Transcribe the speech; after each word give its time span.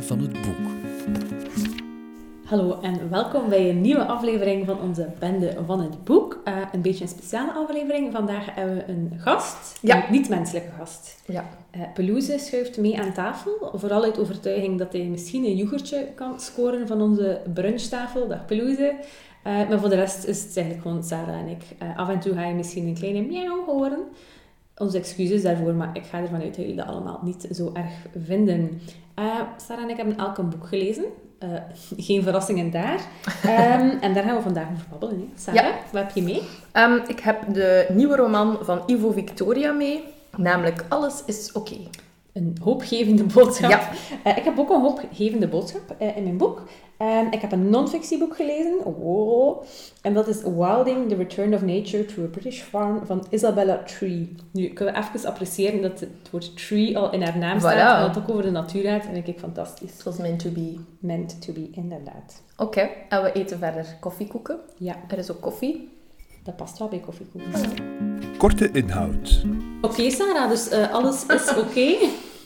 Van 0.00 0.18
het 0.20 0.32
Boek. 0.32 0.66
Hallo 2.44 2.78
en 2.82 3.10
welkom 3.10 3.48
bij 3.48 3.70
een 3.70 3.80
nieuwe 3.80 4.04
aflevering 4.04 4.66
van 4.66 4.80
onze 4.80 5.08
Bende 5.18 5.56
van 5.66 5.80
het 5.80 6.04
Boek. 6.04 6.40
Uh, 6.44 6.54
een 6.72 6.82
beetje 6.82 7.02
een 7.04 7.10
speciale 7.10 7.52
aflevering. 7.52 8.12
Vandaag 8.12 8.54
hebben 8.54 8.76
we 8.76 8.84
een 8.88 9.12
gast, 9.18 9.78
Ja. 9.82 9.96
een 10.06 10.12
niet-menselijke 10.12 10.70
gast. 10.78 11.22
Ja. 11.26 11.44
Uh, 11.76 11.82
Pelouse 11.94 12.38
schuift 12.38 12.78
mee 12.78 13.00
aan 13.00 13.12
tafel, 13.12 13.70
vooral 13.74 14.02
uit 14.04 14.18
overtuiging 14.18 14.78
dat 14.78 14.92
hij 14.92 15.02
misschien 15.02 15.44
een 15.44 15.56
yoghurtje 15.56 16.06
kan 16.14 16.40
scoren 16.40 16.86
van 16.86 17.00
onze 17.00 17.40
brunchtafel. 17.54 18.28
Dag 18.28 18.46
Pelouse. 18.46 18.94
Uh, 19.46 19.68
maar 19.68 19.80
voor 19.80 19.88
de 19.88 19.94
rest 19.96 20.24
is 20.24 20.42
het 20.42 20.56
eigenlijk 20.56 20.86
gewoon 20.86 21.04
Sarah 21.04 21.38
en 21.38 21.48
ik. 21.48 21.62
Uh, 21.82 21.98
af 21.98 22.08
en 22.08 22.20
toe 22.20 22.34
ga 22.34 22.44
je 22.46 22.54
misschien 22.54 22.86
een 22.86 22.94
kleine 22.94 23.20
miauw 23.22 23.64
horen. 23.64 23.98
Onze 24.78 24.98
excuses 24.98 25.42
daarvoor, 25.42 25.74
maar 25.74 25.90
ik 25.92 26.04
ga 26.04 26.18
ervan 26.20 26.40
uit 26.40 26.46
dat 26.46 26.56
jullie 26.56 26.74
dat 26.76 26.86
allemaal 26.86 27.20
niet 27.22 27.48
zo 27.52 27.70
erg 27.74 27.92
vinden. 28.24 28.80
Uh, 29.18 29.40
Sarah 29.66 29.82
en 29.84 29.90
ik 29.90 29.96
hebben 29.96 30.16
elk 30.16 30.38
een 30.38 30.48
boek 30.48 30.66
gelezen. 30.66 31.04
Uh, 31.44 31.48
geen 32.06 32.22
verrassingen 32.22 32.70
daar. 32.70 33.00
Um, 33.44 33.98
en 34.00 34.14
daar 34.14 34.24
gaan 34.24 34.36
we 34.36 34.42
vandaag 34.42 34.68
over 34.72 34.86
babbelen. 34.90 35.18
Hè. 35.18 35.40
Sarah, 35.40 35.64
Ja. 35.64 35.74
wat 35.92 36.02
heb 36.02 36.10
je 36.14 36.22
mee? 36.22 36.42
Um, 36.72 37.02
ik 37.08 37.20
heb 37.20 37.54
de 37.54 37.86
nieuwe 37.92 38.16
roman 38.16 38.58
van 38.60 38.82
Ivo 38.86 39.10
Victoria 39.12 39.72
mee, 39.72 40.04
namelijk 40.36 40.84
Alles 40.88 41.22
is 41.26 41.52
oké. 41.52 41.76
Een 42.32 42.56
hoopgevende 42.62 43.24
boodschap. 43.24 43.70
Ja. 43.70 43.90
Uh, 44.26 44.36
ik 44.36 44.44
heb 44.44 44.58
ook 44.58 44.70
een 44.70 44.80
hoopgevende 44.80 45.48
boodschap 45.48 45.96
uh, 46.00 46.16
in 46.16 46.22
mijn 46.22 46.36
boek. 46.36 46.62
Um, 47.02 47.32
ik 47.32 47.40
heb 47.40 47.52
een 47.52 47.70
non-fictieboek 47.70 48.36
gelezen. 48.36 48.84
Oh. 48.84 49.62
En 50.02 50.14
dat 50.14 50.28
is 50.28 50.42
Wilding, 50.42 51.08
The 51.08 51.14
Return 51.14 51.54
of 51.54 51.62
Nature 51.62 52.04
to 52.04 52.22
a 52.22 52.26
British 52.26 52.60
Farm 52.60 53.06
van 53.06 53.26
Isabella 53.30 53.82
Tree. 53.82 54.34
Nu, 54.52 54.68
kunnen 54.68 54.94
we 54.94 55.00
even 55.00 55.28
appreciëren 55.28 55.82
dat 55.82 56.00
het 56.00 56.30
woord 56.30 56.56
tree 56.66 56.98
al 56.98 57.12
in 57.12 57.22
haar 57.22 57.38
naam 57.38 57.58
staat. 57.58 57.74
Voilà. 57.74 57.96
En 57.96 58.06
dat 58.06 58.14
het 58.14 58.24
ook 58.24 58.30
over 58.30 58.42
de 58.42 58.50
natuur 58.50 58.82
gaat. 58.82 59.06
En 59.06 59.26
ik 59.26 59.38
fantastisch. 59.38 59.92
Het 59.92 60.02
was 60.02 60.16
meant 60.16 60.38
to 60.38 60.50
be. 60.50 60.74
Meant 60.98 61.42
to 61.42 61.52
be, 61.52 61.68
inderdaad. 61.72 62.42
Oké, 62.56 62.88
en 63.08 63.22
we 63.22 63.32
eten 63.32 63.58
verder 63.58 63.96
koffiekoeken. 64.00 64.58
Ja, 64.78 64.96
Er 65.08 65.18
is 65.18 65.30
ook 65.30 65.40
koffie. 65.40 65.97
Dat 66.48 66.56
past 66.56 66.78
wel 66.78 66.88
bij 66.88 66.98
koffiekoeken. 66.98 67.52
Korte 68.36 68.70
inhoud. 68.70 69.42
Oké, 69.80 69.92
okay, 69.92 70.10
Sarah, 70.10 70.48
dus 70.48 70.72
uh, 70.72 70.92
alles 70.92 71.26
is 71.26 71.48
oké. 71.56 71.58
Okay. 71.58 71.96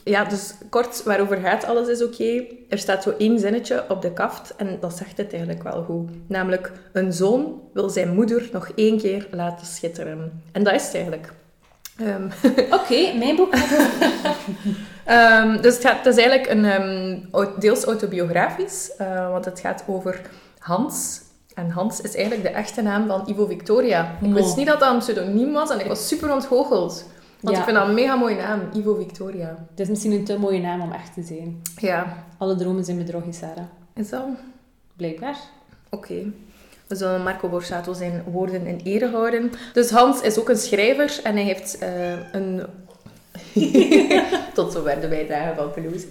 Ja, 0.05 0.25
dus 0.25 0.55
kort, 0.71 1.03
waarover 1.03 1.37
gaat 1.37 1.65
alles 1.65 1.89
is 1.89 2.03
oké. 2.03 2.45
Er 2.69 2.79
staat 2.79 3.03
zo 3.03 3.15
één 3.19 3.39
zinnetje 3.39 3.85
op 3.89 4.03
de 4.03 4.13
kaft 4.13 4.57
en 4.57 4.79
dat 4.81 4.97
zegt 4.97 5.17
het 5.17 5.33
eigenlijk 5.33 5.63
wel 5.63 5.85
goed. 5.85 6.11
Namelijk, 6.27 6.73
een 6.93 7.13
zoon 7.13 7.61
wil 7.73 7.89
zijn 7.89 8.15
moeder 8.15 8.49
nog 8.53 8.71
één 8.75 8.99
keer 8.99 9.29
laten 9.31 9.67
schitteren. 9.67 10.43
En 10.53 10.63
dat 10.63 10.75
is 10.75 10.85
het 10.85 10.95
eigenlijk. 10.95 11.33
Um. 12.01 12.31
Oké, 12.51 12.75
okay, 12.75 13.19
mijn 13.19 13.37
boek 13.37 13.55
um, 15.09 15.61
Dus 15.63 15.75
het, 15.75 15.85
gaat, 15.85 16.05
het 16.05 16.17
is 16.17 16.25
eigenlijk 16.25 16.51
een, 16.51 16.65
um, 16.65 17.29
deels 17.59 17.85
autobiografisch, 17.85 18.91
uh, 19.01 19.31
want 19.31 19.45
het 19.45 19.61
gaat 19.61 19.85
over 19.87 20.21
Hans. 20.59 21.21
En 21.55 21.71
Hans 21.71 22.01
is 22.01 22.15
eigenlijk 22.15 22.45
de 22.45 22.51
echte 22.55 22.83
naam 22.83 23.07
van 23.07 23.23
Ivo 23.27 23.47
Victoria. 23.47 24.17
Ik 24.23 24.33
wist 24.33 24.57
niet 24.57 24.67
dat 24.67 24.81
dat 24.81 24.93
een 24.93 24.99
pseudoniem 24.99 25.53
was 25.53 25.71
en 25.71 25.81
ik 25.81 25.87
was 25.87 26.09
super 26.09 26.33
ontgoocheld. 26.33 27.05
Want 27.41 27.55
Ja. 27.57 27.61
ik 27.63 27.69
vind 27.69 27.77
dat 27.77 27.89
een 27.89 27.95
mega 27.95 28.15
mooie 28.15 28.37
naam, 28.37 28.61
Ivo 28.73 28.95
Victoria. 28.95 29.57
Het 29.71 29.81
is 29.81 29.89
misschien 29.89 30.13
een 30.13 30.25
te 30.25 30.39
mooie 30.39 30.61
naam 30.61 30.81
om 30.81 30.93
echt 30.93 31.15
te 31.15 31.23
zijn. 31.23 31.63
Ja. 31.77 32.25
Alle 32.39 32.57
dromen 32.57 32.85
zijn 32.85 32.97
bedrog, 32.99 33.23
Sarah. 33.31 33.65
Is 33.95 34.09
dat? 34.09 34.23
Blijkbaar. 34.97 35.37
Oké. 35.91 36.13
Okay. 36.13 36.33
We 36.87 36.95
zullen 36.99 37.23
Marco 37.23 37.49
Borsato 37.49 37.93
zijn 37.93 38.23
woorden 38.27 38.67
in 38.67 38.81
ere 38.85 39.09
houden. 39.11 39.53
Dus 39.73 39.91
Hans 39.91 40.21
is 40.21 40.39
ook 40.39 40.49
een 40.49 40.57
schrijver 40.57 41.21
en 41.23 41.35
hij 41.35 41.45
heeft 41.45 41.83
uh, 41.83 41.89
een... 42.33 42.63
Tot 44.55 44.73
zover 44.73 45.01
de 45.01 45.09
bijdrage 45.09 45.55
van 45.55 45.71
Pelouse. 45.71 46.07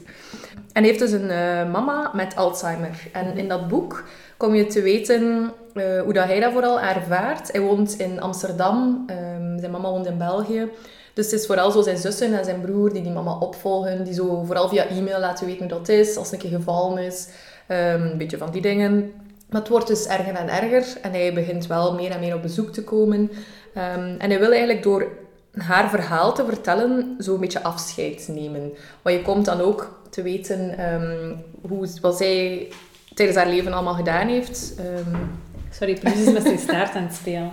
En 0.73 0.83
hij 0.83 0.83
heeft 0.83 0.99
dus 0.99 1.11
een 1.11 1.29
uh, 1.29 1.71
mama 1.71 2.11
met 2.13 2.35
Alzheimer. 2.35 3.07
En 3.11 3.37
in 3.37 3.47
dat 3.47 3.67
boek 3.67 4.03
kom 4.41 4.55
je 4.55 4.65
te 4.65 4.81
weten 4.81 5.51
uh, 5.73 6.01
hoe 6.01 6.13
dat 6.13 6.25
hij 6.25 6.39
dat 6.39 6.51
vooral 6.51 6.79
ervaart. 6.79 7.51
Hij 7.51 7.61
woont 7.61 7.93
in 7.93 8.21
Amsterdam. 8.21 9.05
Um, 9.09 9.59
zijn 9.59 9.71
mama 9.71 9.89
woont 9.89 10.05
in 10.05 10.17
België. 10.17 10.69
Dus 11.13 11.25
het 11.31 11.39
is 11.39 11.45
vooral 11.45 11.71
zo 11.71 11.81
zijn 11.81 11.97
zussen 11.97 12.37
en 12.37 12.45
zijn 12.45 12.61
broer 12.61 12.93
die 12.93 13.01
die 13.01 13.11
mama 13.11 13.37
opvolgen. 13.37 14.03
Die 14.03 14.13
zo 14.13 14.43
vooral 14.43 14.69
via 14.69 14.87
e-mail 14.87 15.19
laten 15.19 15.45
weten 15.45 15.69
hoe 15.69 15.77
dat 15.77 15.89
is. 15.89 16.17
Als 16.17 16.31
het 16.31 16.33
een 16.33 16.49
keer 16.49 16.57
gevallen 16.57 17.03
is. 17.03 17.27
Um, 17.67 17.77
een 17.77 18.17
beetje 18.17 18.37
van 18.37 18.51
die 18.51 18.61
dingen. 18.61 19.11
Maar 19.49 19.61
het 19.61 19.69
wordt 19.69 19.87
dus 19.87 20.07
erger 20.07 20.35
en 20.35 20.49
erger. 20.49 20.97
En 21.01 21.11
hij 21.11 21.33
begint 21.33 21.67
wel 21.67 21.93
meer 21.93 22.11
en 22.11 22.19
meer 22.19 22.35
op 22.35 22.41
bezoek 22.41 22.69
te 22.73 22.83
komen. 22.83 23.19
Um, 23.19 24.15
en 24.17 24.29
hij 24.29 24.39
wil 24.39 24.51
eigenlijk 24.51 24.83
door 24.83 25.07
haar 25.51 25.89
verhaal 25.89 26.33
te 26.33 26.45
vertellen, 26.45 27.15
zo 27.19 27.33
een 27.33 27.39
beetje 27.39 27.63
afscheid 27.63 28.29
nemen. 28.33 28.73
Want 29.01 29.15
je 29.15 29.21
komt 29.21 29.45
dan 29.45 29.61
ook 29.61 29.99
te 30.09 30.21
weten 30.21 30.75
hoe, 31.67 31.87
wat 32.01 32.17
zij 32.17 32.67
tijdens 33.13 33.37
haar 33.37 33.47
leven 33.47 33.73
allemaal 33.73 33.93
gedaan 33.93 34.27
heeft. 34.27 34.73
Um, 34.79 35.39
Sorry, 35.71 35.93
is 35.93 36.31
met 36.31 36.43
zijn 36.43 36.59
staart 36.59 36.95
aan 36.95 37.03
het 37.03 37.15
spelen. 37.15 37.51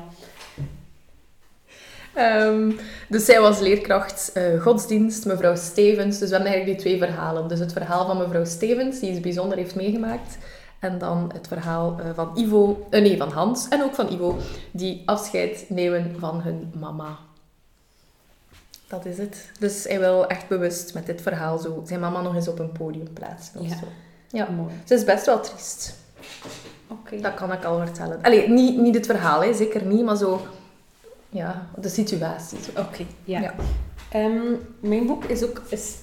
Um, 2.19 2.77
dus 3.09 3.25
zij 3.25 3.41
was 3.41 3.59
leerkracht 3.61 4.31
uh, 4.35 4.63
godsdienst, 4.63 5.25
mevrouw 5.25 5.57
Stevens. 5.57 6.19
Dus 6.19 6.29
we 6.29 6.35
hebben 6.35 6.53
eigenlijk 6.53 6.83
die 6.83 6.91
twee 6.91 7.09
verhalen. 7.09 7.49
Dus 7.49 7.59
het 7.59 7.73
verhaal 7.73 8.07
van 8.07 8.19
mevrouw 8.19 8.45
Stevens, 8.45 9.01
die 9.01 9.11
iets 9.11 9.21
bijzonder 9.21 9.59
heeft 9.59 9.75
meegemaakt. 9.75 10.39
En 10.79 10.99
dan 10.99 11.31
het 11.35 11.49
verhaal 11.49 11.97
uh, 12.01 12.07
van 12.15 12.31
Ivo, 12.35 12.87
uh, 12.91 13.01
nee, 13.01 13.17
van 13.17 13.31
Hans 13.31 13.69
en 13.69 13.83
ook 13.83 13.95
van 13.95 14.13
Ivo, 14.13 14.37
die 14.71 15.03
afscheid 15.05 15.65
nemen 15.69 16.17
van 16.19 16.41
hun 16.41 16.73
mama. 16.79 17.19
Dat 18.89 19.05
is 19.05 19.19
het. 19.19 19.51
Dus 19.59 19.85
hij 19.85 19.99
wil 19.99 20.27
echt 20.27 20.49
bewust 20.49 20.95
met 20.95 21.07
dit 21.07 21.23
verhaal 21.23 21.59
zo 21.59 21.83
zijn 21.87 22.01
mama 22.01 22.21
nog 22.21 22.35
eens 22.35 22.49
op 22.49 22.59
een 22.59 22.73
podium 22.73 23.13
plaatsen. 23.13 23.63
Ja, 23.63 23.77
zo. 23.77 23.87
Ja. 24.29 24.49
mooi. 24.51 24.73
Ze 24.85 24.95
is 24.95 25.05
best 25.05 25.27
wel 25.27 25.41
triest. 25.41 25.95
Oké. 26.89 27.01
Okay. 27.01 27.21
Dat 27.21 27.35
kan 27.35 27.53
ik 27.53 27.65
al 27.65 27.79
vertellen. 27.79 28.23
Allee, 28.23 28.49
niet, 28.49 28.77
niet 28.77 28.95
het 28.95 29.07
verhaal, 29.07 29.43
hè, 29.43 29.55
zeker 29.55 29.85
niet, 29.85 30.05
maar 30.05 30.17
zo... 30.17 30.41
Ja, 31.31 31.67
de 31.77 31.89
situatie. 31.89 32.59
Oké, 32.71 32.81
okay, 32.81 33.07
ja. 33.25 33.41
ja. 33.41 33.55
Um, 34.15 34.59
mijn 34.81 35.07
boek 35.07 35.25
is 35.25 35.45
ook 35.45 35.63
is 35.69 35.95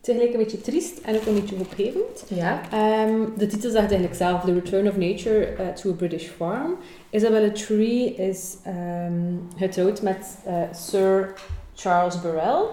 tegelijk 0.00 0.32
een 0.32 0.38
beetje 0.38 0.60
triest 0.60 0.98
en 0.98 1.16
ook 1.16 1.26
een 1.26 1.34
beetje 1.34 1.56
hoopgevend. 1.56 2.24
Ja. 2.28 2.60
Um, 3.06 3.32
de 3.36 3.46
titel 3.46 3.70
zegt 3.70 3.90
eigenlijk 3.90 4.14
zelf, 4.14 4.44
The 4.44 4.52
Return 4.52 4.88
of 4.88 4.96
Nature 4.96 5.56
uh, 5.60 5.68
to 5.68 5.90
a 5.90 5.92
British 5.92 6.28
Farm. 6.28 6.76
Isabella 7.10 7.50
Tree 7.50 8.14
is 8.14 8.56
um, 8.66 9.48
getrouwd 9.56 10.02
met 10.02 10.36
uh, 10.46 10.54
Sir 10.74 11.32
Charles 11.74 12.20
Burrell. 12.20 12.64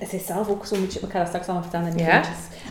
Is 0.00 0.10
hij 0.10 0.20
zelf 0.20 0.48
ook 0.48 0.66
zo'n 0.66 0.80
beetje... 0.80 1.00
Ik 1.00 1.10
ga 1.10 1.18
dat 1.18 1.26
straks 1.26 1.46
allemaal 1.46 1.62
vertellen 1.62 1.90
in 1.90 1.96
de 1.96 2.02
ja. 2.02 2.22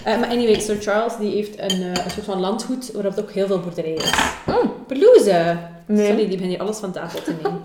Uh, 0.07 0.19
maar 0.19 0.29
anyway, 0.29 0.59
Sir 0.59 0.81
Charles 0.81 1.17
die 1.17 1.35
heeft 1.35 1.59
een, 1.59 1.79
uh, 1.79 1.87
een 1.87 2.11
soort 2.11 2.25
van 2.25 2.39
landgoed 2.39 2.91
waarop 2.91 3.17
ook 3.17 3.31
heel 3.31 3.47
veel 3.47 3.59
boerderij 3.59 3.93
is. 3.93 4.11
Oh. 4.47 4.65
Pelouse! 4.87 5.57
Nee. 5.85 6.07
Sorry, 6.07 6.27
die 6.27 6.37
begin 6.37 6.49
hier 6.49 6.59
alles 6.59 6.77
van 6.77 6.91
tafel 6.91 7.21
te 7.21 7.33
nemen. 7.41 7.61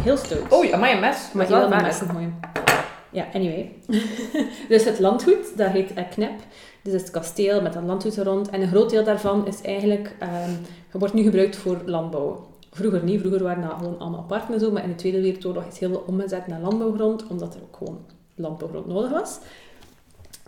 Heel 0.00 0.16
stoot. 0.16 0.52
Oh, 0.52 0.72
amai, 0.72 0.94
een 0.94 1.00
mes. 1.00 1.16
Maar 1.32 1.48
wel 1.48 1.72
een 1.72 1.82
mes 1.82 2.00
mooi. 2.12 2.32
Ja, 3.10 3.26
anyway. 3.32 3.72
dus 4.68 4.84
het 4.84 4.98
landgoed, 4.98 5.56
dat 5.56 5.70
heet 5.70 5.90
uh, 5.90 6.04
Knep. 6.10 6.40
Dus 6.82 6.92
het 6.92 7.10
kasteel 7.10 7.62
met 7.62 7.74
een 7.74 7.86
landgoed 7.86 8.16
er 8.16 8.24
rond. 8.24 8.50
En 8.50 8.62
een 8.62 8.68
groot 8.68 8.90
deel 8.90 9.04
daarvan 9.04 9.46
is 9.46 9.60
eigenlijk... 9.60 10.14
Um, 10.22 11.00
wordt 11.00 11.14
nu 11.14 11.22
gebruikt 11.22 11.56
voor 11.56 11.82
landbouw. 11.84 12.46
Vroeger 12.70 13.04
niet. 13.04 13.20
Vroeger 13.20 13.42
waren 13.42 13.62
dat 13.62 13.74
gewoon 13.78 13.98
allemaal 13.98 14.24
parken 14.28 14.54
en 14.54 14.60
zo. 14.60 14.70
Maar 14.70 14.82
in 14.82 14.88
de 14.88 14.94
Tweede 14.94 15.20
Wereldoorlog 15.20 15.64
is 15.64 15.78
heel 15.78 15.88
veel 15.88 16.04
omgezet 16.06 16.46
naar 16.46 16.60
landbouwgrond. 16.60 17.26
Omdat 17.26 17.54
er 17.54 17.60
ook 17.62 17.76
gewoon 17.76 18.17
landbouwgrond 18.38 18.86
nodig 18.86 19.10
was. 19.10 19.38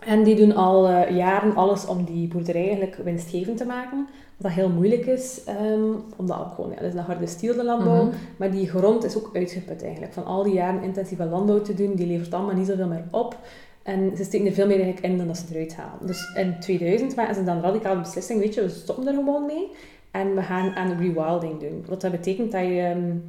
En 0.05 0.23
die 0.23 0.35
doen 0.35 0.55
al 0.55 0.89
uh, 0.89 1.09
jaren 1.09 1.55
alles 1.55 1.85
om 1.85 2.03
die 2.03 2.27
boerderij 2.27 2.65
eigenlijk 2.65 2.95
winstgevend 2.95 3.57
te 3.57 3.65
maken. 3.65 4.07
Wat 4.37 4.51
heel 4.51 4.69
moeilijk 4.69 5.05
is, 5.05 5.41
um, 5.71 6.03
omdat 6.15 6.39
ook 6.39 6.53
gewoon, 6.55 6.69
ja, 6.69 6.75
dat 6.75 6.85
is 6.85 6.93
een 6.93 7.05
harde 7.05 7.27
stiel 7.27 7.55
de 7.55 7.63
landbouw. 7.63 8.05
Mhm. 8.05 8.15
Maar 8.37 8.51
die 8.51 8.69
grond 8.69 9.03
is 9.03 9.17
ook 9.17 9.29
uitgeput 9.33 9.83
eigenlijk. 9.83 10.13
Van 10.13 10.25
al 10.25 10.43
die 10.43 10.53
jaren 10.53 10.83
intensieve 10.83 11.25
landbouw 11.25 11.61
te 11.61 11.73
doen, 11.73 11.95
die 11.95 12.07
levert 12.07 12.33
allemaal 12.33 12.55
niet 12.55 12.67
zoveel 12.67 12.87
meer 12.87 13.03
op. 13.11 13.37
En 13.83 14.17
ze 14.17 14.23
steken 14.23 14.47
er 14.47 14.53
veel 14.53 14.67
meer 14.67 14.81
eigenlijk 14.81 15.05
in 15.05 15.17
dan 15.17 15.27
dat 15.27 15.37
ze 15.37 15.45
eruit 15.51 15.75
halen. 15.75 16.07
Dus 16.07 16.35
in 16.35 16.59
2000 16.59 17.13
waren 17.13 17.35
ze 17.35 17.43
dan 17.43 17.61
radicaal 17.61 17.93
de 17.93 18.01
beslissing, 18.01 18.39
weet 18.39 18.53
je, 18.53 18.61
we 18.61 18.69
stoppen 18.69 19.07
er 19.07 19.13
gewoon 19.13 19.45
mee. 19.45 19.71
En 20.11 20.35
we 20.35 20.41
gaan 20.41 20.75
aan 20.75 20.97
rewilding 20.97 21.59
doen. 21.59 21.85
Wat 21.87 22.01
dat 22.01 22.11
betekent 22.11 22.51
dat 22.51 22.61
je 22.61 22.93
um, 22.95 23.23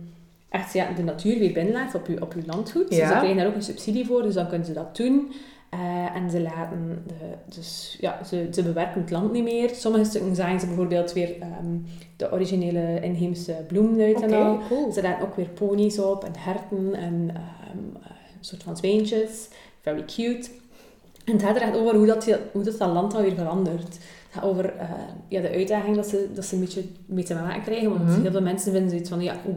echt 0.53 0.73
ja, 0.73 0.93
de 0.97 1.03
natuur 1.03 1.39
weer 1.39 1.53
binnenlaat 1.53 1.95
op 1.95 2.07
je, 2.07 2.23
op 2.23 2.33
je 2.35 2.43
landgoed. 2.47 2.87
Ja. 2.89 2.99
Dus 2.99 3.09
ze 3.09 3.15
krijgen 3.15 3.37
daar 3.37 3.47
ook 3.47 3.55
een 3.55 3.63
subsidie 3.63 4.07
voor, 4.07 4.23
dus 4.23 4.35
dan 4.35 4.49
kunnen 4.49 4.67
ze 4.67 4.73
dat 4.73 4.97
doen. 4.97 5.33
Uh, 5.75 6.17
en 6.17 6.31
ze 6.31 6.41
laten, 6.41 7.03
de, 7.07 7.55
dus 7.57 7.97
ja, 8.01 8.25
ze, 8.25 8.49
ze 8.51 8.63
bewerken 8.63 9.01
het 9.01 9.11
land 9.11 9.33
niet 9.33 9.43
meer. 9.45 9.71
Sommige 9.75 10.05
stukken 10.05 10.35
zaaien 10.35 10.61
ze 10.61 10.67
bijvoorbeeld 10.67 11.13
weer 11.13 11.35
um, 11.61 11.85
de 12.17 12.33
originele 12.33 13.01
inheemse 13.01 13.57
bloemen 13.69 14.01
uit 14.07 14.23
en 14.23 14.33
al. 14.33 14.59
cool. 14.69 14.93
Ze 14.93 15.03
laten 15.03 15.27
ook 15.27 15.37
weer 15.37 15.49
ponies 15.49 15.99
op 15.99 16.25
en 16.25 16.33
herten 16.39 16.95
en 16.95 17.13
um, 17.75 17.97
een 18.03 18.45
soort 18.45 18.63
van 18.63 18.77
zweentjes. 18.77 19.49
Very 19.81 20.05
cute. 20.05 20.49
En 21.25 21.33
het 21.33 21.43
gaat 21.43 21.57
er 21.57 21.63
echt 21.63 21.77
over 21.77 21.95
hoe 21.97 22.07
dat, 22.07 22.25
hoe 22.53 22.63
dat, 22.63 22.79
dat 22.79 22.93
land 22.93 23.13
dan 23.13 23.23
weer 23.23 23.35
verandert. 23.35 23.83
Het 23.83 23.99
gaat 24.31 24.45
over 24.45 24.65
uh, 24.65 24.83
ja, 25.29 25.41
de 25.41 25.51
uitdaging 25.51 25.97
dat 25.97 26.07
ze, 26.07 26.29
dat 26.35 26.45
ze 26.45 26.55
een 26.55 26.61
beetje 26.61 26.85
mee 27.07 27.25
te 27.25 27.35
maken 27.35 27.63
krijgen. 27.63 27.89
Want 27.91 28.03
Mhm. 28.03 28.21
heel 28.23 28.31
veel 28.31 28.43
mensen 28.43 28.73
vinden 28.73 28.91
zoiets 28.91 29.09
van, 29.09 29.21
ja, 29.23 29.35
oeh, 29.47 29.57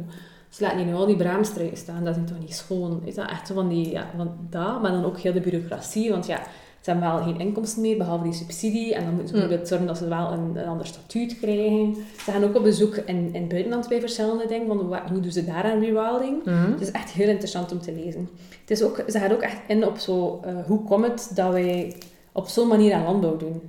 ze 0.55 0.63
laten 0.63 0.77
hier 0.77 0.87
nu 0.87 0.93
al 0.93 1.05
die 1.05 1.15
braamstruiken 1.15 1.77
staan, 1.77 2.03
dat 2.03 2.15
is 2.15 2.21
toch 2.29 2.39
niet 2.39 2.53
schoon. 2.55 3.01
Is 3.03 3.15
dat 3.15 3.29
echt 3.29 3.47
zo 3.47 3.53
van 3.53 3.67
die, 3.69 3.91
ja, 3.91 4.07
van 4.17 4.31
dat, 4.49 4.81
maar 4.81 4.91
dan 4.91 5.05
ook 5.05 5.19
heel 5.19 5.33
de 5.33 5.39
bureaucratie, 5.41 6.09
want 6.11 6.25
ja, 6.25 6.39
Ze 6.81 6.91
hebben 6.91 7.09
wel 7.09 7.23
geen 7.23 7.39
inkomsten 7.39 7.81
meer, 7.81 7.97
behalve 7.97 8.23
die 8.23 8.33
subsidie. 8.33 8.93
En 8.95 9.03
dan 9.05 9.13
moeten 9.13 9.27
ze 9.27 9.33
Mm. 9.33 9.39
bijvoorbeeld 9.39 9.67
zorgen 9.67 9.87
dat 9.87 9.97
ze 9.97 10.07
wel 10.07 10.31
een, 10.31 10.55
een 10.55 10.67
ander 10.67 10.85
statuut 10.85 11.39
krijgen. 11.39 11.95
Ze 12.23 12.31
gaan 12.31 12.43
ook 12.43 12.55
op 12.55 12.63
bezoek 12.63 12.95
in, 12.95 13.15
in 13.33 13.41
het 13.41 13.47
buitenland 13.49 13.87
bij 13.87 13.99
verschillende 13.99 14.45
dingen. 14.47 14.67
Van 14.67 14.77
hoe 15.11 15.19
doen 15.19 15.31
ze 15.31 15.45
daar 15.45 15.63
aan 15.63 15.79
rewilding? 15.79 16.45
Mhm. 16.45 16.71
Het 16.71 16.81
is 16.81 16.91
echt 16.91 17.09
heel 17.11 17.27
interessant 17.29 17.71
om 17.71 17.81
te 17.81 17.91
lezen. 17.93 18.29
Het 18.61 18.71
is 18.71 18.83
ook, 18.83 19.03
ze 19.07 19.19
gaat 19.19 19.33
ook 19.33 19.41
echt 19.41 19.57
in 19.67 19.85
op 19.87 19.97
zo, 19.97 20.39
eh, 20.45 20.53
hoe 20.65 20.83
komt 20.83 21.05
het 21.05 21.31
dat 21.35 21.51
wij 21.51 21.95
op 22.31 22.47
zo'n 22.47 22.67
manier 22.67 22.93
aan 22.93 23.03
landbouw 23.03 23.37
doen. 23.37 23.61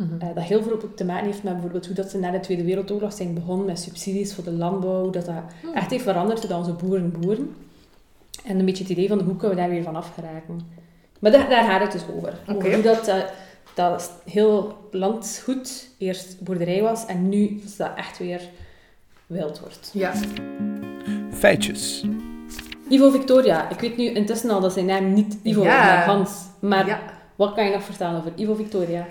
Eh, 0.00 0.28
dat 0.34 0.44
heel 0.44 0.62
veel 0.62 0.72
ook 0.72 0.96
te 0.96 1.04
maken 1.04 1.26
heeft 1.26 1.42
met 1.42 1.52
bijvoorbeeld 1.52 1.86
hoe 1.86 1.94
dat 1.94 2.10
ze 2.10 2.18
na 2.18 2.30
de 2.30 2.40
Tweede 2.40 2.64
Wereldoorlog 2.64 3.12
zijn 3.12 3.34
begonnen 3.34 3.66
met 3.66 3.78
subsidies 3.78 4.34
voor 4.34 4.44
de 4.44 4.52
landbouw. 4.52 5.10
Dat 5.10 5.24
dat 5.26 5.34
Hmm. 5.62 5.72
echt 5.74 5.90
heeft 5.90 6.02
veranderd 6.04 6.48
door 6.48 6.58
onze 6.58 6.72
boeren 6.72 7.12
boeren. 7.20 7.54
En 8.44 8.58
een 8.58 8.64
beetje 8.64 8.82
het 8.82 8.92
idee 8.92 9.08
van 9.08 9.20
hoe 9.20 9.36
kunnen 9.36 9.56
we 9.56 9.62
daar 9.62 9.70
weer 9.70 9.82
van 9.82 9.96
afgeraken. 9.96 10.60
Maar 11.18 11.30
daar, 11.30 11.48
daar 11.48 11.64
gaat 11.64 11.80
het 11.80 11.92
dus 11.92 12.02
over. 12.16 12.34
Oké. 12.48 12.56
Over 12.56 12.74
hoe 12.74 12.82
dat, 12.82 13.08
eh, 13.08 13.16
dat 13.74 14.12
heel 14.30 14.76
landgoed 14.90 15.88
eerst 15.98 16.40
boerderij 16.40 16.82
was 16.82 17.06
en 17.06 17.28
nu 17.28 17.60
is 17.64 17.76
dat 17.76 17.90
echt 17.96 18.18
weer 18.18 18.40
wild 19.26 19.60
wordt. 19.60 19.90
Ja. 19.92 20.12
Feitjes. 21.32 22.04
Ivo 22.88 23.10
Victoria, 23.10 23.68
ik 23.70 23.80
weet 23.80 23.96
nu 23.96 24.04
intussen 24.04 24.50
al 24.50 24.60
dat 24.60 24.72
zijn 24.72 24.86
naam 24.86 25.12
niet 25.12 25.38
Ivo 25.42 25.62
Ja. 25.62 25.84
maar 25.84 26.04
Hans. 26.04 26.30
Maar 26.60 26.86
ja. 26.86 27.00
Wat 27.40 27.54
kan 27.54 27.64
je 27.64 27.70
nog 27.70 27.82
vertellen 27.82 28.18
over 28.18 28.32
Ivo 28.34 28.54
Victoria? 28.54 29.06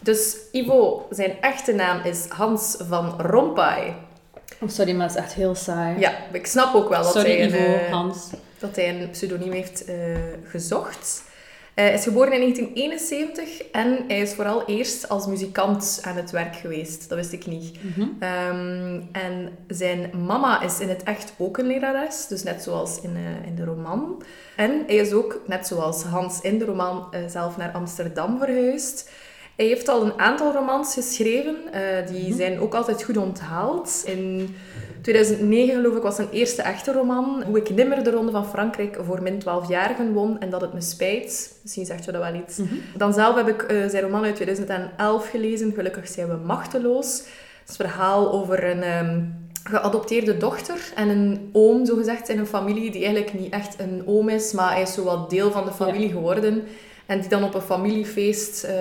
Dus 0.00 0.36
Ivo, 0.52 1.06
zijn 1.10 1.40
echte 1.40 1.72
naam 1.72 2.02
is 2.02 2.26
Hans 2.28 2.76
van 2.88 3.20
Rompuy. 3.20 3.94
Oh, 4.60 4.68
sorry, 4.68 4.94
maar 4.94 5.06
het 5.06 5.16
is 5.16 5.22
echt 5.22 5.32
heel 5.32 5.54
saai. 5.54 5.98
Ja, 5.98 6.12
ik 6.32 6.46
snap 6.46 6.74
ook 6.74 6.88
wel 6.88 7.02
dat, 7.02 7.12
sorry 7.12 7.30
hij, 7.30 7.42
een, 7.42 7.48
Ivo, 7.48 7.74
eh, 7.74 7.92
Hans. 7.92 8.30
dat 8.58 8.76
hij 8.76 8.88
een 8.88 9.10
pseudoniem 9.10 9.52
heeft 9.52 9.84
eh, 9.84 9.96
gezocht. 10.44 11.23
Hij 11.74 11.92
is 11.92 12.02
geboren 12.02 12.32
in 12.32 12.40
1971 12.40 13.70
en 13.70 14.04
hij 14.08 14.20
is 14.20 14.34
vooral 14.34 14.64
eerst 14.66 15.08
als 15.08 15.26
muzikant 15.26 16.00
aan 16.02 16.16
het 16.16 16.30
werk 16.30 16.56
geweest. 16.56 17.08
Dat 17.08 17.18
wist 17.18 17.32
ik 17.32 17.46
niet. 17.46 17.78
Mhm. 17.82 18.08
Ehm, 18.18 19.00
en 19.12 19.58
zijn 19.68 20.10
mama 20.26 20.62
is 20.62 20.80
in 20.80 20.88
het 20.88 21.02
echt 21.02 21.34
ook 21.38 21.58
een 21.58 21.66
lerares, 21.66 22.26
dus 22.26 22.42
net 22.42 22.62
zoals 22.62 23.00
in, 23.00 23.16
eh, 23.16 23.46
in 23.46 23.54
de 23.54 23.64
roman. 23.64 24.22
En 24.56 24.82
hij 24.86 24.96
is 24.96 25.12
ook, 25.12 25.40
net 25.46 25.66
zoals 25.66 26.02
Hans 26.02 26.40
in 26.40 26.58
de 26.58 26.64
roman, 26.64 27.06
eh, 27.10 27.20
zelf 27.28 27.56
naar 27.56 27.70
Amsterdam 27.72 28.38
verhuisd. 28.38 29.10
Hij 29.56 29.66
heeft 29.66 29.88
al 29.88 30.02
een 30.04 30.18
aantal 30.18 30.52
romans 30.52 30.94
geschreven, 30.94 31.56
eh, 31.72 32.06
die 32.06 32.34
zijn 32.34 32.60
ook 32.60 32.74
altijd 32.74 33.02
goed 33.02 33.16
onthaald. 33.16 34.02
In 34.06 34.54
2009 35.04 35.74
geloof 35.74 35.96
ik 35.96 36.02
was 36.02 36.16
zijn 36.16 36.30
eerste 36.30 36.62
echte 36.62 36.92
roman, 36.92 37.42
Hoe 37.46 37.58
ik 37.58 37.70
nimmer 37.70 38.04
de 38.04 38.10
Ronde 38.10 38.32
van 38.32 38.46
Frankrijk 38.46 38.98
voor 39.06 39.22
min 39.22 39.42
12-jarigen 39.42 40.12
won 40.12 40.40
en 40.40 40.50
dat 40.50 40.60
het 40.60 40.72
me 40.72 40.80
spijt. 40.80 41.58
Misschien 41.62 41.86
zegt 41.86 42.04
je 42.04 42.12
dat 42.12 42.22
wel 42.22 42.34
iets. 42.34 42.56
Mhm. 42.56 42.74
Dan 42.96 43.12
zelf 43.12 43.36
heb 43.36 43.48
ik 43.48 43.62
eh, 43.62 43.88
zijn 43.88 44.02
roman 44.02 44.24
uit 44.24 44.34
2011 44.34 45.30
gelezen, 45.30 45.72
Gelukkig 45.72 46.08
zijn 46.08 46.28
we 46.28 46.36
machteloos. 46.36 47.18
Het 47.60 47.70
is 47.70 47.78
een 47.78 47.88
verhaal 47.88 48.32
over 48.32 48.70
een 48.70 48.82
ehm, 48.82 49.20
geadopteerde 49.64 50.36
dochter 50.36 50.92
en 50.94 51.08
een 51.08 51.50
oom, 51.52 51.86
zogezegd, 51.86 52.28
in 52.28 52.38
een 52.38 52.46
familie 52.46 52.90
die 52.90 53.04
eigenlijk 53.04 53.34
niet 53.40 53.52
echt 53.52 53.80
een 53.80 54.02
oom 54.06 54.28
is, 54.28 54.52
maar 54.52 54.72
hij 54.72 54.82
is 54.82 54.92
zo 54.92 55.04
wat 55.04 55.30
deel 55.30 55.50
van 55.50 55.64
de 55.64 55.72
familie 55.72 56.10
geworden. 56.10 56.62
En 57.06 57.20
die 57.20 57.28
dan 57.28 57.44
op 57.44 57.54
een 57.54 57.60
familiefeest 57.60 58.64
eh, 58.64 58.74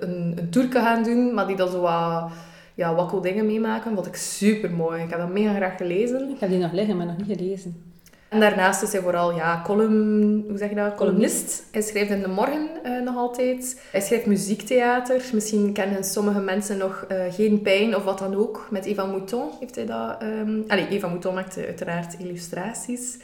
een, 0.00 0.34
een 0.36 0.50
toerke 0.50 0.78
gaan 0.78 1.02
doen, 1.02 1.34
maar 1.34 1.46
die 1.46 1.56
dan 1.56 1.70
zo 1.70 1.80
wat 1.80 2.30
ja, 2.74 2.94
wakkeldingen 2.94 3.46
meemaken. 3.46 3.94
Wat 3.94 4.06
ik 4.06 4.16
super 4.16 4.70
mooi. 4.70 5.02
Ik 5.02 5.10
heb 5.10 5.18
dat 5.18 5.32
mega 5.32 5.54
graag 5.54 5.76
gelezen. 5.76 6.30
Ik 6.30 6.40
heb 6.40 6.50
die 6.50 6.58
nog 6.58 6.72
liggen, 6.72 6.96
maar 6.96 7.06
nog 7.06 7.16
niet 7.16 7.38
gelezen. 7.38 7.92
En 8.34 8.40
daarnaast 8.40 8.82
is 8.82 8.92
hij 8.92 9.00
vooral 9.00 9.34
ja, 9.34 9.62
column, 9.64 10.44
hoe 10.48 10.58
zeg 10.58 10.68
je 10.68 10.74
dat? 10.74 10.94
columnist. 10.94 11.64
Hij 11.70 11.82
schrijft 11.82 12.10
in 12.10 12.20
de 12.20 12.28
morgen 12.28 12.68
eh, 12.82 13.00
nog 13.00 13.16
altijd. 13.16 13.80
Hij 13.90 14.00
schrijft 14.00 14.26
muziektheater. 14.26 15.22
Misschien 15.32 15.72
kennen 15.72 16.04
sommige 16.04 16.40
mensen 16.40 16.76
nog 16.76 17.04
eh, 17.08 17.18
Geen 17.30 17.62
Pijn 17.62 17.96
of 17.96 18.04
wat 18.04 18.18
dan 18.18 18.34
ook. 18.34 18.66
Met 18.70 18.84
Eva 18.84 19.04
Mouton 19.04 19.50
heeft 19.60 19.74
hij 19.74 19.86
dat... 19.86 20.22
ehm 20.22 20.60
Allee, 20.66 20.88
Eva 20.88 21.08
Mouton 21.08 21.34
maakte 21.34 21.66
uiteraard 21.66 22.16
illustraties. 22.18 23.16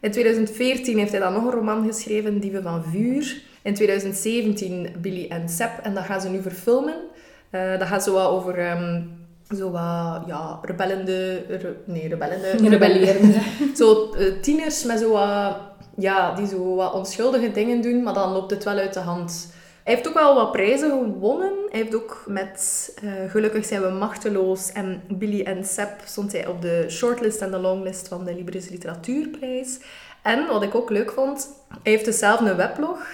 In 0.00 0.10
2014 0.10 0.98
heeft 0.98 1.10
hij 1.10 1.20
dan 1.20 1.32
nog 1.32 1.44
een 1.44 1.50
roman 1.50 1.86
geschreven, 1.86 2.40
Dieven 2.40 2.62
van 2.62 2.84
Vuur. 2.84 3.42
In 3.62 3.74
2017 3.74 4.88
Billy 4.98 5.26
en 5.28 5.48
Sep. 5.48 5.70
En 5.82 5.94
dat 5.94 6.04
gaan 6.04 6.20
ze 6.20 6.28
nu 6.28 6.42
verfilmen. 6.42 6.96
Eh, 7.54 7.78
dat 7.78 7.88
gaat 7.88 8.02
zo 8.02 8.12
wat 8.12 8.28
over... 8.28 8.58
ehm, 8.58 9.02
zo 9.56 9.70
wat, 9.70 10.22
ja, 10.26 10.58
rebellende... 10.62 11.44
re- 11.48 11.76
nee, 11.84 12.08
rebellende... 12.08 12.50
Rebellerende. 12.68 13.38
Zo 13.76 14.12
eh, 14.12 14.32
tieners 14.40 14.84
met 14.84 14.98
zo 15.00 15.10
wat, 15.12 15.56
ja, 15.96 16.34
die 16.34 16.46
zo 16.46 16.74
wat 16.74 16.92
onschuldige 16.92 17.50
dingen 17.52 17.80
doen, 17.80 18.02
maar 18.02 18.14
dan 18.14 18.32
loopt 18.32 18.50
het 18.50 18.64
wel 18.64 18.76
uit 18.76 18.94
de 18.94 19.00
hand. 19.00 19.52
Hij 19.84 19.94
heeft 19.94 20.08
ook 20.08 20.14
wel 20.14 20.34
wat 20.34 20.52
prijzen 20.52 20.90
gewonnen. 20.90 21.52
Hij 21.70 21.80
heeft 21.80 21.94
ook 21.94 22.24
met 22.26 22.92
eh, 23.02 23.30
Gelukkig 23.30 23.64
zijn 23.64 23.82
we 23.82 23.88
machteloos 23.88 24.72
en 24.72 25.02
Billy 25.08 25.42
en 25.42 25.64
Sep 25.64 26.00
stond 26.04 26.32
hij 26.32 26.46
op 26.46 26.62
de 26.62 26.86
shortlist 26.88 27.40
en 27.40 27.50
de 27.50 27.58
longlist 27.58 28.08
van 28.08 28.24
de 28.24 28.34
Libris 28.34 28.68
Literatuurprijs. 28.68 29.78
En 30.22 30.46
wat 30.46 30.62
ik 30.62 30.74
ook 30.74 30.90
leuk 30.90 31.10
vond, 31.10 31.48
hij 31.82 31.92
heeft 31.92 32.04
dus 32.04 32.18
zelf 32.18 32.40
een 32.40 32.56
weblog. 32.56 33.06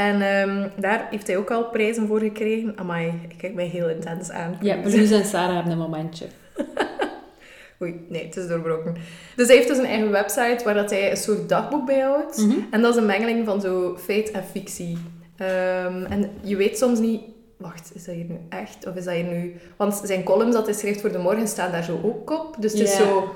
En 0.00 0.22
ehm, 0.22 0.68
daar 0.76 1.06
heeft 1.10 1.26
hij 1.26 1.36
ook 1.36 1.50
al 1.50 1.64
prijzen 1.64 2.06
voor 2.06 2.20
gekregen. 2.20 2.72
Amai, 2.76 3.12
ik 3.28 3.38
kijk 3.38 3.54
mij 3.54 3.66
heel 3.66 3.88
intens 3.88 4.30
aan. 4.30 4.56
Ja, 4.60 4.80
Beloes 4.82 5.10
en 5.10 5.24
Sarah 5.24 5.54
hebben 5.54 5.72
een 5.72 5.78
momentje. 5.78 6.26
Oei, 7.82 8.06
nee, 8.08 8.24
het 8.24 8.36
is 8.36 8.48
doorbroken. 8.48 8.96
Dus 9.36 9.46
hij 9.46 9.56
heeft 9.56 9.68
dus 9.68 9.78
een 9.78 9.84
eigen 9.84 10.10
website 10.10 10.60
waar 10.64 10.74
dat 10.74 10.90
hij 10.90 11.10
een 11.10 11.16
soort 11.16 11.48
dagboek 11.48 11.86
bijhoudt. 11.86 12.36
Mhm. 12.36 12.58
En 12.70 12.80
dat 12.80 12.94
is 12.94 13.00
een 13.00 13.06
mengeling 13.06 13.46
van 13.46 13.60
zo 13.60 13.96
feit 13.98 14.30
en 14.30 14.44
fictie. 14.44 14.98
Ehm, 15.36 16.04
en 16.04 16.30
je 16.42 16.56
weet 16.56 16.78
soms 16.78 16.98
niet... 16.98 17.22
Wacht, 17.56 17.90
is 17.94 18.04
dat 18.04 18.14
hier 18.14 18.24
nu 18.24 18.38
echt? 18.48 18.86
Of 18.86 18.94
is 18.94 19.04
dat 19.04 19.14
hier 19.14 19.24
nu... 19.24 19.54
Want 19.76 20.00
zijn 20.04 20.22
columns 20.22 20.54
dat 20.54 20.66
hij 20.66 20.74
schrijft 20.74 21.00
voor 21.00 21.12
de 21.12 21.18
morgen 21.18 21.48
staan 21.48 21.72
daar 21.72 21.84
zo 21.84 22.00
ook 22.02 22.30
op. 22.30 22.56
Dus 22.58 22.72
het 22.72 22.80
is 22.80 22.96
zo... 22.96 23.34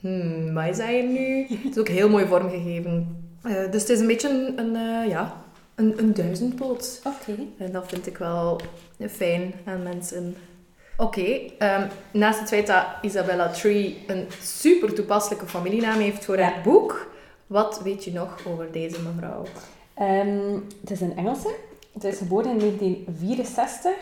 Hmm, 0.00 0.54
wat 0.54 0.66
is 0.68 0.76
dat 0.76 0.86
hier 0.86 1.04
nu? 1.04 1.46
Het 1.48 1.70
is 1.70 1.78
ook 1.78 1.88
heel 1.88 2.08
mooi 2.08 2.26
vormgegeven. 2.26 3.24
Eh, 3.42 3.70
dus 3.70 3.80
het 3.80 3.90
is 3.90 4.00
een 4.00 4.06
beetje 4.06 4.28
een, 4.28 4.58
een, 4.58 4.76
eh, 4.76 5.10
ja, 5.10 5.44
een, 5.76 5.98
een 5.98 6.14
duizendpoot. 6.14 7.00
Oké. 7.04 7.36
En 7.58 7.72
dat 7.72 7.88
vind 7.88 8.06
ik 8.06 8.18
wel 8.18 8.60
fijn 9.10 9.54
aan 9.64 9.82
mensen. 9.82 10.36
Oké, 10.96 11.40
ehm, 11.58 11.88
naast 12.12 12.38
het 12.38 12.48
feit 12.48 12.66
dat 12.66 12.84
Isabella 13.02 13.48
Tree 13.48 14.04
een 14.06 14.26
super 14.42 14.94
toepasselijke 14.94 15.46
familienaam 15.46 15.98
heeft 15.98 16.24
voor 16.24 16.38
haar 16.38 16.60
boek, 16.64 17.10
wat 17.46 17.80
weet 17.82 18.04
je 18.04 18.12
nog 18.12 18.46
over 18.46 18.72
deze 18.72 19.00
mevrouw? 19.00 19.42
Ehm, 19.94 20.58
het 20.80 20.90
is 20.90 21.00
een 21.00 21.16
Engelse. 21.16 21.54
Ze 22.00 22.08
is 22.08 22.18
geboren 22.18 22.50
in 22.50 22.58
1964. 22.58 23.92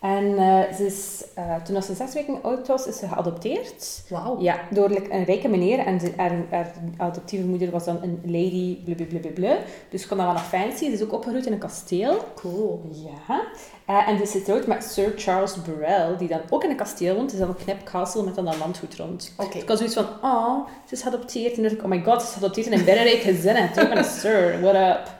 En 0.00 0.38
eh, 0.38 0.74
ze 0.74 0.86
is, 0.86 1.24
eh, 1.34 1.54
toen 1.62 1.76
als 1.76 1.86
ze 1.86 1.94
zes 1.94 2.14
weken 2.14 2.42
oud 2.42 2.66
was, 2.66 2.86
is 2.86 2.98
ze 2.98 3.08
geadopteerd. 3.08 4.02
Wauw. 4.08 4.40
Ja, 4.40 4.60
door 4.70 4.90
een 4.90 5.24
rijke 5.24 5.48
meneer. 5.48 5.78
En 5.78 6.00
ze, 6.00 6.12
haar, 6.16 6.32
haar 6.50 6.72
adoptieve 6.96 7.44
moeder 7.44 7.70
was 7.70 7.84
dan 7.84 8.02
een 8.02 8.20
lady 8.24 8.94
blablabla. 8.94 9.58
Dus 9.90 10.02
ze 10.02 10.08
kon 10.08 10.16
dat 10.16 10.26
wel 10.26 10.34
nog 10.34 10.46
fancy. 10.46 10.84
Ze 10.84 10.92
is 10.92 11.02
ook 11.02 11.12
opgegroeid 11.12 11.46
in 11.46 11.52
een 11.52 11.58
kasteel. 11.58 12.24
Cool. 12.34 12.82
Ja. 12.90 13.42
Eh, 13.86 14.08
en 14.08 14.16
ze 14.16 14.22
is 14.22 14.30
getrouwd 14.30 14.66
met 14.66 14.84
Sir 14.84 15.12
Charles 15.16 15.62
Burrell, 15.62 16.16
die 16.16 16.28
dan 16.28 16.40
ook 16.50 16.64
in 16.64 16.70
een 16.70 16.76
kasteel 16.76 17.14
woont. 17.14 17.30
Het 17.30 17.40
is 17.40 17.46
dan 17.46 17.48
een 17.48 17.64
knap 17.64 17.84
castle 17.84 18.22
met 18.22 18.34
dan 18.34 18.46
een 18.46 18.58
landgoed 18.58 18.94
rond. 18.96 19.32
Oké. 19.36 19.52
Dus 19.52 19.62
ik 19.62 19.68
had 19.68 19.76
zoiets 19.78 19.96
van, 19.96 20.06
oh, 20.22 20.66
ze 20.84 20.94
is 20.94 21.02
geadopteerd. 21.02 21.50
En 21.50 21.54
dan 21.54 21.62
dacht 21.62 21.74
ik, 21.74 21.82
oh 21.82 21.88
my 21.88 22.02
god, 22.02 22.20
ze 22.22 22.26
is 22.26 22.32
geadopteerd 22.32 22.66
in 22.66 22.72
een 22.72 22.84
binnenrijk 22.90 23.20
gezin. 23.20 23.54
En 23.54 23.72
toen 23.72 23.88
ben 23.88 23.98
ik 23.98 24.04
Sir, 24.04 24.60
what 24.60 24.74
up? 24.74 25.14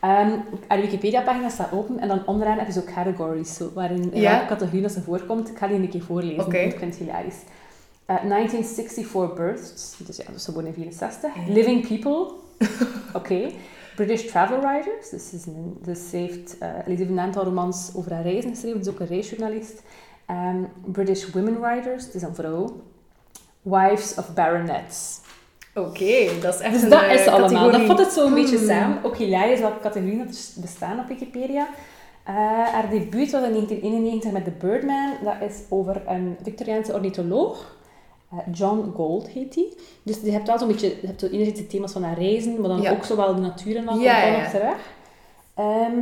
Ehm 0.00 0.30
haar 0.66 0.80
Wikipedia-pagina 0.80 1.48
staat 1.48 1.72
open 1.72 1.98
en 1.98 2.08
dan 2.08 2.26
onderaan 2.26 2.58
heb 2.58 2.66
je 2.66 2.72
zo 2.72 2.82
categories, 2.94 3.54
zo, 3.54 3.70
waarin 3.74 4.12
in 4.12 4.20
Ja. 4.20 4.30
welke 4.30 4.46
categorie 4.46 4.82
dat 4.82 4.92
ze 4.92 5.02
voorkomt. 5.02 5.48
Ik 5.50 5.58
ga 5.58 5.66
die 5.66 5.76
een 5.78 5.88
keer 5.88 6.02
voorlezen, 6.02 6.36
want 6.36 6.52
ik 6.52 6.78
vind 6.78 6.94
het 6.94 6.96
hilarisch. 6.96 7.40
Eh, 8.06 8.16
1964 8.22 9.34
births, 9.34 9.94
dus 9.98 10.16
ja, 10.16 10.24
dus 10.32 10.44
ze 10.44 10.52
woont 10.52 10.66
in 10.66 10.72
64. 10.74 11.34
Ja. 11.34 11.52
Living 11.52 11.86
people, 11.88 12.32
oké. 13.18 13.50
British 13.96 14.26
travel 14.26 14.60
writers, 14.60 15.10
dus 15.10 15.28
ze, 15.28 15.36
is 15.36 15.46
een, 15.46 15.78
dus 15.82 16.10
ze 16.10 16.16
heeft, 16.16 16.56
heeft 16.84 17.00
een 17.00 17.18
aantal 17.18 17.44
romans 17.44 17.90
over 17.94 18.12
haar 18.12 18.22
reizen 18.22 18.50
geschreven, 18.50 18.80
is 18.80 18.88
ook 18.88 19.00
een 19.00 19.06
reisjournalist. 19.06 19.82
Ehm, 20.26 20.62
British 20.84 21.30
women 21.30 21.60
writers, 21.60 22.04
het 22.04 22.14
is 22.14 22.22
een 22.22 22.34
vrouw. 22.34 22.80
Wives 23.62 24.14
of 24.14 24.34
baronets. 24.34 25.20
Oké, 25.80 26.40
dat 26.40 26.54
is 26.54 26.60
echt 26.60 26.72
Dus 26.72 26.82
een 26.82 26.88
dat 26.90 27.02
eh, 27.02 27.14
is 27.14 27.26
allemaal. 27.26 27.70
Dat 27.70 27.80
vond 27.80 27.98
het 27.98 28.12
zo 28.12 28.26
een 28.26 28.34
beetje 28.34 28.56
Hmm. 28.56 28.66
samen. 28.66 29.04
Ook 29.04 29.16
hilarisch 29.16 29.60
welke 29.60 29.80
categorieën 29.80 30.18
dat 30.18 30.26
er 30.54 30.60
bestaan 30.60 30.98
op 30.98 31.06
Wikipedia. 31.08 31.68
Eh, 32.24 32.34
haar 32.72 32.90
debuut 32.90 33.30
was 33.30 33.42
in 33.42 33.52
1991 33.52 34.32
met 34.32 34.44
The 34.44 34.50
Birdman. 34.50 35.12
Dat 35.24 35.34
is 35.50 35.56
over 35.68 36.02
een 36.06 36.36
Victoriaanse 36.42 36.92
ornitholoog. 36.92 37.76
Eh, 38.32 38.38
John 38.52 38.92
Gold 38.96 39.28
heet 39.28 39.54
die. 39.54 39.76
Dus 40.02 40.16
je 40.22 40.30
hebt 40.30 40.46
wel 40.46 40.58
zo'n 40.58 40.68
beetje... 40.68 40.88
Je 41.00 41.06
hebt 41.06 41.22
enerzijds 41.22 41.60
de 41.60 41.66
thema's 41.66 41.92
van 41.92 42.02
haar 42.02 42.18
reizen, 42.18 42.60
maar 42.60 42.68
dan 42.68 42.80
Ja. 42.82 42.90
ook 42.90 43.04
zo 43.04 43.16
wel 43.16 43.34
de 43.34 43.40
natuur 43.40 43.76
en 43.76 43.84
dan 43.84 43.98
Ja, 44.00 44.22
ja, 44.26 44.34
op 44.36 44.40
ja. 44.42 44.50
terug. 44.50 44.76
Ehm, 45.54 45.98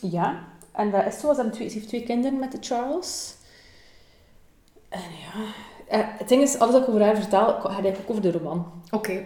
ja. 0.00 0.38
En 0.72 0.90
dat 0.90 1.06
is 1.06 1.20
zo. 1.20 1.34
Ze, 1.34 1.50
twee, 1.50 1.68
ze 1.68 1.74
heeft 1.74 1.88
twee 1.88 2.02
kinderen 2.02 2.38
met 2.38 2.52
de 2.52 2.58
Charles. 2.60 3.34
En 4.88 5.00
ja... 5.00 5.40
Eh, 5.92 6.00
het 6.18 6.28
ding 6.28 6.42
is, 6.42 6.58
alles 6.58 6.72
wat 6.72 6.82
ik 6.82 6.88
over 6.88 7.02
haar 7.02 7.16
vertel, 7.16 7.46
gaat 7.46 7.64
eigenlijk 7.64 7.98
ook 8.02 8.10
over 8.10 8.22
de 8.22 8.30
roman. 8.38 8.66
Oké. 8.90 9.20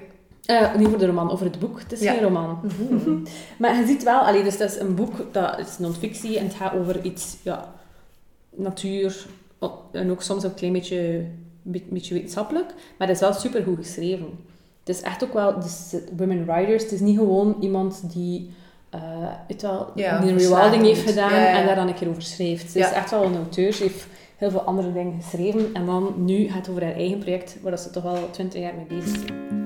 Eh, 0.44 0.75
niet 0.75 0.88
voor 0.88 0.99
de 0.99 1.06
roman, 1.06 1.30
over 1.30 1.46
het 1.46 1.58
boek. 1.58 1.80
Het 1.80 1.92
is 1.92 2.00
Ja. 2.00 2.12
geen 2.12 2.23
roman. 2.23 2.61
maar 3.58 3.76
je 3.76 3.87
ziet 3.87 4.02
wel, 4.02 4.20
allee, 4.20 4.42
dus 4.42 4.58
dat 4.58 4.70
is 4.70 4.78
een 4.80 4.94
boek, 4.94 5.12
dat 5.32 5.58
is 5.58 5.78
non-fictie 5.78 6.38
en 6.38 6.44
het 6.44 6.54
gaat 6.54 6.75
over 6.75 7.02
iets, 7.04 7.37
ja, 7.42 7.73
natuur 8.50 9.26
en 9.92 10.11
ook 10.11 10.23
soms 10.23 10.42
een 10.44 10.54
klein 10.54 10.73
beetje, 10.73 11.25
be- 11.62 11.82
beetje 11.90 12.14
wetenschappelijk, 12.14 12.66
maar 12.99 13.06
het 13.08 13.16
is 13.16 13.23
wel 13.23 13.32
super 13.32 13.62
goed 13.62 13.76
geschreven. 13.76 14.26
Het 14.85 14.96
is 14.96 15.02
echt 15.02 15.25
ook 15.25 15.32
wel, 15.32 15.61
dus 15.61 15.88
de 15.90 16.04
women 16.16 16.44
writers, 16.46 16.82
het 16.82 16.92
is 16.92 17.00
niet 17.00 17.18
gewoon 17.18 17.56
iemand 17.61 18.02
die, 18.12 18.50
weet 19.49 19.62
wel, 19.62 19.90
Ja, 19.94 20.18
die 20.20 20.30
een 20.30 20.38
rewilding 20.38 20.82
heeft 20.82 21.08
gedaan 21.08 21.30
Ja, 21.40 21.58
en 21.58 21.66
daar 21.66 21.75
dan 21.75 21.88
een 21.88 21.94
keer 21.94 22.08
over 22.08 22.23
schrijft. 22.23 22.70
Ze 22.70 22.78
Ja. 22.78 22.87
is 22.87 22.92
echt 22.92 23.11
wel 23.11 23.23
een 23.25 23.35
auteur, 23.37 23.73
ze 23.73 23.82
heeft 23.82 24.06
heel 24.36 24.50
veel 24.50 24.62
andere 24.62 24.92
dingen 24.92 25.22
geschreven 25.22 25.74
en 25.74 25.86
dan 25.86 26.14
nu 26.24 26.48
gaat 26.48 26.56
het 26.56 26.68
over 26.68 26.84
haar 26.84 26.94
eigen 26.94 27.18
project, 27.18 27.58
waar 27.62 27.70
dat 27.70 27.80
ze 27.80 27.90
toch 27.90 28.02
wel 28.02 28.30
twintig 28.30 28.60
jaar 28.60 28.74
mee 28.74 29.00
bezig 29.00 29.18
zijn. 29.26 29.64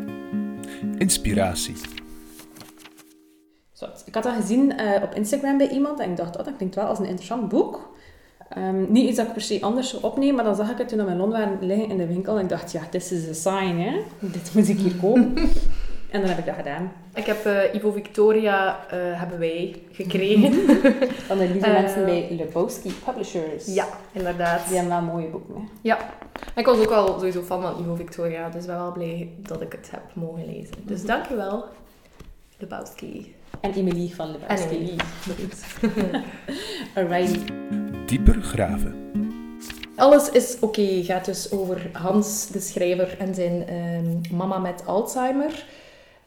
Inspiratie. 0.99 1.75
Zo, 3.73 3.87
ik 4.05 4.15
had 4.15 4.23
dat 4.23 4.35
gezien 4.35 4.77
eh, 4.77 5.03
op 5.03 5.15
Instagram 5.15 5.59
bij 5.59 5.69
iemand 5.69 6.01
en 6.01 6.11
ik 6.11 6.17
dacht, 6.17 6.39
oh, 6.39 6.45
dat 6.45 6.57
klinkt 6.57 6.75
wel 6.75 6.87
als 6.87 6.99
een 6.99 7.07
interessant 7.07 7.49
boek. 7.49 7.95
Ehm, 8.49 8.93
niet 8.93 9.09
iets 9.09 9.17
dat 9.17 9.27
ik 9.27 9.33
per 9.33 9.43
se 9.43 9.59
anders 9.61 9.91
zou 9.91 10.03
opnemen, 10.03 10.35
maar 10.35 10.45
dan 10.45 10.57
zag 10.57 10.71
ik 10.71 10.79
het 10.79 10.89
toen 10.89 11.01
op 11.01 11.07
mijn 11.07 11.29
waren 11.29 11.59
liggen 11.61 11.89
in 11.89 11.97
de 11.97 12.07
winkel 12.07 12.37
en 12.37 12.43
ik 12.43 12.49
dacht, 12.49 12.73
ja, 12.73 12.83
this 12.91 13.13
is 13.13 13.29
a 13.29 13.33
sign, 13.33 13.77
hè. 13.77 14.01
Dit 14.19 14.55
moet 14.55 14.69
ik 14.69 14.79
hier 14.79 14.95
kopen. 14.95 15.35
en 16.11 16.21
dan 16.21 16.29
heb 16.29 16.39
ik 16.39 16.47
dat 16.47 16.55
gedaan. 16.55 16.93
Ik 17.15 17.27
heb 17.27 17.45
eh, 17.47 17.75
Ivo 17.75 17.91
Victoria 17.91 18.87
eh, 18.91 18.99
hebben 19.01 19.39
wij 19.39 19.83
gekregen. 19.93 20.53
Van 21.29 21.39
de 21.39 21.49
lieve 21.53 21.67
Eh, 21.67 21.73
mensen 21.73 22.05
bij 22.05 22.27
Lebowski 22.31 22.93
Publishers. 23.05 23.75
ja, 23.75 23.87
inderdaad. 24.13 24.67
Die 24.69 24.77
hebben 24.77 24.93
wel 24.95 25.15
mooie 25.15 25.27
boeken, 25.29 25.55
hè. 25.55 25.61
Ja. 25.81 25.99
En 26.55 26.61
ik 26.61 26.67
was 26.67 26.79
ook 26.79 26.89
wel 26.89 27.07
sowieso 27.07 27.43
fan 27.43 27.63
van 27.63 27.81
Ivo 27.83 27.95
Victoria, 27.95 28.49
dus 28.49 28.67
ben 28.67 28.77
wel 28.77 28.93
blij 28.93 29.29
dat 29.37 29.61
ik 29.61 29.73
het 29.73 29.91
heb 29.91 30.03
mogen 30.13 30.47
lezen. 30.47 30.75
Dus 30.83 31.05
dankjewel, 31.05 31.65
Lebowski. 32.59 33.35
En 33.61 33.73
Emily 33.73 34.09
van 34.15 34.27
En 34.27 34.33
Lebowski. 34.33 34.77
Emily. 34.77 34.97
Alrighty. 36.95 37.39
Dieper 38.07 38.43
graven. 38.43 39.09
Alles 39.97 40.31
is 40.31 40.57
oké 40.61 41.03
gaat 41.03 41.25
dus 41.25 41.53
over 41.53 41.91
Hans, 41.93 42.47
de 42.49 42.61
schrijver, 42.61 43.17
en 43.19 43.35
zijn 43.35 43.67
ehm, 43.67 44.37
mama 44.37 44.59
met 44.59 44.87
Alzheimer. 44.87 45.65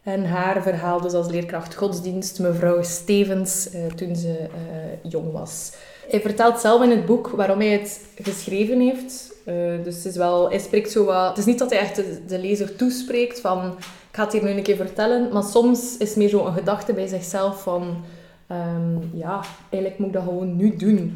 En 0.03 0.25
haar 0.25 0.62
verhaal 0.62 1.01
dus 1.01 1.13
als 1.13 1.27
leerkracht 1.27 1.75
godsdienst, 1.75 2.39
mevrouw 2.39 2.81
Stevens, 2.81 3.69
eh, 3.69 3.86
toen 3.86 4.15
ze 4.15 4.38
eh, 4.38 5.12
jong 5.12 5.31
was. 5.31 5.72
Hij 6.10 6.22
vertelt 6.22 6.60
zelf 6.60 6.83
in 6.83 6.89
het 6.89 7.05
boek 7.05 7.27
waarom 7.27 7.60
hij 7.60 7.69
het 7.69 8.00
geschreven 8.22 8.79
heeft. 8.79 9.33
Eh, 9.45 9.55
dus 9.83 9.95
het 9.95 10.05
is 10.05 10.15
wel, 10.15 10.50
hij 10.50 10.60
spreekt 10.60 10.91
zo 10.91 11.05
wat... 11.05 11.27
Het 11.27 11.38
is 11.38 11.45
niet 11.45 11.60
dat 11.60 11.69
hij 11.69 11.79
echt 11.79 11.95
de, 12.27 12.39
lezer 12.39 12.75
toespreekt 12.75 13.39
van... 13.39 13.65
Ik 14.10 14.19
ga 14.19 14.24
het 14.24 14.33
hier 14.33 14.43
nu 14.43 14.50
een 14.50 14.63
keer 14.63 14.75
vertellen. 14.75 15.33
Maar 15.33 15.43
soms 15.43 15.98
is 15.98 16.15
meer 16.15 16.29
zo 16.29 16.45
een 16.45 16.53
gedachte 16.53 16.93
bij 16.93 17.07
zichzelf 17.07 17.62
van... 17.62 18.03
ehm, 18.48 19.17
ja, 19.17 19.43
eigenlijk 19.69 19.98
moet 19.98 20.07
ik 20.07 20.13
dat 20.13 20.24
gewoon 20.24 20.55
nu 20.55 20.75
doen. 20.75 21.15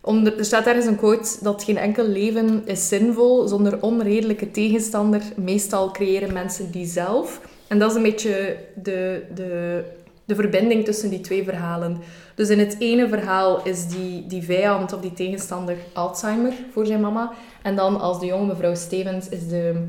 Onder, 0.00 0.38
er 0.38 0.44
staat 0.44 0.66
ergens 0.66 0.86
een 0.86 0.96
quote 0.96 1.36
dat 1.40 1.64
geen 1.64 1.76
enkel 1.76 2.06
leven 2.06 2.62
is 2.66 2.88
zinvol 2.88 3.48
zonder 3.48 3.82
onredelijke 3.82 4.50
tegenstander. 4.50 5.22
Meestal 5.36 5.90
creëren 5.90 6.32
mensen 6.32 6.70
die 6.70 6.86
zelf. 6.86 7.40
En 7.68 7.78
dat 7.78 7.90
is 7.90 7.96
een 7.96 8.02
beetje 8.02 8.56
de, 8.74 9.22
de, 9.34 9.82
de 10.24 10.34
verbinding 10.34 10.84
tussen 10.84 11.10
die 11.10 11.20
twee 11.20 11.44
verhalen. 11.44 11.98
Dus 12.34 12.48
in 12.48 12.58
het 12.58 12.76
ene 12.78 13.08
verhaal 13.08 13.64
is 13.64 13.86
die, 13.86 14.26
die 14.26 14.42
vijand 14.42 14.92
of 14.92 15.00
die 15.00 15.12
tegenstander 15.12 15.76
Alzheimer 15.92 16.52
voor 16.72 16.86
zijn 16.86 17.00
mama. 17.00 17.32
En 17.62 17.76
dan 17.76 18.00
als 18.00 18.20
de 18.20 18.26
jonge 18.26 18.46
mevrouw 18.46 18.74
Stevens 18.74 19.28
is 19.28 19.48
de 19.48 19.86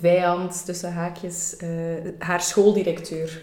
vijand, 0.00 0.64
tussen 0.64 0.92
haakjes, 0.92 1.56
eh, 1.56 1.68
haar 2.18 2.40
schooldirecteur. 2.40 3.42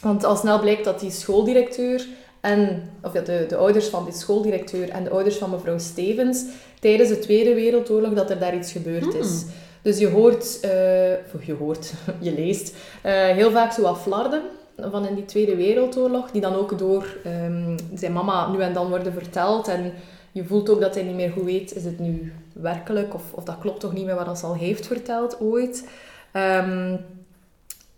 Want 0.00 0.24
al 0.24 0.36
snel 0.36 0.60
blijkt 0.60 0.84
dat 0.84 1.00
die 1.00 1.10
schooldirecteur 1.10 2.06
en, 2.40 2.90
of 3.02 3.12
de, 3.12 3.44
de 3.48 3.56
ouders 3.56 3.86
van 3.86 4.04
die 4.04 4.14
schooldirecteur 4.14 4.88
en 4.88 5.04
de 5.04 5.10
ouders 5.10 5.36
van 5.36 5.50
mevrouw 5.50 5.78
Stevens 5.78 6.44
tijdens 6.80 7.08
de 7.08 7.18
Tweede 7.18 7.54
Wereldoorlog 7.54 8.12
dat 8.12 8.30
er 8.30 8.38
daar 8.38 8.56
iets 8.56 8.72
gebeurd 8.72 9.14
is. 9.14 9.44
Dus 9.82 9.98
je 9.98 10.08
hoort, 10.08 10.60
eh, 10.60 11.44
je 11.46 11.54
hoort, 11.58 11.92
je 12.20 12.34
leest, 12.34 12.76
eh, 13.02 13.12
heel 13.12 13.50
vaak 13.50 13.72
zo 13.72 13.82
wat 13.82 13.98
flarden 13.98 14.42
van 14.76 15.06
in 15.06 15.14
die 15.14 15.24
Tweede 15.24 15.56
Wereldoorlog, 15.56 16.30
die 16.30 16.40
dan 16.40 16.54
ook 16.54 16.78
door 16.78 17.16
ehm, 17.24 17.78
zijn 17.94 18.12
mama 18.12 18.50
nu 18.50 18.60
en 18.60 18.72
dan 18.72 18.88
worden 18.88 19.12
verteld. 19.12 19.68
En 19.68 19.92
je 20.32 20.44
voelt 20.44 20.70
ook 20.70 20.80
dat 20.80 20.94
hij 20.94 21.04
niet 21.04 21.14
meer 21.14 21.30
goed 21.30 21.44
weet, 21.44 21.74
is 21.74 21.84
het 21.84 21.98
nu 21.98 22.32
werkelijk, 22.52 23.14
of, 23.14 23.22
of 23.32 23.44
dat 23.44 23.58
klopt 23.58 23.80
toch 23.80 23.92
niet 23.92 24.04
meer 24.04 24.14
wat 24.14 24.40
hij 24.40 24.50
al 24.50 24.54
heeft 24.54 24.86
verteld 24.86 25.40
ooit. 25.40 25.88
Ehm, 26.32 26.96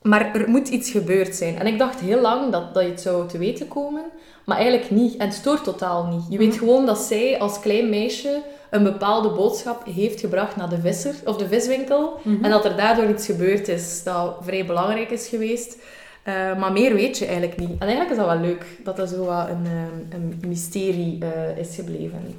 maar 0.03 0.35
er 0.35 0.49
moet 0.51 0.69
iets 0.69 0.91
gebeurd 0.91 1.35
zijn. 1.35 1.59
En 1.59 1.67
ik 1.67 1.79
dacht 1.79 2.01
heel 2.01 2.21
lang 2.21 2.53
dat, 2.53 2.75
dat 2.75 2.83
je 2.83 2.89
het 2.89 3.01
zou 3.01 3.29
te 3.29 3.39
weten 3.39 3.69
komen, 3.69 4.05
maar 4.45 4.57
eigenlijk 4.57 4.91
niet. 4.91 5.17
En 5.17 5.27
het 5.27 5.37
stoort 5.37 5.65
totaal 5.65 6.07
niet. 6.07 6.25
Je 6.29 6.39
weet 6.39 6.57
gewoon 6.57 6.87
dat 6.87 6.99
zij 6.99 7.39
als 7.39 7.61
klein 7.61 7.89
meisje 7.89 8.43
een 8.71 8.83
bepaalde 8.83 9.29
boodschap 9.29 9.85
heeft 9.95 10.21
gebracht 10.21 10.57
naar 10.57 10.69
de 10.69 10.81
visser 10.81 11.15
of 11.25 11.37
de 11.37 11.49
viswinkel. 11.49 12.21
En 12.43 12.51
dat 12.51 12.65
er 12.65 12.77
daardoor 12.77 13.09
iets 13.09 13.27
gebeurd 13.27 13.69
is 13.69 14.03
dat 14.03 14.37
vrij 14.41 14.67
belangrijk 14.67 15.11
is 15.11 15.29
geweest. 15.29 15.77
Eh, 16.25 16.59
maar 16.59 16.73
meer 16.73 16.95
weet 16.95 17.19
je 17.19 17.27
eigenlijk 17.27 17.59
niet. 17.59 17.71
En 17.71 17.87
eigenlijk 17.87 18.11
is 18.11 18.17
dat 18.17 18.27
wel 18.27 18.41
leuk 18.41 18.67
dat 18.85 18.97
dat 18.97 19.09
zo 19.09 19.25
wat 19.25 19.49
een, 19.49 19.65
eh, 19.65 20.19
een 20.19 20.43
mysterie 20.49 21.19
eh, 21.25 21.59
is 21.59 21.75
gebleven. 21.75 22.35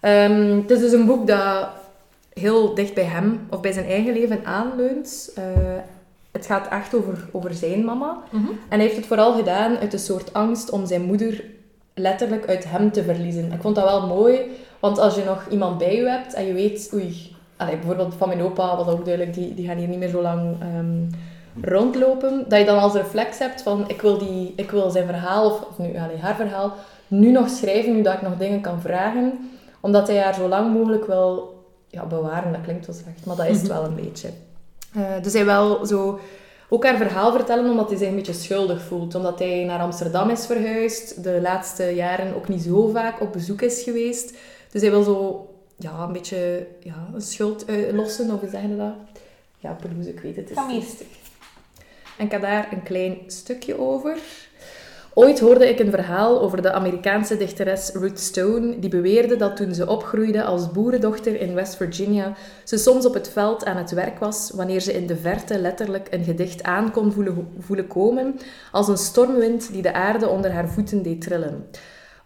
Ehm, 0.00 0.56
het 0.60 0.70
is 0.70 0.78
dus 0.78 0.92
een 0.92 1.06
boek 1.06 1.26
dat 1.26 1.68
heel 2.32 2.74
dicht 2.74 2.94
bij 2.94 3.04
hem 3.04 3.46
of 3.50 3.60
bij 3.60 3.72
zijn 3.72 3.86
eigen 3.86 4.12
leven 4.12 4.44
aanleunt. 4.44 5.34
Het 6.32 6.46
gaat 6.46 6.68
echt 6.68 6.94
over, 6.94 7.28
over 7.32 7.54
zijn 7.54 7.84
mama. 7.84 8.18
En 8.32 8.58
hij 8.68 8.80
heeft 8.80 8.96
het 8.96 9.06
vooral 9.06 9.34
gedaan 9.34 9.76
uit 9.76 9.92
een 9.92 9.98
soort 9.98 10.32
angst 10.32 10.70
om 10.70 10.86
zijn 10.86 11.02
moeder 11.02 11.44
letterlijk 11.94 12.48
uit 12.48 12.64
hem 12.70 12.92
te 12.92 13.02
verliezen. 13.02 13.52
Ik 13.52 13.60
vond 13.60 13.74
dat 13.74 13.84
wel 13.84 14.06
mooi, 14.06 14.40
want 14.80 14.98
als 14.98 15.14
je 15.14 15.24
nog 15.24 15.46
iemand 15.50 15.78
bij 15.78 15.96
je 15.96 16.08
hebt 16.08 16.34
en 16.34 16.46
je 16.46 16.52
weet, 16.52 16.90
oei, 16.94 17.36
allee, 17.56 17.76
bijvoorbeeld 17.76 18.14
van 18.14 18.28
mijn 18.28 18.42
opa 18.42 18.76
was 18.76 18.86
ook 18.86 19.04
duidelijk, 19.04 19.34
die, 19.34 19.54
die 19.54 19.66
gaan 19.66 19.76
hier 19.76 19.88
niet 19.88 19.98
meer 19.98 20.08
zo 20.08 20.22
lang 20.22 20.56
ehm, 20.60 21.04
rondlopen, 21.70 22.44
dat 22.48 22.58
je 22.58 22.64
dan 22.64 22.78
als 22.78 22.92
reflex 22.92 23.38
hebt 23.38 23.62
van, 23.62 23.84
ik 23.88 24.00
wil, 24.00 24.18
die, 24.18 24.52
ik 24.56 24.70
wil 24.70 24.90
zijn 24.90 25.06
verhaal, 25.06 25.46
of, 25.46 25.60
of 25.60 25.78
nu, 25.78 25.98
allee, 25.98 26.18
haar 26.18 26.36
verhaal, 26.36 26.72
nu 27.08 27.30
nog 27.30 27.48
schrijven, 27.48 27.94
nu 27.94 28.02
dat 28.02 28.14
ik 28.14 28.22
nog 28.22 28.36
dingen 28.36 28.60
kan 28.60 28.80
vragen, 28.80 29.50
omdat 29.80 30.06
hij 30.06 30.18
haar 30.18 30.34
zo 30.34 30.48
lang 30.48 30.72
mogelijk 30.72 31.06
wil 31.06 31.54
ja, 31.88 32.04
bewaren, 32.04 32.52
dat 32.52 32.60
klinkt 32.60 32.86
wel 32.86 32.96
slecht, 32.96 33.26
maar 33.26 33.36
dat 33.36 33.46
is 33.46 33.58
het 33.58 33.68
wel 33.68 33.84
een 33.84 33.94
beetje. 33.94 34.28
Eh, 34.94 35.22
dus 35.22 35.32
hij 35.32 35.44
wil 35.44 35.86
zo 35.86 36.20
ook 36.68 36.84
haar 36.84 36.96
verhaal 36.96 37.32
vertellen 37.32 37.70
omdat 37.70 37.88
hij 37.88 37.98
zich 37.98 38.08
een 38.08 38.14
beetje 38.14 38.32
schuldig 38.32 38.82
voelt. 38.82 39.14
Omdat 39.14 39.38
hij 39.38 39.64
naar 39.64 39.80
Amsterdam 39.80 40.30
is 40.30 40.46
verhuisd, 40.46 41.22
de 41.22 41.38
laatste 41.42 41.84
jaren 41.84 42.36
ook 42.36 42.48
niet 42.48 42.62
zo 42.62 42.88
vaak 42.88 43.20
op 43.20 43.32
bezoek 43.32 43.62
is 43.62 43.82
geweest. 43.82 44.36
Dus 44.76 44.84
hij 44.84 44.94
wil 44.94 45.02
zo 45.02 45.48
ja, 45.76 46.02
een 46.02 46.12
beetje 46.12 46.66
ja, 46.80 47.08
een 47.14 47.20
schuld 47.20 47.64
eh, 47.64 47.92
lossen, 47.92 48.30
of 48.30 48.40
hoe 48.40 48.48
zeg 48.48 48.62
je 48.62 48.76
dat? 48.76 48.94
Ja, 49.58 49.72
Pelouse, 49.72 50.08
ik 50.08 50.20
weet 50.20 50.36
het. 50.36 50.48
het 50.48 50.58
is 50.58 50.64
Gemeester. 50.64 51.06
en 52.18 52.26
ik 52.26 52.32
had 52.32 52.40
daar 52.40 52.72
een 52.72 52.82
klein 52.82 53.18
stukje 53.26 53.78
over. 53.78 54.18
Ooit 55.14 55.40
hoorde 55.40 55.68
ik 55.68 55.78
een 55.78 55.90
verhaal 55.90 56.40
over 56.40 56.62
de 56.62 56.72
Amerikaanse 56.72 57.36
dichteres 57.36 57.90
Ruth 57.92 58.20
Stone, 58.20 58.78
die 58.78 58.90
beweerde 58.90 59.36
dat 59.36 59.56
toen 59.56 59.74
ze 59.74 59.88
opgroeide 59.88 60.44
als 60.44 60.72
boerendochter 60.72 61.40
in 61.40 61.54
West 61.54 61.76
Virginia, 61.76 62.34
ze 62.64 62.76
soms 62.76 63.06
op 63.06 63.14
het 63.14 63.28
veld 63.28 63.64
aan 63.64 63.76
het 63.76 63.90
werk 63.90 64.18
was 64.18 64.50
wanneer 64.54 64.80
ze 64.80 64.92
in 64.92 65.06
de 65.06 65.16
verte 65.16 65.58
letterlijk 65.58 66.08
een 66.10 66.24
gedicht 66.24 66.62
aan 66.62 66.90
kon 66.90 67.12
voelen, 67.12 67.48
voelen 67.58 67.86
komen, 67.86 68.38
als 68.72 68.88
een 68.88 68.96
stormwind 68.96 69.72
die 69.72 69.82
de 69.82 69.92
aarde 69.92 70.28
onder 70.28 70.52
haar 70.52 70.68
voeten 70.68 71.02
deed 71.02 71.20
trillen. 71.20 71.66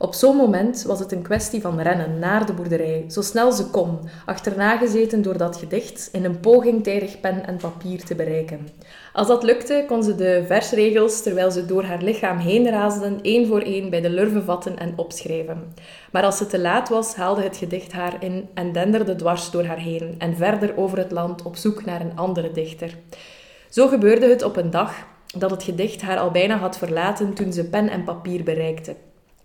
Op 0.03 0.15
zo'n 0.15 0.37
moment 0.37 0.83
was 0.83 0.99
het 0.99 1.13
een 1.13 1.23
kwestie 1.23 1.61
van 1.61 1.81
rennen 1.81 2.19
naar 2.19 2.47
de 2.47 2.53
boerderij, 2.53 3.05
zo 3.09 3.23
snel 3.23 3.53
ze 3.53 3.67
kon, 3.67 3.99
achterna 4.27 4.77
gezeten 4.77 5.23
door 5.23 5.37
dat 5.37 5.57
gedicht, 5.57 6.09
in 6.13 6.25
een 6.25 6.41
poging 6.41 6.83
tijdig 6.83 7.21
pen 7.21 7.47
en 7.47 7.57
papier 7.57 8.05
te 8.05 8.15
bereiken. 8.15 8.69
Als 9.13 9.27
dat 9.27 9.43
lukte, 9.43 9.85
kon 9.87 10.03
ze 10.03 10.15
de 10.15 10.45
versregels, 10.47 11.23
terwijl 11.23 11.51
ze 11.51 11.67
door 11.67 11.85
haar 11.85 12.03
lichaam 12.03 12.39
heen 12.39 12.69
raasden, 12.69 13.19
één 13.23 13.47
voor 13.47 13.61
één 13.61 13.91
bij 13.91 14.01
de 14.01 14.11
lurven 14.11 14.45
vatten 14.45 14.79
en 14.79 14.93
opschrijven. 14.97 15.75
Maar 16.13 16.23
als 16.23 16.39
het 16.39 16.51
te 16.51 16.61
laat 16.61 16.89
was, 16.89 17.15
haalde 17.15 17.43
het 17.43 17.57
gedicht 17.57 17.93
haar 17.93 18.17
in 18.21 18.49
en 18.55 18.73
denderde 18.73 19.17
dwars 19.17 19.51
door 19.51 19.65
haar 19.65 19.81
heen 19.81 20.15
en 20.19 20.37
verder 20.37 20.77
over 20.77 20.99
het 20.99 21.11
land 21.11 21.43
op 21.43 21.57
zoek 21.57 21.85
naar 21.85 22.01
een 22.01 22.17
andere 22.17 22.53
dichter. 22.53 22.97
Zo 23.69 23.89
gebeurde 23.89 24.29
het 24.29 24.43
op 24.43 24.57
een 24.57 24.71
dag 24.71 24.95
dat 25.39 25.51
het 25.51 25.63
gedicht 25.63 26.03
haar 26.03 26.19
al 26.19 26.31
bijna 26.31 26.57
had 26.57 26.79
verlaten 26.79 27.35
toen 27.35 27.53
ze 27.53 27.65
pen 27.65 27.89
en 27.89 28.05
papier 28.05 28.45
bereikte. 28.45 28.95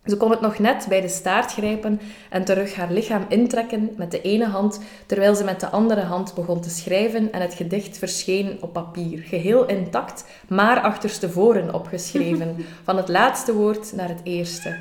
Ze 0.05 0.17
kon 0.17 0.31
het 0.31 0.41
nog 0.41 0.59
net 0.59 0.85
bij 0.89 1.01
de 1.01 1.07
staart 1.07 1.51
grijpen 1.51 2.01
en 2.29 2.45
terug 2.45 2.75
haar 2.75 2.91
lichaam 2.91 3.25
intrekken 3.29 3.89
met 3.97 4.11
de 4.11 4.21
ene 4.21 4.45
hand, 4.45 4.79
terwijl 5.05 5.35
ze 5.35 5.43
met 5.43 5.59
de 5.59 5.69
andere 5.69 6.01
hand 6.01 6.33
begon 6.33 6.61
te 6.61 6.69
schrijven 6.69 7.31
en 7.31 7.41
het 7.41 7.53
gedicht 7.53 7.97
verscheen 7.97 8.57
op 8.61 8.73
papier, 8.73 9.19
geheel 9.19 9.65
intact, 9.65 10.25
maar 10.47 10.79
achterstevoren 10.79 11.73
opgeschreven, 11.73 12.55
van 12.83 12.97
het 12.97 13.09
laatste 13.09 13.53
woord 13.53 13.93
naar 13.95 14.09
het 14.09 14.21
eerste. 14.23 14.77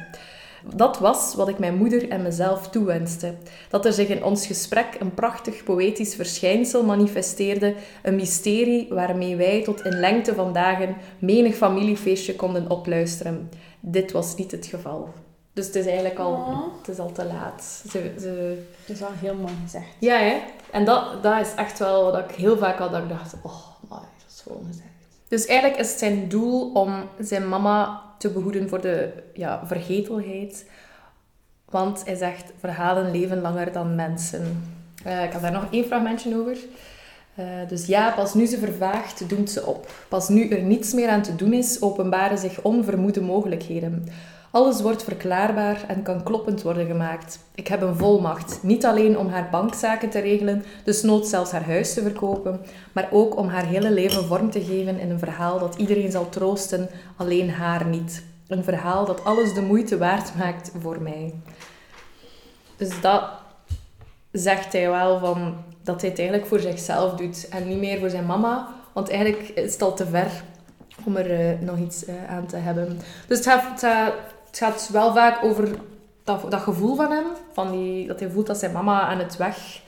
Dat 0.75 0.99
was 0.99 1.35
wat 1.35 1.49
ik 1.49 1.59
mijn 1.59 1.77
moeder 1.77 2.09
en 2.09 2.23
mezelf 2.23 2.69
toewenste. 2.69 3.35
Dat 3.69 3.87
er 3.87 3.93
zich 3.93 4.09
in 4.09 4.25
ons 4.25 4.47
gesprek 4.47 4.87
een 4.99 5.15
prachtig 5.15 5.65
poëtisch 5.65 6.15
verschijnsel 6.15 6.85
manifesteerde, 6.85 7.75
een 8.03 8.15
mysterie 8.15 8.87
waarmee 8.91 9.37
wij 9.37 9.63
tot 9.63 9.85
in 9.85 10.01
lengte 10.01 10.35
van 10.35 10.53
dagen 10.53 10.97
menig 11.19 11.55
familiefeestje 11.55 12.37
konden 12.37 12.71
opluisteren. 12.71 13.49
Dit 13.87 14.13
was 14.13 14.37
niet 14.37 14.51
het 14.51 14.67
geval. 14.67 15.13
Dus 15.53 15.67
het 15.67 15.75
is 15.75 15.87
eigenlijk 15.87 16.19
al, 16.19 16.33
Oh. 16.33 16.61
het 16.79 16.89
is 16.89 16.99
al 16.99 17.13
te 17.13 17.25
laat. 17.25 17.63
Ze, 17.91 18.15
ze... 18.21 18.63
Dat 18.87 18.97
is 18.97 19.01
wel 19.01 19.11
heel 19.13 19.35
mooi 19.35 19.53
gezegd. 19.63 19.87
Ja, 19.99 20.17
hè? 20.19 20.41
En 20.71 20.85
dat, 20.85 21.23
dat 21.23 21.41
is 21.41 21.55
echt 21.55 21.79
wel 21.79 22.13
wat 22.13 22.31
ik 22.31 22.37
heel 22.37 22.57
vaak 22.59 22.79
had, 22.79 22.91
dat 22.91 23.03
ik 23.03 23.09
dacht, 23.09 23.35
oh, 23.43 23.67
my, 23.81 23.97
dat 23.97 24.31
is 24.35 24.41
gewoon 24.43 24.65
gezegd. 24.67 24.89
Dus 25.29 25.47
eigenlijk 25.47 25.81
is 25.81 25.91
het 25.91 25.99
zijn 25.99 26.29
doel 26.29 26.73
om 26.73 27.09
zijn 27.19 27.49
mama 27.49 28.03
te 28.19 28.31
behoeden 28.31 28.69
voor 28.69 28.81
de 28.81 29.13
ja, 29.35 29.67
vergetelheid. 29.67 30.71
Want 31.65 32.05
hij 32.05 32.15
zegt, 32.15 32.53
verhalen 32.59 33.11
leven 33.11 33.41
langer 33.41 33.73
dan 33.73 33.95
mensen. 33.95 34.73
Eh, 35.05 35.25
ik 35.25 35.33
had 35.33 35.43
daar 35.43 35.53
nog 35.53 35.67
één 35.71 35.85
fragmentje 35.85 36.37
over. 36.41 36.57
Eh, 37.35 37.45
dus 37.69 37.87
ja, 37.87 38.11
pas 38.11 38.35
nu 38.35 38.47
ze 38.47 38.59
vervaagt, 38.59 39.29
doemt 39.29 39.51
ze 39.51 39.67
op. 39.67 39.93
Pas 40.09 40.29
nu 40.29 40.49
er 40.49 40.63
niets 40.63 40.93
meer 40.93 41.09
aan 41.09 41.23
te 41.23 41.35
doen 41.35 41.53
is, 41.53 41.83
openbaren 41.83 42.39
zich 42.39 42.63
onvermoede 42.63 43.21
mogelijkheden. 43.21 44.09
Alles 44.51 44.81
wordt 44.81 45.05
verklaarbaar 45.05 45.85
en 45.89 46.03
kan 46.03 46.23
kloppend 46.23 46.63
worden 46.63 46.87
gemaakt. 46.87 47.39
Ik 47.55 47.69
heb 47.69 47.83
een 47.83 47.97
volmacht, 47.97 48.59
niet 48.63 48.87
alleen 48.87 49.19
om 49.19 49.29
haar 49.29 49.49
bankzaken 49.51 50.11
te 50.11 50.19
regelen, 50.19 50.65
dus 50.85 51.03
nood 51.03 51.27
zelfs 51.27 51.51
haar 51.51 51.65
huis 51.65 51.95
te 51.95 52.03
verkopen, 52.03 52.61
maar 52.93 53.09
ook 53.11 53.37
om 53.37 53.49
haar 53.49 53.67
hele 53.67 53.91
leven 53.91 54.25
vorm 54.25 54.51
te 54.51 54.65
geven 54.65 54.99
in 54.99 55.11
een 55.11 55.19
verhaal 55.19 55.59
dat 55.59 55.75
iedereen 55.75 56.11
zal 56.11 56.29
troosten, 56.29 56.89
alleen 57.17 57.51
haar 57.51 57.87
niet. 57.87 58.25
Een 58.47 58.65
verhaal 58.65 59.05
dat 59.05 59.25
alles 59.25 59.55
de 59.55 59.63
moeite 59.63 59.99
waard 59.99 60.37
maakt 60.37 60.73
voor 60.81 61.03
mij. 61.03 61.35
Dus 62.77 63.01
dat 63.01 63.25
zegt 64.33 64.73
hij 64.73 64.91
wel 64.91 65.19
van 65.19 65.55
dat 65.85 66.01
hij 66.01 66.11
het 66.11 66.19
eigenlijk 66.19 66.49
voor 66.49 66.61
zichzelf 66.61 67.15
doet 67.15 67.49
en 67.49 67.69
niet 67.69 67.79
meer 67.79 67.99
voor 67.99 68.11
zijn 68.11 68.27
mama, 68.27 68.69
want 68.93 69.11
eigenlijk 69.11 69.49
is 69.49 69.73
het 69.73 69.83
al 69.83 69.95
te 69.95 70.07
ver 70.07 70.31
om 71.05 71.17
er 71.17 71.31
eh, 71.31 71.61
nog 71.61 71.79
iets 71.79 72.05
eh, 72.05 72.15
aan 72.29 72.47
te 72.47 72.57
hebben. 72.57 72.99
Dus 73.27 73.39
het 73.39 73.47
gaat, 73.47 73.71
het, 73.71 73.81
gaat, 73.81 74.15
gaat 74.53 74.89
wel 74.93 75.13
vaak 75.13 75.45
over 75.45 75.69
dat, 76.25 76.51
dat 76.51 76.61
gevoel 76.61 76.97
van 76.97 77.11
hem, 77.11 77.25
van 77.53 77.71
die, 77.71 78.07
dat 78.07 78.21
hij 78.21 78.31
voelt 78.31 78.47
dat 78.47 78.59
zijn 78.59 78.73
mama 78.73 79.01
aan 79.01 79.19
het 79.19 79.37
weg 79.37 79.83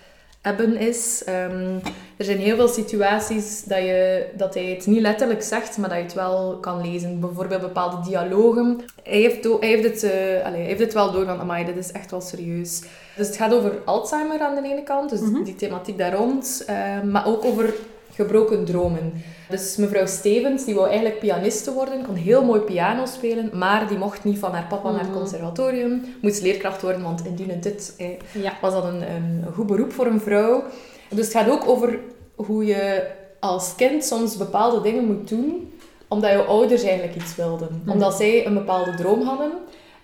hebben 0.46 0.76
is. 0.76 1.22
Ehm, 1.24 1.74
er 2.16 2.24
zijn 2.24 2.38
heel 2.38 2.56
veel 2.56 2.68
situaties 2.68 3.62
dat, 3.64 3.78
je, 3.78 4.26
dat 4.36 4.54
hij 4.54 4.64
het 4.64 4.86
niet 4.86 5.00
letterlijk 5.00 5.42
zegt, 5.42 5.78
maar 5.78 5.88
dat 5.88 5.98
je 5.98 6.04
het 6.04 6.14
wel 6.14 6.58
kan 6.60 6.90
lezen. 6.90 7.20
Bijvoorbeeld 7.20 7.60
bepaalde 7.60 8.08
dialogen. 8.08 8.80
Hij 9.02 9.18
heeft, 9.20 9.44
hij 9.44 9.68
heeft, 9.68 9.82
het, 9.84 10.02
eh, 10.02 10.44
allee, 10.46 10.58
hij 10.60 10.66
heeft 10.68 10.80
het 10.80 10.94
wel 10.94 11.12
door 11.12 11.24
van, 11.24 11.40
amai, 11.40 11.64
dit 11.64 11.76
is 11.76 11.92
echt 11.92 12.10
wel 12.10 12.20
serieus. 12.20 12.80
Dus 13.16 13.26
het 13.26 13.36
gaat 13.36 13.54
over 13.54 13.72
Alzheimer 13.84 14.40
aan 14.40 14.54
de 14.54 14.68
ene 14.68 14.82
kant, 14.82 15.10
dus 15.10 15.20
Mhm. 15.20 15.42
die 15.42 15.54
thematiek 15.54 15.98
daar 15.98 16.14
rond. 16.14 16.62
eh, 16.66 17.02
maar 17.02 17.26
ook 17.26 17.44
over 17.44 17.74
gebroken 18.14 18.64
dromen. 18.64 19.12
Dus 19.48 19.76
mevrouw 19.76 20.06
Stevens, 20.06 20.64
die 20.64 20.74
wou 20.74 20.86
eigenlijk 20.88 21.18
pianiste 21.18 21.72
worden, 21.72 22.04
kon 22.06 22.14
heel 22.14 22.44
mooi 22.44 22.60
piano 22.60 23.06
spelen, 23.06 23.50
maar 23.54 23.88
die 23.88 23.98
mocht 23.98 24.24
niet 24.24 24.38
van 24.38 24.52
haar 24.52 24.66
papa 24.68 24.90
naar 24.90 25.00
het 25.00 25.08
Mhm. 25.08 25.18
conservatorium. 25.18 26.04
Moest 26.22 26.42
leerkracht 26.42 26.82
worden, 26.82 27.02
want 27.02 27.24
indien 27.26 27.60
dit 27.60 27.94
eh, 27.98 28.06
Ja. 28.42 28.52
was 28.60 28.72
dat 28.72 28.84
een, 28.84 29.02
een 29.10 29.44
goed 29.54 29.66
beroep 29.66 29.92
voor 29.92 30.06
een 30.06 30.20
vrouw. 30.20 30.62
Dus 31.08 31.24
het 31.24 31.34
gaat 31.36 31.50
ook 31.50 31.68
over 31.68 31.98
hoe 32.34 32.64
je 32.66 33.06
als 33.40 33.74
kind 33.76 34.04
soms 34.04 34.36
bepaalde 34.36 34.80
dingen 34.80 35.04
moet 35.04 35.28
doen, 35.28 35.72
omdat 36.08 36.30
je 36.30 36.44
ouders 36.44 36.82
eigenlijk 36.82 37.16
iets 37.16 37.36
wilden. 37.36 37.80
Mhm. 37.82 37.90
Omdat 37.92 38.14
zij 38.14 38.46
een 38.46 38.54
bepaalde 38.54 38.94
droom 38.94 39.22
hadden. 39.22 39.50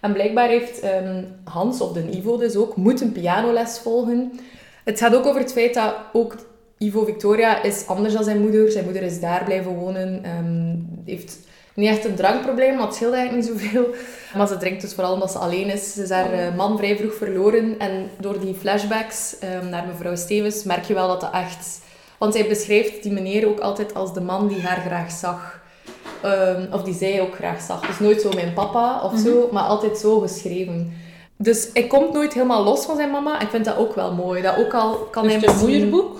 En 0.00 0.12
blijkbaar 0.12 0.48
heeft 0.48 0.80
ehm, 0.80 1.24
Hans, 1.44 1.80
of 1.80 1.92
de 1.92 2.10
Ivo 2.10 2.36
dus 2.36 2.56
ook, 2.56 2.76
moet 2.76 3.00
een 3.00 3.12
pianoles 3.12 3.78
volgen. 3.78 4.32
Het 4.84 4.98
gaat 4.98 5.14
ook 5.14 5.26
over 5.26 5.40
het 5.40 5.52
feit 5.52 5.74
dat 5.74 5.94
ook 6.12 6.34
Ivo 6.82 7.04
Victoria 7.04 7.62
is 7.62 7.86
anders 7.86 8.14
dan 8.14 8.24
zijn 8.24 8.40
moeder. 8.40 8.70
Zijn 8.70 8.84
moeder 8.84 9.02
is 9.02 9.20
daar 9.20 9.44
blijven 9.44 9.74
wonen. 9.74 10.24
ehm, 10.24 10.76
heeft 11.04 11.38
niet 11.74 11.88
echt 11.88 12.04
een 12.04 12.14
drankprobleem, 12.14 12.76
maar 12.76 12.86
het 12.86 12.94
scheelt 12.94 13.14
eigenlijk 13.14 13.48
niet 13.48 13.60
zoveel. 13.60 13.86
Maar 14.36 14.48
ze 14.48 14.56
drinkt 14.56 14.80
dus 14.80 14.94
vooral 14.94 15.12
omdat 15.12 15.30
ze 15.30 15.38
alleen 15.38 15.70
is. 15.70 15.92
Ze 15.92 16.02
is 16.02 16.10
haar 16.10 16.32
eh, 16.32 16.54
man 16.56 16.76
vrij 16.76 16.96
vroeg 16.96 17.14
verloren. 17.14 17.78
En 17.78 18.10
door 18.20 18.40
die 18.40 18.54
flashbacks 18.54 19.38
ehm, 19.38 19.68
naar 19.68 19.86
mevrouw 19.86 20.16
Stevens 20.16 20.64
merk 20.64 20.84
je 20.84 20.94
wel 20.94 21.08
dat 21.08 21.20
dat 21.20 21.32
echt... 21.32 21.80
Want 22.18 22.34
zij 22.34 22.48
beschrijft 22.48 23.02
die 23.02 23.12
meneer 23.12 23.48
ook 23.48 23.60
altijd 23.60 23.94
als 23.94 24.14
de 24.14 24.20
man 24.20 24.48
die 24.48 24.62
haar 24.62 24.80
graag 24.80 25.10
zag. 25.10 25.60
Ehm, 26.22 26.72
of 26.72 26.82
die 26.82 26.94
zij 26.94 27.20
ook 27.20 27.34
graag 27.34 27.60
zag. 27.60 27.86
Dus 27.86 27.98
nooit 27.98 28.20
zo 28.20 28.30
mijn 28.34 28.52
papa 28.52 29.02
of 29.02 29.18
zo, 29.18 29.48
maar 29.52 29.62
altijd 29.62 29.98
zo 29.98 30.18
geschreven. 30.18 30.92
Dus 31.36 31.68
hij 31.72 31.86
komt 31.86 32.12
nooit 32.12 32.32
helemaal 32.32 32.64
los 32.64 32.84
van 32.84 32.96
zijn 32.96 33.10
mama. 33.10 33.40
Ik 33.40 33.48
vind 33.48 33.64
dat 33.64 33.76
ook 33.76 33.94
wel 33.94 34.14
mooi. 34.14 34.42
Dat 34.42 34.58
ook 34.58 34.74
al 34.74 34.94
kan 34.94 35.24
Is 35.24 35.34
hij 35.34 35.54
een 35.54 35.58
moederboek? 35.58 36.18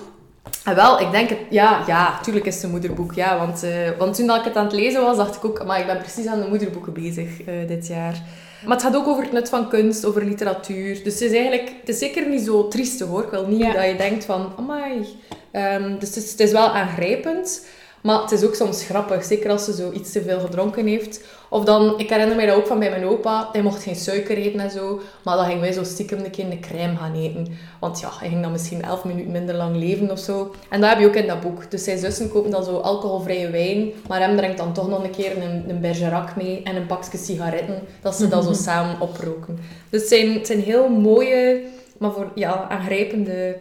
Ah, 0.63 0.75
wel, 0.75 0.99
ik 0.99 1.11
denk 1.11 1.29
het... 1.29 1.39
Ja, 1.49 1.83
ja, 1.87 2.19
tuurlijk 2.21 2.45
is 2.45 2.55
het 2.55 2.63
een 2.63 2.69
moederboek. 2.69 3.13
Ja, 3.13 3.37
want, 3.37 3.63
eh, 3.63 3.71
want 3.97 4.15
toen 4.15 4.27
dat 4.27 4.37
ik 4.37 4.43
het 4.43 4.55
aan 4.55 4.65
het 4.65 4.73
lezen 4.73 5.01
was, 5.01 5.17
dacht 5.17 5.35
ik 5.35 5.45
ook... 5.45 5.65
Maar 5.65 5.79
ik 5.79 5.85
ben 5.85 5.97
precies 5.97 6.25
aan 6.25 6.39
de 6.41 6.47
moederboeken 6.47 6.93
bezig 6.93 7.41
eh, 7.43 7.53
dit 7.67 7.87
jaar. 7.87 8.21
Maar 8.65 8.75
het 8.75 8.85
gaat 8.85 8.95
ook 8.95 9.07
over 9.07 9.23
het 9.23 9.31
nut 9.31 9.49
van 9.49 9.69
kunst, 9.69 10.05
over 10.05 10.25
literatuur. 10.25 11.03
Dus 11.03 11.13
het 11.13 11.21
is 11.21 11.31
eigenlijk... 11.31 11.71
Het 11.79 11.89
is 11.89 11.97
zeker 11.99 12.27
niet 12.29 12.41
zo 12.41 12.67
triestig, 12.67 13.07
hoor. 13.07 13.23
Ik 13.23 13.29
wil 13.29 13.47
niet 13.47 13.59
Ja. 13.59 13.73
dat 13.73 13.85
je 13.85 13.95
denkt 13.95 14.25
van... 14.25 14.53
Amai. 14.57 15.07
Ehm, 15.51 15.97
dus 15.99 16.07
het 16.15 16.23
is, 16.23 16.31
het 16.31 16.39
is 16.39 16.51
wel 16.51 16.67
aangrijpend. 16.67 17.65
Maar 18.01 18.21
het 18.21 18.31
is 18.31 18.43
ook 18.43 18.55
soms 18.55 18.83
grappig. 18.83 19.23
Zeker 19.23 19.51
als 19.51 19.65
ze 19.65 19.73
zo 19.73 19.91
iets 19.91 20.11
te 20.11 20.21
veel 20.21 20.39
gedronken 20.39 20.87
heeft. 20.87 21.21
Of 21.53 21.63
dan... 21.63 21.99
Ik 21.99 22.09
herinner 22.09 22.35
mij 22.35 22.45
dat 22.45 22.55
ook 22.55 22.67
van 22.67 22.79
bij 22.79 22.89
mijn 22.89 23.05
opa. 23.05 23.49
Hij 23.51 23.61
mocht 23.61 23.83
geen 23.83 23.95
suiker 23.95 24.37
eten 24.37 24.59
en 24.59 24.71
zo. 24.71 25.01
Maar 25.23 25.35
dan 25.35 25.45
gingen 25.45 25.61
wij 25.61 25.71
zo 25.71 25.83
stiekem 25.83 26.19
een 26.19 26.31
keer 26.31 26.45
een 26.45 26.61
crème 26.61 26.95
gaan 26.95 27.15
eten. 27.15 27.47
Want 27.79 27.99
ja, 27.99 28.09
hij 28.19 28.29
ging 28.29 28.41
dan 28.41 28.51
misschien 28.51 28.81
elf 28.81 29.03
minuten 29.03 29.31
minder 29.31 29.55
lang 29.55 29.75
leven 29.75 30.11
of 30.11 30.19
zo. 30.19 30.55
En 30.69 30.81
dat 30.81 30.89
heb 30.89 30.99
je 30.99 31.07
ook 31.07 31.15
in 31.15 31.27
dat 31.27 31.41
boek. 31.41 31.71
Dus 31.71 31.83
zijn 31.83 31.97
zussen 31.97 32.29
kopen 32.29 32.51
dan 32.51 32.63
zo 32.63 32.77
alcoholvrije 32.77 33.49
wijn. 33.49 33.91
Maar 34.07 34.19
hem 34.19 34.37
drinkt 34.37 34.57
dan 34.57 34.73
toch 34.73 34.87
nog 34.89 35.03
een 35.03 35.11
keer 35.11 35.37
een, 35.37 35.69
een 35.69 35.81
Bergerac 35.81 36.35
mee. 36.35 36.63
En 36.63 36.75
een 36.75 36.85
pakje 36.85 37.17
sigaretten. 37.17 37.81
Dat 38.01 38.15
ze 38.15 38.27
dan 38.27 38.43
zo 38.43 38.53
samen 38.67 38.99
oproken. 38.99 39.59
Dus 39.89 39.99
het 39.99 40.09
zijn, 40.09 40.33
het 40.33 40.47
zijn 40.47 40.61
heel 40.61 40.89
mooie, 40.89 41.63
maar 41.97 42.11
voor 42.11 42.31
ja, 42.35 42.67
aangrijpende 42.69 43.57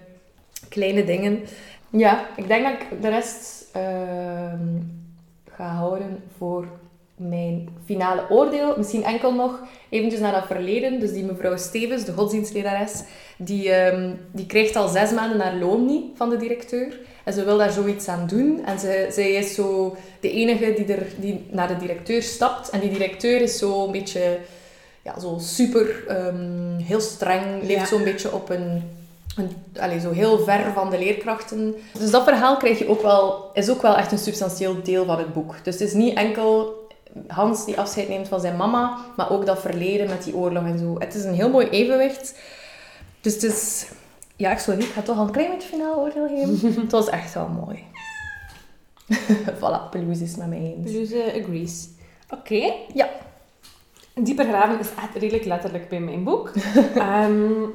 kleine 0.68 1.04
dingen. 1.04 1.40
Ja, 1.90 2.26
ik 2.36 2.48
denk 2.48 2.64
dat 2.64 2.72
ik 2.72 3.02
de 3.02 3.08
rest 3.08 3.68
ehm, 3.72 4.66
ga 5.50 5.66
houden 5.66 6.22
voor 6.38 6.66
mijn 7.28 7.68
finale 7.84 8.22
oordeel. 8.30 8.74
Misschien 8.76 9.04
enkel 9.04 9.34
nog 9.34 9.60
eventjes 9.88 10.20
naar 10.20 10.32
dat 10.32 10.46
verleden. 10.46 11.00
Dus 11.00 11.12
die 11.12 11.24
mevrouw 11.24 11.56
Stevens, 11.56 12.04
de 12.04 12.12
godsdienstlerares, 12.12 13.02
die, 13.36 13.70
ehm, 13.72 14.10
die 14.32 14.46
krijgt 14.46 14.76
al 14.76 14.88
zes 14.88 15.12
maanden 15.12 15.40
haar 15.40 15.56
loon 15.56 15.86
niet 15.86 16.04
van 16.14 16.30
de 16.30 16.36
directeur. 16.36 16.98
En 17.24 17.32
ze 17.32 17.44
wil 17.44 17.58
daar 17.58 17.70
zoiets 17.70 18.08
aan 18.08 18.26
doen. 18.26 18.64
En 18.64 18.78
ze, 18.78 19.08
zij 19.10 19.32
is 19.32 19.54
zo 19.54 19.96
de 20.20 20.30
enige 20.30 20.72
die, 20.76 20.94
er, 20.94 21.06
die 21.16 21.44
naar 21.50 21.68
de 21.68 21.76
directeur 21.76 22.22
stapt. 22.22 22.70
En 22.70 22.80
die 22.80 22.90
directeur 22.90 23.40
is 23.40 23.58
zo 23.58 23.84
een 23.84 23.92
beetje... 23.92 24.38
Ja, 25.04 25.20
zo 25.20 25.38
super, 25.40 26.04
ehm, 26.08 26.78
heel 26.84 27.00
streng. 27.00 27.44
Leeft 27.62 27.80
Ja. 27.80 27.86
zo'n 27.86 28.04
beetje 28.04 28.32
op 28.32 28.50
een... 28.50 28.82
een 29.36 29.50
allez, 29.80 30.02
zo 30.02 30.10
heel 30.10 30.38
ver 30.38 30.72
van 30.74 30.90
de 30.90 30.98
leerkrachten. 30.98 31.74
Dus 31.98 32.10
dat 32.10 32.24
verhaal 32.24 32.56
krijg 32.56 32.78
je 32.78 32.88
ook 32.88 33.02
wel, 33.02 33.50
is 33.54 33.70
ook 33.70 33.82
wel 33.82 33.96
echt 33.96 34.12
een 34.12 34.18
substantieel 34.18 34.82
deel 34.82 35.04
van 35.04 35.18
het 35.18 35.32
boek. 35.32 35.54
Dus 35.62 35.74
het 35.74 35.88
is 35.88 35.92
niet 35.92 36.16
enkel 36.16 36.81
Hans 37.26 37.64
die 37.64 37.78
afscheid 37.78 38.08
neemt 38.08 38.28
van 38.28 38.40
zijn 38.40 38.56
mama, 38.56 38.98
maar 39.16 39.30
ook 39.30 39.46
dat 39.46 39.60
verleden 39.60 40.08
met 40.08 40.24
die 40.24 40.34
oorlog 40.34 40.64
en 40.64 40.78
zo. 40.78 40.96
Het 40.98 41.14
is 41.14 41.24
een 41.24 41.34
heel 41.34 41.50
mooi 41.50 41.68
evenwicht. 41.68 42.34
Dus 43.20 43.34
het 43.34 43.42
is... 43.42 43.86
Ja, 44.36 44.56
sorry, 44.56 44.80
ik 44.80 44.90
ga 44.90 45.02
toch 45.02 45.16
al 45.18 45.26
een 45.26 45.32
klein 45.32 45.50
beetje 45.50 45.68
finaal 45.68 45.98
oordeel 45.98 46.28
geven. 46.28 46.74
het 46.82 46.92
was 46.92 47.08
echt 47.08 47.34
wel 47.34 47.48
mooi. 47.48 47.84
voilà, 49.60 49.90
Pelouse 49.90 50.22
is 50.22 50.36
met 50.36 50.48
mij 50.48 50.58
eens. 50.58 50.90
Peluze 50.90 51.42
agrees. 51.42 51.88
Oké. 52.30 52.72
Ja. 52.94 53.08
Dieper 54.14 54.44
graven 54.44 54.78
is 54.78 54.88
echt 54.88 55.14
redelijk 55.14 55.44
letterlijk 55.44 55.88
bij 55.88 56.00
mijn 56.00 56.24
boek. 56.24 56.50
Het 56.54 57.70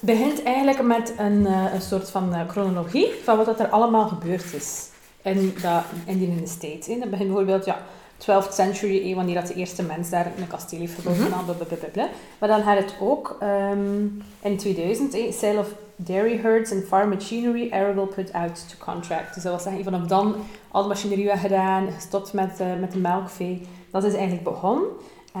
begint 0.00 0.42
eigenlijk 0.42 0.82
met 0.82 1.14
een, 1.18 1.46
eh, 1.46 1.64
een 1.74 1.80
soort 1.80 2.10
van 2.10 2.34
eh, 2.34 2.48
chronologie 2.48 3.12
van 3.22 3.36
wat 3.36 3.46
dat 3.46 3.60
er 3.60 3.68
allemaal 3.68 4.08
gebeurd 4.08 4.52
is 4.52 4.88
in, 5.22 5.54
dat, 5.62 5.82
in 6.04 6.18
die 6.18 6.28
in 6.28 6.40
de 6.40 6.46
States. 6.46 6.86
hè. 6.86 6.98
Dat 6.98 7.10
begint 7.10 7.28
bijvoorbeeld, 7.28 7.64
ja, 7.64 7.82
12th 8.18 8.52
century, 8.52 9.10
eh, 9.10 9.14
wanneer 9.14 9.34
dat 9.34 9.46
de 9.46 9.54
eerste 9.54 9.82
mens 9.82 10.10
daar 10.10 10.26
een 10.38 10.46
kasteel 10.46 10.78
heeft 10.78 10.94
gebouwd. 10.94 11.18
Dan 11.18 11.44
blablabla. 11.44 12.08
Maar 12.38 12.48
dan 12.48 12.60
had 12.60 12.76
het 12.76 12.94
ook 13.00 13.36
ehm, 13.40 14.06
in 14.42 14.56
2000, 14.56 15.14
eh, 15.14 15.32
sale 15.32 15.58
of 15.58 15.74
dairy 15.96 16.38
herds 16.38 16.72
and 16.72 16.84
farm 16.84 17.08
machinery, 17.08 17.70
arable 17.72 18.06
put 18.06 18.32
out 18.32 18.68
to 18.68 18.84
contract. 18.84 19.34
Dus 19.34 19.42
dat 19.42 19.52
was 19.52 19.62
zeggen, 19.62 19.84
vanaf 19.84 20.06
dan 20.06 20.34
al 20.70 20.82
de 20.82 20.88
machinerie 20.88 21.24
weggedaan, 21.24 21.92
gestopt 21.92 22.32
met, 22.32 22.60
eh, 22.60 22.66
met 22.80 22.92
de 22.92 22.98
melkvee. 22.98 23.66
Dat 23.90 24.04
is 24.04 24.14
eigenlijk 24.14 24.44
begonnen. 24.44 24.84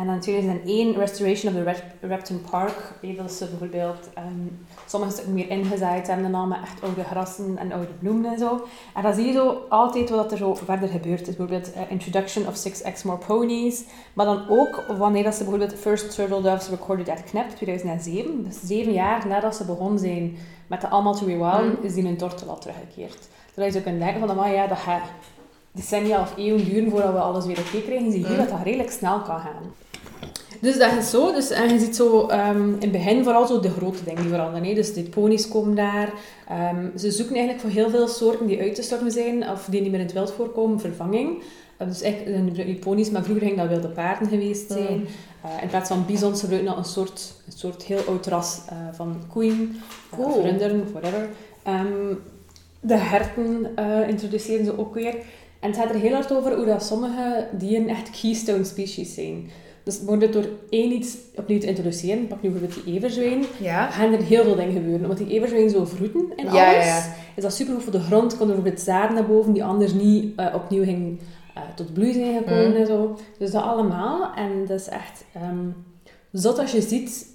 En 0.00 0.04
dan 0.06 0.14
in 0.14 0.20
2001 0.20 0.94
Restoration 0.96 1.52
of 1.52 1.58
the 1.58 1.64
Rep- 1.64 1.94
Repton 2.00 2.40
Park. 2.50 2.92
Dat 3.16 3.32
ze 3.32 3.46
bijvoorbeeld 3.46 4.08
ehm, 4.14 4.26
sommige 4.86 5.12
stukken 5.12 5.34
meer 5.34 5.50
ingezaaid 5.50 6.06
hebben 6.06 6.30
dan 6.32 6.40
al 6.40 6.46
met 6.46 6.58
echt 6.62 6.82
oude 6.82 7.04
grassen 7.04 7.58
en 7.58 7.72
oude 7.72 7.92
bloemen 7.98 8.32
en 8.32 8.38
zo. 8.38 8.66
En 8.94 9.02
dan 9.02 9.14
zie 9.14 9.26
je 9.26 9.32
zo 9.32 9.62
altijd 9.68 10.10
wat 10.10 10.32
er 10.32 10.38
zo 10.38 10.54
verder 10.54 10.88
gebeurt. 10.88 11.18
Dus 11.24 11.36
bijvoorbeeld 11.36 11.72
eh, 11.72 11.80
Introduction 11.88 12.46
of 12.46 12.56
Six 12.56 12.82
X 12.92 13.02
More 13.02 13.18
Ponies. 13.26 13.84
Maar 14.12 14.26
dan 14.26 14.42
ook 14.48 14.84
wanneer 14.98 15.22
dat 15.24 15.34
ze 15.34 15.42
bijvoorbeeld 15.44 15.74
First 15.78 16.14
Turtle 16.14 16.40
Doves 16.42 16.68
recorded 16.68 17.08
at 17.08 17.22
KNEP 17.24 17.48
2007. 17.50 18.44
Dus 18.44 18.58
zeven 18.62 18.92
jaar 18.92 19.26
nadat 19.26 19.56
ze 19.56 19.64
begonnen 19.64 19.98
zijn 19.98 20.36
met 20.66 20.80
de 20.80 20.88
allemaal 20.88 21.18
rewilden, 21.18 21.66
Mm. 21.66 21.76
is 21.84 21.94
die 21.94 22.04
hun 22.04 22.16
tortel 22.16 22.48
al 22.48 22.58
teruggekeerd. 22.58 23.28
Zodat 23.54 23.72
je 23.72 23.78
zo 23.78 23.84
kunt 23.84 23.98
denken 24.00 24.28
van, 24.34 24.52
ja, 24.52 24.66
dat 24.66 24.78
gaat 24.78 25.02
decennia 25.72 26.20
of 26.20 26.36
eeuwen 26.36 26.64
duren 26.64 26.90
voordat 26.90 27.12
we 27.12 27.18
alles 27.18 27.46
weer 27.46 27.58
oké 27.58 27.82
krijgen. 27.82 28.10
Zie 28.12 28.20
je 28.20 28.28
Mm. 28.28 28.36
dat 28.36 28.48
dat 28.48 28.62
redelijk 28.62 28.90
snel 28.90 29.20
kan 29.20 29.38
gaan. 29.40 29.62
Dus 30.66 30.78
dat 30.78 30.92
is 30.98 31.10
zo. 31.10 31.32
Dus, 31.32 31.50
en 31.50 31.68
je 31.68 31.78
ziet 31.78 31.96
zo 31.96 32.26
ehm, 32.26 32.68
in 32.68 32.80
het 32.80 32.92
begin 32.92 33.24
vooral 33.24 33.46
zo 33.46 33.60
de 33.60 33.70
grote 33.70 34.04
dingen 34.04 34.22
die 34.22 34.30
veranderen. 34.30 34.68
Hè. 34.68 34.74
Dus 34.74 34.94
de 34.94 35.02
ponies 35.02 35.48
komen 35.48 35.74
daar. 35.74 36.12
Ehm, 36.48 36.98
ze 36.98 37.10
zoeken 37.10 37.34
eigenlijk 37.34 37.64
voor 37.64 37.74
heel 37.82 37.90
veel 37.90 38.08
soorten 38.08 38.46
die 38.46 38.60
uit 38.60 38.74
te 38.74 38.82
storten 38.82 39.10
zijn 39.10 39.50
of 39.50 39.66
die 39.70 39.80
niet 39.80 39.90
meer 39.90 40.00
in 40.00 40.06
het 40.06 40.14
wild 40.14 40.32
voorkomen, 40.32 40.80
vervanging. 40.80 41.42
Uh, 41.78 41.88
dus 41.88 42.00
echt, 42.00 42.24
eh, 42.24 42.66
die 42.66 42.74
ponies, 42.74 43.10
maar 43.10 43.22
vroeger 43.22 43.46
gingen 43.46 43.68
dat 43.68 43.68
wilde 43.68 43.94
paarden 43.94 44.28
geweest 44.28 44.70
zijn. 44.70 44.98
Mm. 44.98 45.06
Eh, 45.42 45.62
in 45.62 45.68
plaats 45.68 45.88
van 45.88 46.06
bizons 46.06 46.40
gebruiken 46.40 46.70
dat 46.70 46.78
een 46.78 46.90
soort, 46.90 47.32
een 47.46 47.52
soort 47.52 47.82
heel 47.82 48.00
oud 48.08 48.26
ras 48.26 48.60
eh, 48.68 48.76
van 48.92 49.22
koeien, 49.32 49.76
Cool. 50.10 50.26
of 50.26 50.42
runderen, 50.42 50.92
whatever. 50.92 51.28
Ehm, 51.62 52.14
de 52.80 52.96
herten 52.96 53.76
introduceren 54.08 54.64
ze 54.64 54.78
ook 54.78 54.94
weer. 54.94 55.14
En 55.60 55.70
het 55.70 55.76
gaat 55.76 55.90
er 55.90 56.00
heel 56.00 56.14
hard 56.14 56.32
over 56.32 56.56
hoe 56.56 56.66
dat 56.66 56.84
sommige 56.84 57.46
dieren 57.52 57.88
echt 57.88 58.20
keystone 58.20 58.64
species 58.64 59.14
zijn. 59.14 59.50
Dus 59.86 59.98
bijvoorbeeld 59.98 60.32
door 60.32 60.44
één 60.68 60.92
iets 60.92 61.16
opnieuw 61.34 61.58
te 61.58 61.66
introduceren, 61.66 62.26
pak 62.26 62.42
nu 62.42 62.50
bijvoorbeeld 62.50 62.84
die 62.84 62.94
everzwijn, 62.94 63.44
Ja. 63.60 63.90
gaan 63.90 64.12
er 64.12 64.22
heel 64.22 64.42
veel 64.42 64.54
dingen 64.56 64.72
gebeuren. 64.72 65.06
Want 65.06 65.18
die 65.18 65.28
everzwijn 65.30 65.70
zo 65.70 65.84
vroeten 65.84 66.26
en 66.36 66.44
Ja, 66.44 66.50
alles, 66.72 66.84
ja, 66.86 66.96
ja. 66.96 67.14
is 67.36 67.42
dat 67.42 67.52
super 67.54 67.74
goed 67.74 67.82
voor 67.82 67.92
de 67.92 68.00
grond. 68.00 68.28
Komt 68.36 68.40
er 68.40 68.46
bijvoorbeeld 68.46 68.80
zaden 68.80 69.14
naar 69.14 69.26
boven 69.26 69.52
die 69.52 69.64
anders 69.64 69.92
niet 69.92 70.32
eh, 70.36 70.54
opnieuw 70.54 70.84
ging, 70.84 71.18
eh, 71.54 71.62
tot 71.74 71.92
bloei 71.92 72.12
zijn 72.12 72.36
gekomen 72.38 72.68
Mhm. 72.70 72.76
en 72.80 72.86
zo. 72.86 73.18
Dus 73.38 73.50
dat 73.50 73.62
allemaal. 73.62 74.34
En 74.34 74.50
dat 74.66 74.80
is 74.80 74.88
echt 74.88 75.24
ehm 75.34 75.68
zot 76.32 76.58
als 76.58 76.72
je 76.72 76.80
ziet 76.80 77.26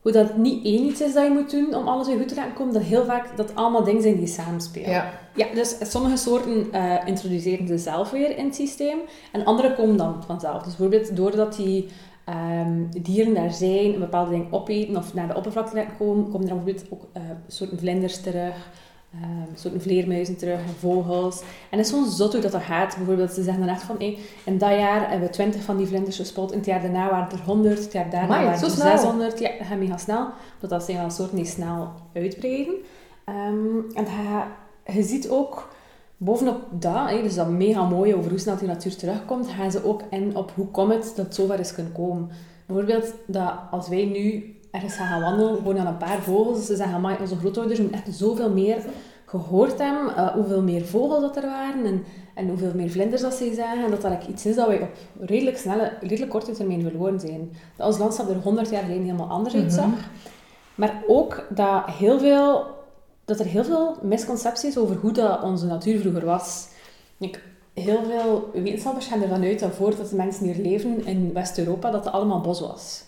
hoe 0.00 0.12
dat 0.12 0.36
niet 0.36 0.64
één 0.64 0.84
iets 0.84 1.00
is 1.00 1.12
dat 1.12 1.24
je 1.24 1.30
moet 1.30 1.50
doen 1.50 1.74
om 1.74 1.88
alles 1.88 2.06
weer 2.06 2.18
goed 2.18 2.28
te 2.28 2.34
laten 2.34 2.54
komen. 2.54 2.74
Dat 2.74 2.82
heel 2.82 3.04
vaak 3.04 3.36
dat 3.36 3.54
allemaal 3.54 3.84
dingen 3.84 4.02
zijn 4.02 4.16
die 4.16 4.26
samenspelen. 4.26 4.90
Ja. 4.90 5.10
Ja, 5.34 5.46
dus 5.54 5.76
sommige 5.80 6.16
soorten 6.16 6.72
eh, 6.72 7.06
introduceren 7.06 7.66
ze 7.66 7.78
zelf 7.78 8.10
weer 8.10 8.36
in 8.36 8.44
het 8.44 8.54
systeem 8.54 8.98
en 9.32 9.44
andere 9.44 9.74
komen 9.74 9.96
dan 9.96 10.22
vanzelf. 10.26 10.62
Dus 10.62 10.76
bijvoorbeeld 10.76 11.16
doordat 11.16 11.56
die 11.56 11.88
ehm, 12.24 12.84
dieren 13.02 13.34
daar 13.34 13.52
zijn, 13.52 13.94
een 13.94 13.98
bepaalde 13.98 14.30
ding 14.30 14.52
opeten 14.52 14.96
of 14.96 15.14
naar 15.14 15.28
de 15.28 15.34
oppervlakte 15.34 15.86
komen, 15.98 16.30
komen 16.30 16.48
er 16.48 16.54
bijvoorbeeld 16.54 16.86
ook 16.90 17.08
eh, 17.12 17.22
soorten 17.46 17.78
vlinders 17.78 18.20
terug, 18.20 18.70
soorten 19.54 19.80
vleermuizen 19.80 20.36
terug, 20.36 20.58
en 20.58 20.74
vogels. 20.78 21.40
En 21.40 21.78
het 21.78 21.86
is 21.86 21.92
zo'n 21.92 22.06
zot 22.06 22.32
hoe 22.32 22.42
dat 22.42 22.54
er 22.54 22.60
gaat. 22.60 22.96
Bijvoorbeeld, 22.96 23.32
ze 23.32 23.42
zeggen 23.42 23.66
dan 23.66 23.74
echt 23.74 23.82
van, 23.82 23.96
hey, 23.98 24.18
in 24.44 24.58
dat 24.58 24.70
jaar 24.70 25.10
hebben 25.10 25.28
we 25.28 25.34
20 25.34 25.62
van 25.62 25.76
die 25.76 25.86
vlinders 25.86 26.16
gespot, 26.16 26.52
in 26.52 26.58
het 26.58 26.66
jaar 26.66 26.80
daarna 26.80 27.10
waren 27.10 27.24
het 27.24 27.32
er 27.32 27.44
100, 27.44 27.78
het 27.78 27.92
jaar 27.92 28.10
daarna 28.10 28.26
Amai, 28.26 28.44
waren 28.44 28.60
het 28.60 28.70
er 28.70 28.76
snel. 28.76 28.98
600. 28.98 29.38
Ja, 29.38 29.50
dat 29.58 29.66
gaat 29.66 29.78
mega 29.78 29.96
snel, 29.96 30.28
want 30.60 30.72
dat 30.72 30.82
zijn 30.82 30.96
wel 30.96 31.10
soorten 31.10 31.36
die 31.36 31.46
snel 31.46 31.92
uitbreiden. 32.12 32.74
Ehm, 33.24 33.94
en 33.94 34.06
gaat 34.06 34.46
je 34.94 35.02
ziet 35.02 35.28
ook 35.28 35.68
bovenop 36.16 36.60
dat, 36.70 37.08
dus 37.08 37.34
dat 37.34 37.48
mega 37.48 37.88
mooi 37.88 38.14
over 38.14 38.30
hoe 38.30 38.38
snel 38.38 38.56
die 38.56 38.68
natuur 38.68 38.96
terugkomt, 38.96 39.48
gaan 39.48 39.70
ze 39.70 39.84
ook 39.84 40.02
in 40.10 40.36
op 40.36 40.52
hoe 40.54 40.66
komt 40.66 40.92
het 40.92 41.12
dat 41.16 41.26
het 41.26 41.34
zover 41.34 41.60
is 41.60 41.74
kunnen 41.74 41.92
komen. 41.92 42.28
Bijvoorbeeld 42.66 43.14
dat 43.26 43.52
als 43.70 43.88
wij 43.88 44.04
nu 44.04 44.54
ergens 44.70 44.94
gaan, 44.94 45.06
gaan 45.06 45.20
wandelen, 45.20 45.56
gewoon 45.56 45.78
aan 45.78 45.86
een 45.86 45.96
paar 45.96 46.22
vogels, 46.22 46.66
ze 46.66 46.76
zeggen, 46.76 46.96
"Amai, 46.96 47.16
onze 47.20 47.36
grootouders 47.36 47.78
moeten 47.78 47.98
echt 47.98 48.16
zoveel 48.16 48.50
meer 48.50 48.84
gehoord 49.30 49.78
hebben, 49.78 50.16
eh, 50.16 50.28
hoeveel 50.28 50.62
meer 50.62 50.84
vogels 50.84 51.20
dat 51.20 51.36
er 51.36 51.42
waren 51.42 51.84
en, 51.84 52.04
en 52.34 52.48
hoeveel 52.48 52.72
meer 52.74 52.90
vlinders 52.90 53.22
dat 53.22 53.34
ze 53.34 53.54
zagen, 53.54 53.84
en 53.84 53.90
dat 53.90 54.02
dat 54.02 54.24
iets 54.28 54.46
is 54.46 54.54
dat 54.54 54.66
wij 54.66 54.80
op 54.80 54.88
redelijk 55.20 55.58
snelle, 55.58 55.92
redelijk 56.00 56.30
korte 56.30 56.52
termijn 56.52 56.82
verloren 56.82 57.20
zijn. 57.20 57.52
Dat 57.76 57.86
ons 57.86 57.98
landschap 57.98 58.28
er 58.28 58.36
100 58.36 58.70
jaar 58.70 58.82
geleden 58.82 59.04
helemaal 59.04 59.28
anders 59.28 59.54
uitzag. 59.54 59.86
Mhm. 59.86 59.98
Maar 60.74 61.02
ook 61.06 61.46
dat, 61.48 61.84
heel 61.86 62.18
veel, 62.18 62.66
dat 63.24 63.40
er 63.40 63.46
heel 63.46 63.64
veel 63.64 63.96
misconcepties 64.02 64.68
is 64.68 64.78
over 64.78 64.96
hoe 64.96 65.12
dat 65.12 65.42
onze 65.42 65.66
natuur 65.66 66.00
vroeger 66.00 66.24
was. 66.24 66.68
Ik, 67.18 67.42
heel 67.74 68.04
veel 68.04 68.50
wetenschappers 68.52 69.06
gaan 69.06 69.22
ervan 69.22 69.42
uit 69.42 69.60
dat 69.60 69.74
voordat 69.74 70.10
de 70.10 70.16
mensen 70.16 70.44
hier 70.44 70.62
leven 70.62 71.06
in 71.06 71.32
West-Europa, 71.32 71.90
dat 71.90 72.04
het 72.04 72.14
allemaal 72.14 72.40
bos 72.40 72.60
was. 72.60 73.04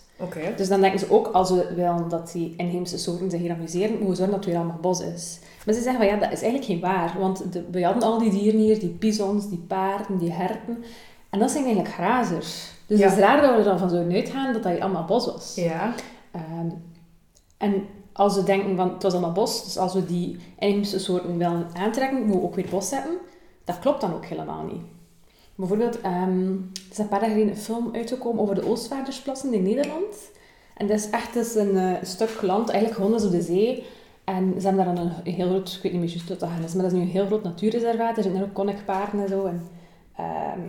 Dus 0.55 0.67
dan 0.67 0.81
denken 0.81 0.99
ze 0.99 1.11
ook, 1.11 1.27
als 1.27 1.49
we 1.49 1.73
willen 1.75 2.09
dat 2.09 2.31
die 2.31 2.53
inheemse 2.57 2.97
soorten 2.97 3.29
zich 3.29 3.39
hier 3.39 3.51
amuseren, 3.51 3.89
moeten 3.89 4.07
we 4.09 4.15
zorgen 4.15 4.35
dat 4.35 4.43
het 4.45 4.53
weer 4.53 4.55
allemaal 4.63 4.81
bos 4.81 5.01
is. 5.01 5.39
Maar 5.65 5.73
ze 5.75 5.81
zeggen 5.81 6.01
van 6.01 6.11
ja, 6.11 6.19
dat 6.19 6.31
is 6.31 6.41
eigenlijk 6.41 6.65
geen 6.65 6.79
waar. 6.79 7.15
Want 7.19 7.53
de, 7.53 7.63
we 7.71 7.83
hadden 7.83 8.03
al 8.03 8.19
die 8.19 8.31
dieren 8.31 8.59
hier, 8.59 8.79
die 8.79 8.89
bisons, 8.89 9.49
die 9.49 9.63
paarden, 9.67 10.17
die 10.17 10.31
herten. 10.31 10.83
En 11.29 11.39
dat 11.39 11.51
zijn 11.51 11.63
eigenlijk 11.65 11.93
grazers. 11.93 12.71
Dus 12.87 12.99
Ja. 12.99 13.05
het 13.05 13.13
is 13.17 13.23
raar 13.23 13.41
dat 13.41 13.51
we 13.51 13.57
er 13.57 13.63
dan 13.63 13.79
van 13.79 13.89
zouden 13.89 14.13
uitgaan 14.13 14.53
dat 14.53 14.63
dat 14.63 14.71
hier 14.71 14.81
allemaal 14.81 15.05
bos 15.05 15.25
was. 15.25 15.55
Ja. 15.55 15.93
Ehm, 16.31 16.69
en 17.57 17.85
als 18.13 18.35
we 18.35 18.43
denken 18.43 18.75
van 18.75 18.93
het 18.93 19.03
was 19.03 19.11
allemaal 19.13 19.31
bos, 19.31 19.63
dus 19.63 19.77
als 19.77 19.93
we 19.93 20.05
die 20.05 20.37
inheemse 20.59 20.99
soorten 20.99 21.37
willen 21.37 21.67
aantrekken, 21.73 22.17
moeten 22.17 22.39
we 22.39 22.45
ook 22.45 22.55
weer 22.55 22.69
bos 22.69 22.89
zetten. 22.89 23.17
Dat 23.63 23.79
klopt 23.79 24.01
dan 24.01 24.13
ook 24.13 24.25
helemaal 24.25 24.63
niet. 24.63 24.81
Bijvoorbeeld, 25.55 26.01
ehm, 26.01 26.51
er 26.73 26.91
is 26.91 26.97
een 26.97 27.07
paar 27.07 27.21
jaar 27.21 27.29
geleden 27.29 27.49
een 27.53 27.59
film 27.59 27.89
uitgekomen 27.93 28.41
over 28.41 28.55
de 28.55 28.65
Oostvaardersplassen 28.65 29.53
in 29.53 29.63
Nederland. 29.63 30.15
En 30.77 30.87
dat 30.87 30.97
is 30.97 31.09
echt 31.09 31.33
dus 31.33 31.55
een 31.55 31.97
stuk 32.01 32.41
land, 32.41 32.69
eigenlijk 32.69 33.01
gewoon 33.01 33.23
op 33.23 33.31
de 33.31 33.41
zee. 33.41 33.83
En 34.23 34.53
ze 34.57 34.67
hebben 34.67 34.85
daar 34.85 34.95
dan 34.95 35.11
een, 35.23 35.33
heel 35.33 35.47
groot, 35.47 35.73
ik 35.75 35.81
weet 35.81 35.91
niet 35.91 36.01
meer 36.01 36.09
juist 36.09 36.29
wat 36.29 36.39
dat 36.39 36.49
is, 36.65 36.73
maar 36.73 36.83
dat 36.83 36.91
is 36.91 36.97
nu 36.97 37.03
een 37.03 37.11
heel 37.11 37.25
groot 37.25 37.43
natuurreservaat. 37.43 38.17
Er 38.17 38.23
zitten 38.23 38.41
er 38.41 38.47
ook 38.47 38.53
koninkpaarden 38.53 39.21
en 39.21 39.27
zo. 39.27 39.45
En, 39.45 39.67
ehm 40.15 40.59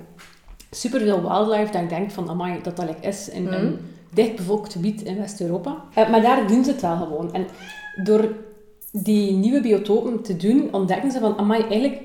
super 0.74 1.00
veel 1.00 1.22
wildlife 1.22 1.72
dat 1.72 1.82
ik 1.82 1.88
denk 1.88 2.10
van, 2.10 2.28
amai, 2.28 2.62
dat 2.62 2.76
dat 2.76 2.86
like 2.86 3.06
is 3.06 3.28
in 3.28 3.46
een 3.46 3.78
dichtbevolkt 4.10 4.72
gebied 4.72 5.02
in 5.02 5.18
West-Europa. 5.18 5.84
Eh, 5.94 6.10
maar 6.10 6.22
daar 6.22 6.46
doen 6.46 6.64
ze 6.64 6.70
het 6.70 6.80
wel 6.80 6.96
gewoon. 6.96 7.32
En 7.32 7.46
door 8.02 8.34
die 8.92 9.32
nieuwe 9.32 9.60
biotopen 9.60 10.22
te 10.22 10.36
doen, 10.36 10.68
ontdekken 10.72 11.10
ze 11.10 11.18
van, 11.18 11.38
amai, 11.38 11.62
eigenlijk 11.62 12.00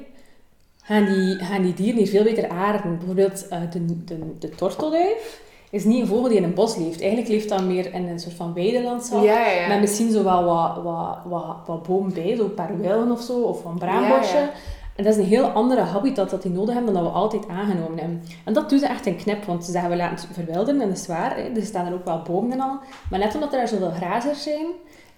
gaan 0.90 1.06
die, 1.06 1.36
gaan 1.40 1.62
die 1.62 1.74
dieren 1.74 1.98
hier 1.98 2.08
veel 2.08 2.24
beter 2.24 2.50
aarden. 2.50 2.98
Bijvoorbeeld 2.98 3.48
eh, 3.48 3.60
de, 3.72 4.04
de, 4.04 4.20
de 4.40 4.50
tortelduif 4.50 5.42
is 5.70 5.84
niet 5.84 6.02
een 6.02 6.08
vogel 6.08 6.28
die 6.28 6.38
in 6.38 6.44
een 6.44 6.54
bos 6.54 6.76
leeft. 6.76 7.00
Eigenlijk 7.02 7.32
leeft 7.32 7.50
dat 7.50 7.64
meer 7.64 7.94
in 7.94 8.08
een 8.08 8.20
soort 8.20 8.34
van 8.36 8.54
weidelandschap. 8.54 9.24
Ja, 9.24 9.46
ja, 9.46 9.62
ja. 9.62 9.68
Met 9.68 9.80
misschien 9.80 10.12
zo 10.12 10.24
wel 10.24 10.44
wat, 10.44 10.84
wat, 10.84 11.18
wat, 11.26 11.56
wat 11.66 11.84
bomen 11.88 12.14
bij, 12.14 12.36
zo 12.36 12.44
een 12.44 12.54
paar 12.54 12.78
wilgen 12.78 13.12
of 13.12 13.22
zo, 13.22 13.42
of 13.42 13.66
een 13.66 13.78
braambosje. 13.78 14.38
Ja. 14.38 14.52
En 14.96 15.04
dat 15.06 15.14
is 15.14 15.20
een 15.20 15.30
heel 15.30 15.46
andere 15.48 15.82
habitat 15.82 16.30
dat 16.30 16.42
die 16.42 16.52
nodig 16.52 16.74
hebben 16.76 16.94
dan 16.94 17.04
dat 17.04 17.12
we 17.12 17.18
altijd 17.18 17.48
aangenomen 17.48 17.98
hebben. 18.00 18.22
En 18.46 18.54
dat 18.54 18.70
doen 18.70 18.80
ze 18.80 18.88
echt 18.88 19.06
in 19.06 19.16
knip, 19.16 19.44
want 19.46 19.66
ze 19.66 19.72
zeggen 19.72 19.90
we 19.90 19.96
laten 19.96 20.16
het 20.28 20.36
verwilderen, 20.36 20.82
en 20.82 20.88
dat 20.88 20.98
is 20.98 21.08
waar. 21.08 21.36
Hè. 21.38 21.42
Er 21.42 21.66
staan 21.66 21.86
er 21.86 21.94
ook 21.94 22.06
wel 22.06 22.22
bomen 22.22 22.52
en 22.52 22.60
al. 22.60 22.80
Maar 23.10 23.20
net 23.20 23.34
omdat 23.34 23.54
er 23.54 23.68
zoveel 23.68 23.92
grazers 23.92 24.44
zijn, 24.44 24.66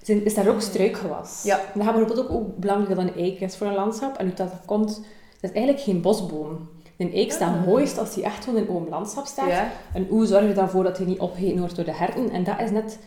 zijn- 0.02 0.26
is 0.26 0.34
daar 0.34 0.48
ook 0.48 0.62
struikgewas. 0.62 1.42
Ja. 1.44 1.56
En 1.58 1.64
dat 1.74 1.84
gaat 1.84 1.96
bijvoorbeeld 1.96 2.30
ook, 2.30 2.36
ook 2.38 2.58
belangrijk 2.58 2.96
dat 2.96 3.06
een 3.08 3.24
eik 3.24 3.40
is 3.40 3.56
voor 3.56 3.68
een 3.68 3.74
landschap. 3.76 4.18
En 4.18 4.26
hoe 4.26 4.36
dat 4.36 4.52
komt, 4.66 5.02
dat 5.42 5.50
is 5.52 5.56
eigenlijk 5.56 5.80
geen 5.86 6.02
bosboom. 6.02 6.70
Een 6.98 7.14
eik 7.14 7.32
staat 7.32 7.56
Ah. 7.56 7.66
mooist 7.66 7.98
als 7.98 8.14
die 8.14 8.24
echt 8.24 8.44
gewoon 8.44 8.60
in 8.62 8.68
een 8.68 8.76
open 8.76 8.90
landschap 8.90 9.26
staat. 9.26 9.50
Ja. 9.50 9.72
En 9.94 10.06
hoe 10.10 10.26
zorg 10.26 10.44
je 10.56 10.62
ervoor 10.62 10.84
dat 10.84 10.98
hij 10.98 11.06
niet 11.06 11.20
opgegeten 11.20 11.60
wordt 11.60 11.76
door 11.76 11.86
de 11.86 11.94
herten? 11.94 12.30
En 12.32 12.44
dat 12.44 12.60
is 12.60 12.72
net 12.72 13.00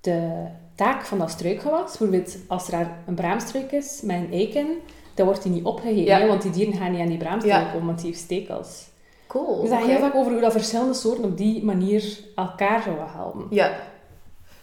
de 0.00 0.44
taak 0.74 1.04
van 1.04 1.18
dat 1.18 1.30
struikgewas. 1.30 1.84
Bijvoorbeeld 1.98 2.36
als 2.46 2.72
er 2.72 2.88
een 3.06 3.14
braamstruik 3.14 3.72
is 3.72 4.00
met 4.02 4.16
een 4.16 4.32
eik 4.32 4.54
in, 4.54 4.66
dan 5.14 5.26
wordt 5.26 5.42
die 5.42 5.52
niet 5.52 5.64
opgegeten. 5.64 6.04
Ja. 6.18 6.26
want 6.26 6.42
die 6.42 6.50
dieren 6.50 6.74
gaan 6.74 6.90
niet 6.92 7.00
aan 7.00 7.06
die 7.08 7.16
braamstruik 7.18 7.70
komen, 7.72 7.86
want 7.86 7.98
die 7.98 8.06
heeft 8.06 8.20
stekels. 8.22 8.86
Cool. 9.26 9.60
Dus 9.60 9.70
dat 9.70 9.78
oké. 9.78 9.88
heel 9.88 9.98
vaak 9.98 10.14
over 10.14 10.32
hoe 10.32 10.40
dat 10.40 10.52
verschillende 10.52 10.94
soorten 10.94 11.24
op 11.24 11.36
die 11.36 11.64
manier 11.64 12.18
elkaar 12.36 12.82
zouden 12.82 13.06
helpen. 13.14 13.46
Ja. 13.50 13.70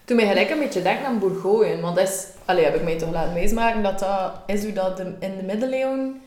Toen 0.06 0.16
mij 0.16 0.28
gelijk 0.28 0.50
een 0.50 0.60
beetje 0.60 0.82
denken 0.82 1.06
aan 1.06 1.20
Bourgogne. 1.20 1.82
Want 1.82 1.96
dat 1.96 2.08
is... 2.08 2.28
Allee, 2.46 2.64
heb 2.64 2.76
ik 2.76 2.84
mij 2.84 2.98
toch 2.98 3.12
laten 3.12 3.34
meesmaken 3.34 3.84
dat 3.84 4.00
dat 4.00 4.32
is 4.46 4.64
hoe 4.64 4.74
dat 4.74 4.98
de- 4.98 5.16
in 5.20 5.38
de 5.38 5.44
middeleeuwen 5.44 6.22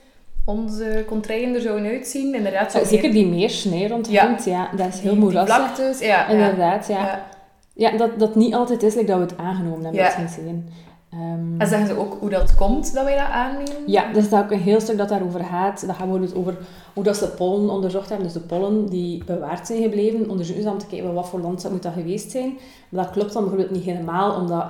onze 0.48 1.04
contraien 1.06 1.54
er 1.54 1.60
zouden 1.60 1.90
uitzien. 1.90 2.34
Inderdaad, 2.34 2.72
zo 2.72 2.84
Zeker 2.84 3.12
meer- 3.12 3.48
die 3.70 3.88
rond 3.88 4.08
Ja. 4.10 4.24
Gent, 4.24 4.44
ja, 4.44 4.68
dat 4.76 4.86
is 4.86 5.00
heel 5.00 5.16
moerassig. 5.16 6.00
Ja. 6.00 6.28
Inderdaad, 6.28 6.86
ja. 6.88 7.04
Ja. 7.04 7.90
ja. 7.90 7.96
dat, 7.96 8.18
dat 8.18 8.34
niet 8.34 8.54
altijd 8.54 8.82
is 8.82 8.94
like 8.94 9.06
dat 9.06 9.16
we 9.16 9.22
het 9.22 9.36
aangenomen 9.38 9.84
hebben, 9.84 10.02
Ja. 10.02 10.16
dat 10.20 10.30
zin. 10.30 10.68
Ehm, 11.12 11.60
En 11.60 11.66
zeggen 11.66 11.86
ze 11.86 11.98
ook 11.98 12.16
hoe 12.20 12.30
dat 12.30 12.54
komt 12.54 12.94
dat 12.94 13.04
wij 13.04 13.16
dat 13.16 13.28
aannemen? 13.28 13.72
Ja, 13.86 14.14
er 14.14 14.22
staat 14.22 14.44
ook 14.44 14.50
een 14.50 14.60
heel 14.60 14.80
stuk 14.80 14.98
dat 14.98 15.08
daarover 15.08 15.44
gaat. 15.44 15.80
Dat 15.80 15.96
gaat 15.96 15.98
bijvoorbeeld 15.98 16.34
over 16.34 16.56
hoe 16.94 17.04
dat 17.04 17.16
ze 17.16 17.28
pollen 17.28 17.70
onderzocht 17.70 18.08
hebben. 18.08 18.26
Dus 18.26 18.34
de 18.34 18.40
pollen 18.40 18.86
die 18.86 19.24
bewaard 19.24 19.66
zijn 19.66 19.82
gebleven, 19.82 20.30
onderzoeken 20.30 20.64
ze 20.64 20.70
om 20.70 20.78
te 20.78 20.86
kijken 20.86 21.14
wat 21.14 21.28
voor 21.28 21.40
landschap 21.40 21.72
moet 21.72 21.82
dat 21.82 21.92
geweest 21.92 22.30
zijn. 22.30 22.58
Maar 22.88 23.04
dat 23.04 23.12
klopt 23.12 23.32
dan 23.32 23.42
bijvoorbeeld 23.42 23.74
niet 23.74 23.84
helemaal, 23.84 24.34
omdat 24.40 24.66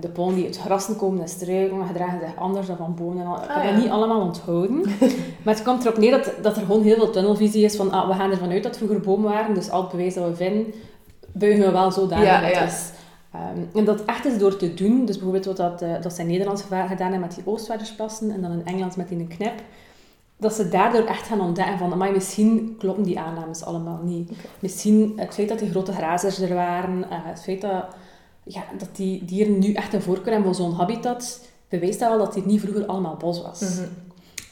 de 0.00 0.08
pollen 0.08 0.34
die 0.34 0.44
uit 0.44 0.58
grassen 0.58 0.96
komen 0.96 1.20
en 1.20 1.28
struiken, 1.28 1.86
gedragen 1.86 2.20
zich 2.20 2.36
anders 2.36 2.66
dan 2.66 2.76
van 2.76 2.94
bomen 2.94 3.20
en 3.22 3.26
al. 3.26 3.36
Ik 3.36 3.48
Ah, 3.48 3.54
heb 3.54 3.64
ja. 3.64 3.70
dat 3.72 3.80
niet 3.82 3.90
allemaal 3.90 4.20
onthouden. 4.20 4.80
maar 5.44 5.54
het 5.54 5.62
komt 5.62 5.84
erop 5.84 5.98
neer 5.98 6.10
dat, 6.10 6.32
dat 6.42 6.56
er 6.56 6.62
gewoon 6.62 6.82
heel 6.82 6.96
veel 6.96 7.10
tunnelvisie 7.10 7.64
is 7.64 7.76
van 7.76 7.90
ah, 7.90 8.08
we 8.08 8.14
gaan 8.14 8.30
ervan 8.30 8.50
uit 8.50 8.62
dat 8.62 8.76
vroeger 8.76 9.00
bomen 9.00 9.30
waren, 9.30 9.54
dus 9.54 9.70
al 9.70 9.80
het 9.80 9.90
bewijs 9.90 10.14
dat 10.14 10.28
we 10.28 10.34
vinden 10.36 10.74
buigen 11.32 11.64
we 11.64 11.70
wel 11.70 11.92
zo 11.92 12.06
Ja, 12.08 12.40
dat 12.40 12.50
ja. 12.50 12.64
is. 12.64 12.90
Ehm, 13.32 13.78
en 13.78 13.84
dat 13.84 14.04
echt 14.04 14.24
is 14.24 14.38
door 14.38 14.56
te 14.56 14.74
doen. 14.74 15.04
Dus 15.04 15.14
bijvoorbeeld 15.16 15.44
wat 15.44 15.56
dat, 15.56 15.82
eh, 15.82 16.02
dat 16.02 16.12
ze 16.14 16.20
in 16.20 16.26
Nederland 16.26 16.60
gedaan 16.62 16.88
hebben 16.98 17.20
met 17.20 17.34
die 17.34 17.46
Oostvaardersplassen 17.46 18.30
en 18.30 18.42
dan 18.42 18.50
in 18.52 18.64
Engeland 18.64 18.96
met 18.96 19.08
die 19.08 19.26
knip. 19.26 19.54
Dat 20.36 20.54
ze 20.54 20.68
daardoor 20.68 21.04
echt 21.04 21.26
gaan 21.26 21.40
ontdekken 21.40 21.78
van, 21.78 21.98
maar 21.98 22.12
misschien 22.12 22.74
kloppen 22.78 23.02
die 23.04 23.18
aannames 23.20 23.64
allemaal 23.64 24.00
niet. 24.02 24.32
Misschien 24.60 25.12
het 25.16 25.34
feit 25.34 25.48
dat 25.48 25.58
die 25.58 25.70
grote 25.70 25.92
grazers 25.92 26.40
er 26.40 26.54
waren, 26.54 27.10
eh, 27.10 27.18
het 27.22 27.42
feit 27.42 27.60
dat, 27.60 27.84
ja, 28.48 28.64
dat 28.78 28.96
die 28.96 29.24
dieren 29.24 29.58
nu 29.58 29.72
echt 29.72 29.92
een 29.92 30.02
voorkeur 30.02 30.32
hebben 30.32 30.54
voor 30.54 30.64
zo'n 30.64 30.74
habitat, 30.74 31.40
bewijst 31.68 31.98
dat 31.98 32.08
wel 32.08 32.18
dat 32.18 32.34
dit 32.34 32.44
niet 32.46 32.60
vroeger 32.60 32.86
allemaal 32.86 33.16
bos 33.16 33.42
was. 33.42 33.60
Mhm. 33.60 33.88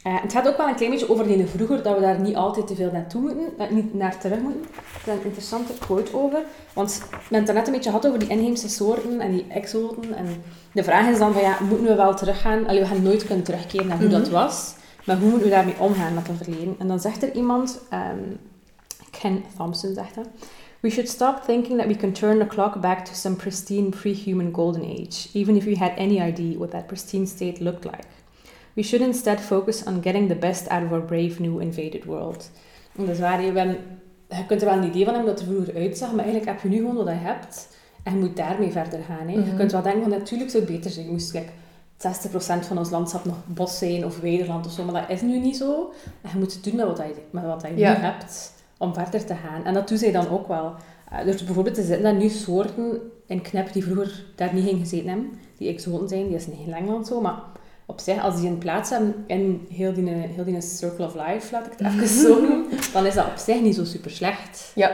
Eh, 0.03 0.23
het 0.23 0.33
gaat 0.33 0.49
ook 0.49 0.57
wel 0.57 0.69
een 0.69 0.75
klein 0.75 0.91
beetje 0.91 1.11
over 1.11 1.27
die 1.27 1.47
vroeger, 1.47 1.83
dat 1.83 1.95
we 1.95 2.01
daar 2.01 2.21
niet 2.21 2.37
altijd 2.37 2.67
te 2.67 2.75
veel 2.75 2.91
naartoe 2.93 3.21
moeten, 3.21 3.59
eh, 3.59 3.71
niet 3.71 3.95
naar 3.95 4.19
terug 4.19 4.41
moeten. 4.41 4.63
Er 4.63 5.13
is 5.13 5.19
een 5.19 5.25
interessante 5.25 5.73
quote 5.79 6.17
over. 6.17 6.43
Want 6.73 7.03
we 7.11 7.17
hebben 7.35 7.47
het 7.47 7.55
net 7.55 7.67
een 7.67 7.73
beetje 7.73 7.91
gehad 7.91 8.07
over 8.07 8.19
die 8.19 8.29
inheemse 8.29 8.69
soorten 8.69 9.21
en 9.21 9.33
die 9.33 9.47
exoten. 9.49 10.15
En 10.15 10.27
de 10.73 10.85
vraag 10.85 11.09
is 11.09 11.19
dan 11.19 11.33
van, 11.33 11.43
ja, 11.43 11.59
moeten 11.61 11.87
we 11.87 11.95
wel 11.95 12.15
teruggaan? 12.15 12.67
Allee, 12.67 12.81
we 12.81 12.87
gaan 12.87 13.03
nooit 13.03 13.25
kunnen 13.25 13.45
terugkeren 13.45 13.87
naar 13.87 13.99
hoe 13.99 14.09
dat 14.09 14.29
was. 14.29 14.75
Maar 15.05 15.19
hoe 15.19 15.29
moeten 15.29 15.49
we 15.49 15.55
daarmee 15.55 15.79
omgaan 15.79 16.15
met 16.15 16.27
het 16.27 16.37
verleden? 16.37 16.75
En 16.79 16.89
dan 16.89 17.01
zegt 17.01 17.23
er 17.23 17.35
iemand, 17.35 17.81
ehm, 17.91 18.19
Ken 19.11 19.45
Thompson 19.57 19.95
zegt 19.95 20.15
dat. 20.15 20.29
We 20.85 20.91
should 20.91 21.09
stop 21.09 21.45
thinking 21.47 21.79
that 21.79 21.87
we 21.87 21.95
can 21.95 22.13
turn 22.13 22.39
the 22.39 22.45
clock 22.55 22.81
back 22.81 23.05
to 23.05 23.15
some 23.15 23.37
pristine 23.37 23.91
pre-human 23.91 24.51
golden 24.53 24.83
age, 24.85 25.29
even 25.33 25.57
if 25.57 25.65
we 25.65 25.75
had 25.77 25.93
any 25.97 26.21
idea 26.21 26.59
what 26.59 26.71
that 26.71 26.87
pristine 26.87 27.27
state 27.27 27.61
looked 27.61 27.85
like. 27.85 28.07
We 28.75 28.83
should 28.83 29.07
instead 29.07 29.41
focus 29.41 29.87
on 29.87 30.03
getting 30.03 30.29
the 30.29 30.35
best 30.35 30.69
out 30.69 30.83
of 30.85 30.93
our 30.93 31.01
brave 31.05 31.41
new 31.41 31.61
invaded 31.61 32.05
world. 32.05 32.51
En 32.97 33.07
dat 33.07 33.15
is 33.15 33.21
waar, 33.21 33.43
je, 33.43 33.53
bent- 33.53 33.79
je 34.29 34.47
kunt 34.47 34.61
er 34.63 34.69
wel 34.69 34.77
een 34.77 34.85
idee 34.89 35.05
van 35.05 35.15
hebben 35.15 35.31
dat 35.35 35.41
het 35.41 35.49
er 35.49 35.55
vroeger 35.55 35.83
uitzag, 35.83 36.11
maar 36.13 36.25
eigenlijk 36.25 36.51
heb 36.51 36.61
je 36.63 36.69
nu 36.69 36.77
gewoon 36.77 36.95
wat 36.97 37.07
je 37.07 37.13
hebt 37.13 37.69
en 38.03 38.13
je 38.15 38.19
moet 38.19 38.37
daarmee 38.37 38.71
verder 38.71 39.01
gaan. 39.03 39.27
Hè. 39.29 39.33
Je 39.33 39.39
Mhm. 39.39 39.57
kunt 39.57 39.73
wel 39.73 39.83
denken 39.83 40.03
van 40.03 40.11
natuurlijk 40.11 40.51
zou 40.51 40.63
het 40.65 40.73
beter 40.73 40.91
zijn, 40.91 41.11
moest 41.11 41.33
like, 41.33 41.49
60% 41.97 42.67
van 42.67 42.79
ons 42.79 42.91
landschap 42.91 43.25
nog 43.25 43.37
bos 43.47 43.79
zijn 43.79 44.05
of 44.05 44.21
weideland 44.21 44.67
of 44.67 44.73
zo, 44.73 44.85
maar 44.85 45.01
dat 45.01 45.11
is 45.11 45.23
nu 45.23 45.39
niet 45.39 45.57
zo. 45.57 45.93
En 46.23 46.31
je 46.33 46.39
moet 46.39 46.55
het 46.55 46.65
doen 46.65 46.77
met 46.77 46.87
wat 46.87 46.97
je, 46.99 47.15
met 47.31 47.45
wat 47.45 47.63
je 47.63 47.77
Ja. 47.77 47.97
nu 47.97 48.05
hebt 48.05 48.53
om 48.79 48.95
verder 48.95 49.25
te 49.25 49.35
gaan. 49.35 49.65
En 49.65 49.75
dat 49.75 49.89
doen 49.89 49.99
zij 49.99 50.13
dan 50.13 50.29
ook 50.29 50.49
wel. 50.49 50.73
Eh, 51.11 51.25
dus 51.25 51.45
bijvoorbeeld, 51.45 51.77
er 51.77 51.85
zitten 51.85 52.03
daar 52.03 52.15
nu 52.15 52.29
soorten 52.29 53.01
in 53.27 53.43
knep 53.43 53.73
die 53.73 53.85
vroeger 53.85 54.25
daar 54.37 54.55
niet 54.55 54.69
in 54.69 54.79
gezeten 54.79 55.09
hebben, 55.09 55.33
die 55.59 55.69
exoten 55.69 56.09
zijn, 56.09 56.27
die 56.27 56.37
is 56.37 56.47
in 56.47 56.59
heel 56.65 56.75
Engeland 56.75 57.07
zo, 57.07 57.21
maar 57.21 57.39
op 57.87 58.01
zich, 58.01 58.23
als 58.23 58.41
die 58.41 58.49
een 58.49 58.59
plaats 58.59 58.91
hebben 58.91 59.25
in 59.27 59.67
heel 59.73 59.93
die, 59.93 60.09
heel 60.09 60.45
die 60.45 60.61
circle 60.61 61.07
of 61.07 61.15
life, 61.15 61.53
laat 61.53 61.67
ik 61.67 61.73
het 61.77 61.87
even 61.87 62.09
zo 62.09 62.41
noemen, 62.47 62.67
dan 62.93 63.07
is 63.07 63.15
dat 63.15 63.27
op 63.27 63.37
zich 63.37 63.61
niet 63.61 63.75
zo 63.75 63.85
super 63.85 64.11
slecht. 64.11 64.73
Ja. 64.75 64.91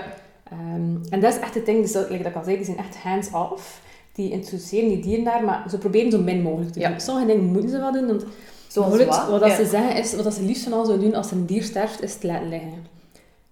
Ehm, 0.50 0.96
en 1.10 1.20
dat 1.20 1.32
is 1.34 1.40
echt 1.40 1.54
het 1.54 1.66
ding, 1.66 1.82
dus 1.82 1.92
dat, 1.92 2.10
like 2.10 2.22
dat 2.22 2.32
ik 2.32 2.38
al 2.38 2.44
zei, 2.44 2.56
die 2.56 2.64
zijn 2.64 2.78
echt 2.78 2.96
hands-off. 2.96 3.80
Die 4.12 4.30
introduceren 4.30 4.88
die 4.88 5.00
dieren 5.00 5.24
daar, 5.24 5.44
maar 5.44 5.64
ze 5.70 5.78
proberen 5.78 6.10
zo 6.10 6.20
min 6.20 6.42
mogelijk 6.42 6.72
te 6.72 6.80
Ja. 6.80 6.88
doen. 6.88 7.00
Sommige 7.00 7.26
dingen 7.26 7.44
moeten 7.44 7.70
ze 7.70 7.78
wel 7.78 7.92
doen, 7.92 8.06
want 8.06 8.24
Zoals 8.68 9.04
wat? 9.28 9.44
Ja. 9.46 9.54
ze 9.54 9.64
zeggen 9.66 9.96
is, 9.96 10.14
wat 10.14 10.34
ze 10.34 10.42
liefst 10.42 10.62
van 10.62 10.72
al 10.72 10.84
zouden 10.84 11.06
doen 11.06 11.16
als 11.16 11.30
een 11.30 11.46
dier 11.46 11.62
sterft, 11.62 12.02
is 12.02 12.14
het 12.14 12.22
laten 12.22 12.48
liggen. 12.48 12.72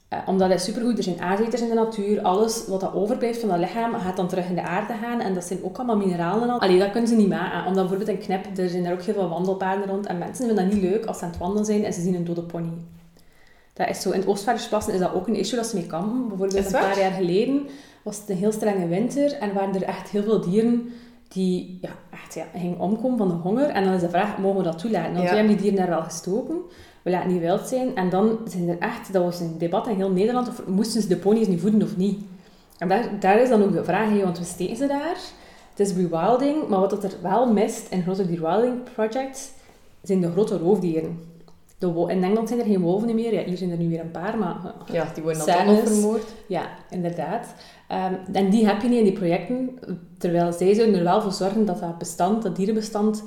Eh, 0.09 0.19
omdat 0.27 0.49
dat 0.49 0.59
is 0.59 0.65
supergoed, 0.65 0.99
er 0.99 1.05
zijn 1.05 1.21
aaseters 1.21 1.63
in 1.63 1.69
de 1.69 1.75
natuur, 1.75 2.21
alles 2.23 2.67
wat 2.67 2.81
dat 2.81 2.95
overblijft 2.95 3.41
van 3.41 3.49
dat 3.49 3.59
lichaam 3.59 3.95
gaat 3.95 4.17
dan 4.17 4.29
terug 4.29 4.49
in 4.49 4.55
de 4.55 4.63
aarde 4.63 4.93
gaan 4.93 5.21
en 5.21 5.35
dat 5.35 5.45
zijn 5.45 5.65
ook 5.65 5.77
allemaal 5.77 5.97
mineralen 5.97 6.43
en 6.43 6.51
al. 6.51 6.61
Allee, 6.61 6.79
dat 6.79 6.91
kunnen 6.91 7.09
ze 7.09 7.17
niet 7.17 7.29
maken, 7.29 7.67
omdat 7.67 7.89
bijvoorbeeld 7.89 8.19
in 8.19 8.25
Knep, 8.25 8.59
er 8.59 8.69
zijn 8.69 8.83
daar 8.83 8.93
ook 8.93 9.03
heel 9.03 9.15
veel 9.15 9.29
wandelpaden 9.29 9.87
rond 9.87 10.07
en 10.07 10.19
mensen 10.19 10.47
vinden 10.47 10.65
dat 10.65 10.75
niet 10.75 10.83
leuk 10.83 11.05
als 11.05 11.19
ze 11.19 11.25
aan 11.25 11.31
het 11.31 11.39
wandelen 11.39 11.65
zijn 11.65 11.85
en 11.85 11.93
ze 11.93 12.01
zien 12.01 12.15
een 12.15 12.25
dode 12.25 12.43
pony. 12.43 12.73
Dat 13.73 13.89
is 13.89 14.01
zo, 14.01 14.11
in 14.11 14.19
het 14.19 14.29
Oostvaardersplassen 14.29 14.93
is 14.93 15.01
dat 15.01 15.13
ook 15.15 15.27
een 15.27 15.35
issue 15.35 15.59
dat 15.59 15.67
ze 15.69 15.77
mee 15.77 15.87
kampen. 15.87 16.29
Bijvoorbeeld 16.29 16.67
een 16.67 16.73
paar 16.73 16.99
jaar 16.99 17.13
geleden 17.13 17.67
was 18.03 18.17
het 18.17 18.29
een 18.29 18.37
heel 18.37 18.53
strenge 18.53 18.89
winter 18.89 19.33
en 19.33 19.55
waren 19.55 19.75
er 19.75 19.83
echt 19.83 20.09
heel 20.09 20.23
veel 20.23 20.41
dieren 20.41 20.93
die 21.29 21.79
ja, 21.81 21.91
echt 22.11 22.35
ja, 22.35 22.45
gingen 22.55 22.79
omkomen 22.79 23.19
van 23.19 23.29
de 23.29 23.35
honger. 23.35 23.69
En 23.69 23.85
dan 23.85 23.93
is 23.93 24.01
de 24.01 24.09
vraag, 24.09 24.39
mogen 24.39 24.59
we 24.59 24.65
dat 24.65 24.79
toelaten? 24.79 25.13
Want 25.13 25.25
Ja. 25.25 25.31
we 25.31 25.37
hebben 25.37 25.53
die 25.53 25.63
dieren 25.63 25.79
daar 25.87 25.97
wel 25.97 26.03
gestoken. 26.03 26.57
We 27.03 27.11
laten 27.11 27.29
die 27.29 27.41
wild 27.41 27.69
zijn. 27.69 27.97
En 27.97 28.11
dan 28.11 28.39
zijn 28.45 28.69
er 28.69 28.79
echt, 28.79 29.13
dat 29.13 29.23
was 29.23 29.41
een 29.41 29.59
debat 29.59 29.87
in 29.89 29.97
heel 29.97 30.11
Nederland, 30.11 30.49
of 30.49 30.67
moesten 30.67 31.03
ze 31.03 31.09
de 31.09 31.17
ponies 31.17 31.47
nu 31.47 31.59
voeden 31.59 31.83
of 31.83 31.97
niet? 31.97 32.21
En 32.79 32.89
daar, 32.89 33.21
daar 33.21 33.41
is 33.41 33.49
dan 33.49 33.63
ook 33.63 33.73
de 33.73 33.85
vraag, 33.85 34.23
want 34.23 34.39
we 34.39 34.45
steken 34.45 34.77
ze 34.77 34.87
daar. 34.87 35.17
Het 35.71 35.81
is 35.89 35.95
rewilding, 35.95 36.69
maar 36.69 36.81
wat 36.81 36.91
dat 36.91 37.05
er 37.05 37.13
wel 37.23 37.53
mist 37.53 37.91
in 37.91 38.03
grote 38.03 38.23
rewilding 38.23 38.75
projects, 38.95 39.51
zijn 40.03 40.21
de 40.21 40.31
grote 40.31 40.59
roofdieren. 40.59 41.19
De 41.79 42.05
in 42.09 42.23
Engeland 42.23 42.49
zijn 42.49 42.61
er 42.61 42.67
geen 42.67 42.81
wolven 42.81 43.15
meer. 43.15 43.35
Ja, 43.35 43.45
hier 43.45 43.57
zijn 43.57 43.71
er 43.71 43.77
nu 43.77 43.89
weer 43.89 44.01
een 44.01 44.11
paar, 44.11 44.39
maar 44.39 44.57
eh, 44.65 44.95
Ja, 44.95 45.11
die 45.15 45.23
worden 45.23 45.47
dan 45.47 45.67
nog 45.67 45.89
vermoord. 45.89 46.25
ja, 46.47 46.67
inderdaad. 46.91 47.55
Ehm, 47.89 48.15
en 48.33 48.51
die 48.51 48.67
heb 48.67 48.83
je 48.83 48.89
niet 48.89 48.99
in 48.99 49.05
die 49.05 49.13
projecten, 49.13 49.79
terwijl 50.19 50.53
zij 50.53 50.75
zouden 50.75 50.97
er 50.97 51.05
wel 51.05 51.23
voor 51.23 51.33
zorgen 51.33 51.65
dat 51.65 51.81
dat 51.81 51.99
bestand, 51.99 52.43
dat 52.43 52.57
dierenbestand, 52.57 53.25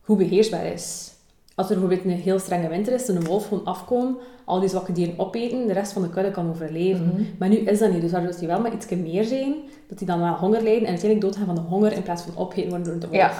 goed 0.00 0.18
beheersbaar 0.18 0.66
is. 0.66 1.12
Als 1.54 1.70
er 1.70 1.78
bijvoorbeeld 1.78 2.04
een 2.04 2.20
heel 2.20 2.38
strenge 2.38 2.68
winter 2.68 2.92
is, 2.92 3.06
dan 3.06 3.16
een 3.16 3.24
wolf 3.24 3.48
gewoon 3.48 3.64
afkomen, 3.64 4.16
al 4.44 4.60
die 4.60 4.68
zwakke 4.68 4.92
dieren 4.92 5.18
opeten, 5.18 5.66
de 5.66 5.72
rest 5.72 5.92
van 5.92 6.02
de 6.02 6.10
kudde 6.10 6.30
kan 6.30 6.50
overleven. 6.50 7.06
Mhm. 7.06 7.22
Maar 7.38 7.48
nu 7.48 7.56
is 7.56 7.78
dat 7.78 7.92
niet, 7.92 8.00
dus 8.00 8.10
waardoor 8.10 8.38
die 8.38 8.46
wel 8.48 8.60
maar 8.60 8.74
iets 8.74 8.88
meer 8.88 9.24
zijn, 9.24 9.54
dat 9.88 9.98
die 9.98 10.06
dan 10.06 10.20
wel 10.20 10.34
honger 10.34 10.62
lijden 10.62 10.82
en 10.82 10.88
uiteindelijk 10.88 11.20
doodgaan 11.20 11.46
van 11.46 11.54
de 11.54 11.70
honger 11.70 11.92
in 11.92 12.02
plaats 12.02 12.22
van 12.22 12.36
opgegeten 12.36 12.70
worden 12.70 12.88
door 12.92 13.00
de 13.00 13.06
wolf. 13.06 13.18
Ja. 13.18 13.32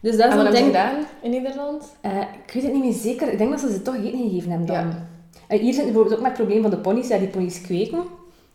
Dus 0.00 0.16
dat 0.16 0.26
is 0.26 0.30
En 0.32 0.36
wat 0.36 0.44
hebben 0.44 0.56
ze 0.56 0.64
gedaan 0.64 0.94
in 1.22 1.30
Nederland? 1.30 1.84
Eh, 2.00 2.10
ik 2.46 2.52
weet 2.52 2.62
het 2.62 2.72
niet 2.72 2.82
meer 2.84 2.92
zeker. 2.92 3.32
Ik 3.32 3.38
denk 3.38 3.50
dat 3.50 3.60
ze 3.60 3.72
ze 3.72 3.82
toch 3.82 3.94
eten 3.96 4.18
gegeven 4.28 4.48
hebben 4.50 4.66
dan. 4.66 4.76
Ja. 4.76 5.06
En 5.46 5.58
hier 5.58 5.72
zit 5.74 5.84
bijvoorbeeld 5.84 6.14
ook 6.14 6.20
met 6.22 6.30
het 6.30 6.38
probleem 6.40 6.62
van 6.62 6.70
de 6.70 6.76
ponies. 6.76 7.08
Ja, 7.08 7.18
die 7.18 7.28
ponies 7.28 7.60
kweken. 7.60 8.02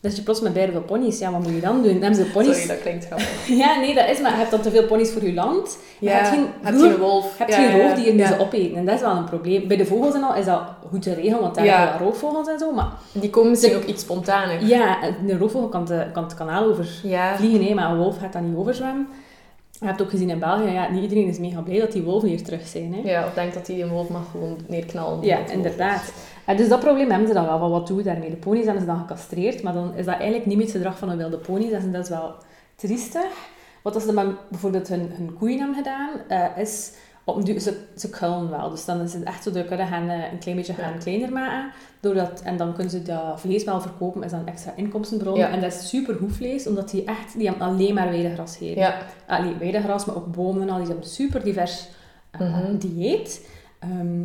Dus 0.01 0.15
je 0.15 0.21
plots 0.21 0.41
met 0.41 0.53
beide 0.53 0.79
ponies. 0.79 1.19
Ja, 1.19 1.31
wat 1.31 1.41
moet 1.43 1.53
je 1.53 1.59
dan 1.59 1.81
doen? 1.81 1.91
Dan 1.93 2.01
hebben 2.01 2.15
ze 2.25 2.31
ponies... 2.31 2.51
Sorry, 2.57 2.67
dat 2.67 2.81
klinkt 2.81 3.05
grappig. 3.05 3.47
Ja, 3.63 3.79
nee, 3.79 3.95
dat 3.95 4.09
is... 4.09 4.19
Maar 4.21 4.31
je 4.31 4.37
hebt 4.37 4.51
dan 4.51 4.61
te 4.61 4.71
veel 4.71 4.85
ponies 4.85 5.11
voor 5.11 5.23
je 5.23 5.33
land. 5.33 5.77
Maar 5.99 6.09
je 6.11 6.17
hebt 6.17 6.27
geen, 6.27 6.45
heb 6.61 6.73
je 6.75 6.97
wolf? 6.99 7.23
je 7.23 7.37
hebt 7.37 7.49
Ja, 7.49 7.55
geen 7.55 7.69
ja, 7.69 7.75
ja. 7.77 7.87
roofdieren 7.87 8.13
die 8.17 8.21
Ja. 8.25 8.27
ze 8.27 8.39
opeten. 8.39 8.75
En 8.77 8.85
dat 8.85 8.95
is 8.95 9.01
wel 9.01 9.15
een 9.15 9.25
probleem. 9.25 9.67
Bij 9.67 9.77
de 9.77 9.85
vogels 9.85 10.13
en 10.15 10.23
al 10.23 10.35
is 10.35 10.45
dat 10.45 10.61
goed 10.89 11.01
te 11.01 11.13
regelen, 11.13 11.39
want 11.39 11.55
daar 11.55 11.65
Ja. 11.65 11.79
hebben 11.79 11.97
we 11.97 12.03
roofvogels 12.03 12.47
en 12.47 12.59
zo. 12.59 12.71
Maar 12.71 12.87
Die 13.11 13.29
komen 13.29 13.49
misschien 13.49 13.75
ook 13.75 13.83
iets 13.83 14.01
spontaner. 14.01 14.65
ja, 14.65 14.97
een 15.03 15.37
roofvogel 15.37 15.69
kan, 15.69 15.87
kan 16.13 16.23
het 16.23 16.33
kanaal 16.35 16.65
over 16.65 16.99
Ja. 17.03 17.35
vliegen, 17.35 17.65
hè, 17.65 17.73
maar 17.73 17.91
een 17.91 17.97
wolf 17.97 18.17
gaat 18.17 18.33
dat 18.33 18.41
niet 18.41 18.55
overzwemmen. 18.57 19.07
Je 19.83 19.89
hebt 19.89 20.01
ook 20.01 20.09
gezien 20.09 20.29
in 20.29 20.39
België, 20.39 20.71
ja, 20.71 20.91
niet 20.91 21.01
iedereen 21.01 21.27
is 21.27 21.39
mega 21.39 21.61
blij 21.61 21.79
dat 21.79 21.91
die 21.91 22.01
wolven 22.01 22.29
hier 22.29 22.43
terug 22.43 22.67
zijn. 22.67 22.93
Hè. 22.93 23.09
Ja, 23.09 23.25
of 23.25 23.33
denkt 23.33 23.53
dat 23.53 23.67
hij 23.67 23.81
een 23.81 23.89
wolf 23.89 24.09
mag 24.09 24.31
gewoon 24.31 24.57
neerknallen. 24.67 25.25
Ja, 25.25 25.47
inderdaad. 25.47 26.13
En 26.45 26.57
dus 26.57 26.67
dat 26.67 26.79
probleem 26.79 27.09
hebben 27.09 27.27
ze 27.27 27.33
dan 27.33 27.45
wel. 27.45 27.59
Van 27.59 27.71
wat 27.71 27.87
doen 27.87 27.97
we 27.97 28.03
daarmee? 28.03 28.29
De 28.29 28.35
ponies 28.35 28.63
hebben 28.63 28.81
ze 28.81 28.87
dan 28.87 28.99
gecastreerd, 28.99 29.63
maar 29.63 29.73
dan 29.73 29.95
is 29.95 30.05
dat 30.05 30.13
eigenlijk 30.15 30.45
niet 30.45 30.57
meer 30.57 30.65
het 30.65 30.75
gedrag 30.75 30.97
van 30.97 31.09
een 31.09 31.17
wilde 31.17 31.37
pony. 31.37 31.69
Dat 31.69 31.83
is, 31.83 31.91
dat 31.91 32.03
is 32.03 32.09
wel 32.09 32.35
triestig. 32.75 33.31
Wat 33.81 33.95
als 33.95 34.03
ze 34.03 34.13
met 34.13 34.49
bijvoorbeeld 34.49 34.87
hun, 34.87 35.11
hun 35.13 35.33
koeien 35.33 35.59
hebben 35.59 35.77
gedaan, 35.77 36.09
eh, 36.27 36.57
is 36.57 36.93
op 37.25 37.45
duur, 37.45 37.59
ze, 37.59 37.77
ze 37.97 38.09
kullen 38.09 38.49
wel. 38.49 38.69
Dus 38.69 38.85
dan 38.85 39.01
is 39.01 39.13
het 39.13 39.23
echt 39.23 39.43
zo, 39.43 39.51
de 39.51 39.65
kudde 39.65 39.85
gaan 39.85 40.09
eh, 40.09 40.31
een 40.31 40.39
klein 40.39 40.57
beetje 40.57 40.73
gaan 40.73 40.93
Ja. 40.93 40.97
kleiner 40.99 41.31
maken. 41.31 41.71
Doordat, 41.99 42.41
en 42.43 42.57
dan 42.57 42.73
kunnen 42.73 42.91
ze 42.91 43.01
dat 43.03 43.39
vlees 43.39 43.63
wel 43.63 43.81
verkopen, 43.81 44.23
is 44.23 44.31
dan 44.31 44.39
een 44.39 44.47
extra 44.47 44.73
inkomstenbron. 44.75 45.37
Ja. 45.37 45.49
En 45.49 45.61
dat 45.61 45.73
is 45.73 45.89
super 45.89 46.15
goed 46.15 46.35
vlees, 46.35 46.67
omdat 46.67 46.89
die 46.89 47.03
echt, 47.03 47.37
die 47.37 47.47
hebben 47.47 47.67
alleen 47.67 47.93
maar 47.93 48.09
weidegras 48.09 48.57
gegeten. 48.57 48.81
Ja. 48.81 48.97
Allee, 49.27 49.55
weidegras, 49.59 50.05
maar 50.05 50.15
ook 50.15 50.31
bomen 50.31 50.61
en 50.61 50.69
al. 50.69 50.77
Die 50.77 50.85
hebben 50.87 51.03
een 51.05 51.09
super 51.11 51.43
divers 51.43 51.87
eh, 52.31 52.39
Mhm. 52.41 52.77
dieet. 52.77 53.47
Ehm, 53.79 54.21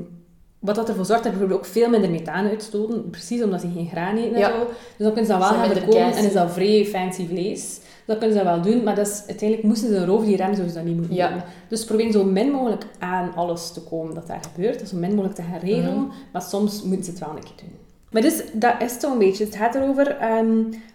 wat 0.58 0.74
dat 0.74 0.88
ervoor 0.88 1.04
zorgt 1.04 1.22
dat 1.22 1.32
bijvoorbeeld 1.32 1.61
ook 1.61 1.66
veel 1.66 1.88
minder 1.88 2.11
methaan 2.11 2.48
uitstoten. 2.48 3.11
Precies 3.11 3.42
omdat 3.42 3.61
ze 3.61 3.70
geen 3.74 3.88
graan 3.88 4.16
eten 4.16 4.32
en 4.34 4.38
Ja. 4.40 4.48
zo. 4.50 4.58
Dus 4.66 4.76
dan 5.06 5.12
kunnen 5.12 5.26
ze 5.26 5.32
dat 5.32 5.38
wel 5.50 5.58
gaan 5.58 5.70
verkopen 5.70 6.12
en 6.16 6.24
is 6.24 6.32
dat 6.32 6.52
vrij 6.52 6.84
fancy 6.84 7.26
vlees. 7.26 7.80
Dat 8.09 8.18
kunnen 8.18 8.37
ze 8.38 8.44
wel 8.44 8.62
doen, 8.62 8.83
maar 8.83 8.94
dat 8.94 9.07
is, 9.07 9.23
uiteindelijk 9.27 9.68
moesten 9.68 9.88
ze 9.88 9.97
een 9.97 10.07
roofdier 10.07 10.37
remmen, 10.37 10.55
zouden 10.57 10.75
ze 10.77 10.81
dat 10.83 10.88
niet 10.88 10.97
moeten 10.99 11.16
Ja. 11.16 11.29
doen. 11.31 11.40
Dus 11.68 11.85
proberen 11.85 12.12
zo 12.12 12.25
min 12.25 12.51
mogelijk 12.51 12.87
aan 12.99 13.33
alles 13.35 13.73
te 13.73 13.81
komen 13.81 14.14
dat 14.14 14.27
daar 14.27 14.40
gebeurt. 14.53 14.79
Dus 14.79 14.88
zo 14.90 14.97
min 14.97 15.11
mogelijk 15.11 15.35
te 15.35 15.42
gaan 15.42 15.59
regelen, 15.59 15.94
Mhm. 15.94 16.07
maar 16.33 16.42
soms 16.42 16.83
moeten 16.83 17.05
ze 17.05 17.11
het 17.11 17.21
wel 17.21 17.29
een 17.29 17.42
keer 17.42 17.53
doen. 17.57 17.73
Maar 18.11 18.23
dus, 18.23 18.42
dat 18.53 18.75
is 18.83 19.01
zo'n 19.01 19.18
beetje. 19.18 19.44
Het 19.44 19.57
gaat 19.57 19.75
erover, 19.75 20.16
ehm, 20.16 20.49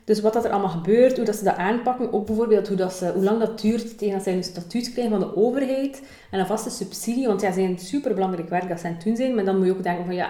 dus 0.04 0.22
wat 0.22 0.34
dat 0.34 0.46
er 0.46 0.52
allemaal 0.52 0.70
gebeurt, 0.70 1.16
hoe 1.16 1.26
dat 1.26 1.36
ze 1.36 1.44
dat 1.44 1.56
aanpakken. 1.58 2.14
Ook 2.14 2.26
bijvoorbeeld 2.26 2.68
hoe, 2.68 2.78
dat 2.78 2.94
ze, 2.94 3.12
hoe 3.14 3.24
lang 3.24 3.40
dat 3.40 3.62
duurt 3.62 3.98
tegen 3.98 4.14
dat 4.14 4.24
zij 4.24 4.34
een 4.36 4.44
statuut 4.44 4.92
krijgen 4.92 5.20
van 5.20 5.28
de 5.30 5.36
overheid. 5.36 6.02
En 6.32 6.40
een 6.40 6.46
vaste 6.46 6.70
subsidie, 6.70 7.28
want 7.28 7.42
ja, 7.42 7.52
zij 7.52 7.64
zijn 7.64 7.80
superbelangrijk 7.80 8.50
werk 8.50 8.70
dat 8.70 8.80
ze 8.80 8.88
aan 8.88 8.94
het 8.94 9.04
doen 9.04 9.16
zijn. 9.16 9.36
Maar 9.36 9.46
dan 9.46 9.58
moet 9.58 9.66
je 9.66 9.72
ook 9.72 9.84
denken 9.84 10.06
van, 10.06 10.16
ja, 10.16 10.30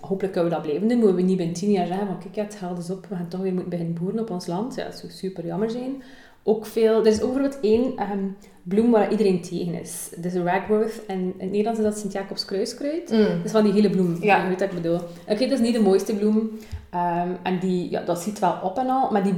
hopelijk 0.00 0.32
kunnen 0.32 0.50
we 0.50 0.56
dat 0.56 0.64
blijven 0.64 0.88
doen. 0.88 0.98
Moeten 0.98 1.16
we 1.16 1.22
niet 1.22 1.36
binnen 1.36 1.54
tien 1.54 1.70
jaar 1.70 1.86
zeggen 1.86 2.06
van, 2.06 2.18
kijk, 2.18 2.34
ja, 2.34 2.42
het 2.42 2.54
geld 2.54 2.78
is 2.78 2.90
op. 2.90 3.06
We 3.06 3.16
gaan 3.16 3.28
toch 3.28 3.40
weer 3.40 3.52
moeten 3.52 3.70
beginnen 3.70 3.94
boeren 3.94 4.20
op 4.20 4.30
ons 4.30 4.46
land. 4.46 4.74
Ja, 4.74 4.84
dat 4.84 4.98
zou 4.98 5.12
super 5.12 5.46
jammer 5.46 5.70
zijn. 5.70 6.02
Ook 6.42 6.66
veel, 6.66 7.00
er 7.00 7.06
is 7.06 7.18
bijvoorbeeld 7.18 7.60
één 7.60 7.96
ehm, 7.96 8.26
bloem 8.62 8.90
waar 8.90 9.10
iedereen 9.10 9.42
tegen 9.42 9.80
is. 9.80 10.10
Dat 10.16 10.24
is 10.24 10.34
ragworth. 10.34 11.06
En 11.06 11.18
in 11.18 11.34
het 11.38 11.50
Nederlands 11.50 11.78
is 11.78 11.84
dat 11.84 11.98
Sint-Jacobs 11.98 12.44
kruiskruid. 12.44 13.10
Mm. 13.10 13.18
Dat 13.18 13.44
is 13.44 13.50
van 13.50 13.64
die 13.64 13.72
hele 13.72 13.90
bloem. 13.90 14.22
Ja. 14.22 14.42
Je 14.42 14.48
weet 14.48 14.60
wat 14.60 14.68
ik 14.68 14.74
bedoel. 14.74 15.00
Oké, 15.28 15.38
dat 15.38 15.50
is 15.50 15.60
niet 15.60 15.74
de 15.74 15.80
mooiste 15.80 16.14
bloem. 16.14 16.50
Ehm, 16.90 17.28
en 17.42 17.58
die, 17.58 17.90
ja, 17.90 18.02
dat 18.02 18.20
ziet 18.20 18.38
wel 18.38 18.58
op 18.62 18.78
en 18.78 18.88
al. 18.88 19.10
Maar 19.10 19.22
die, 19.22 19.34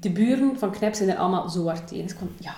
de 0.00 0.10
buren 0.10 0.58
van 0.58 0.70
Knep 0.70 0.94
zijn 0.94 1.08
er 1.08 1.16
allemaal 1.16 1.48
zo 1.48 1.66
hard 1.66 1.88
tegen. 1.88 2.02
Dus 2.02 2.12
ik 2.12 2.18
van, 2.18 2.30
ja, 2.38 2.54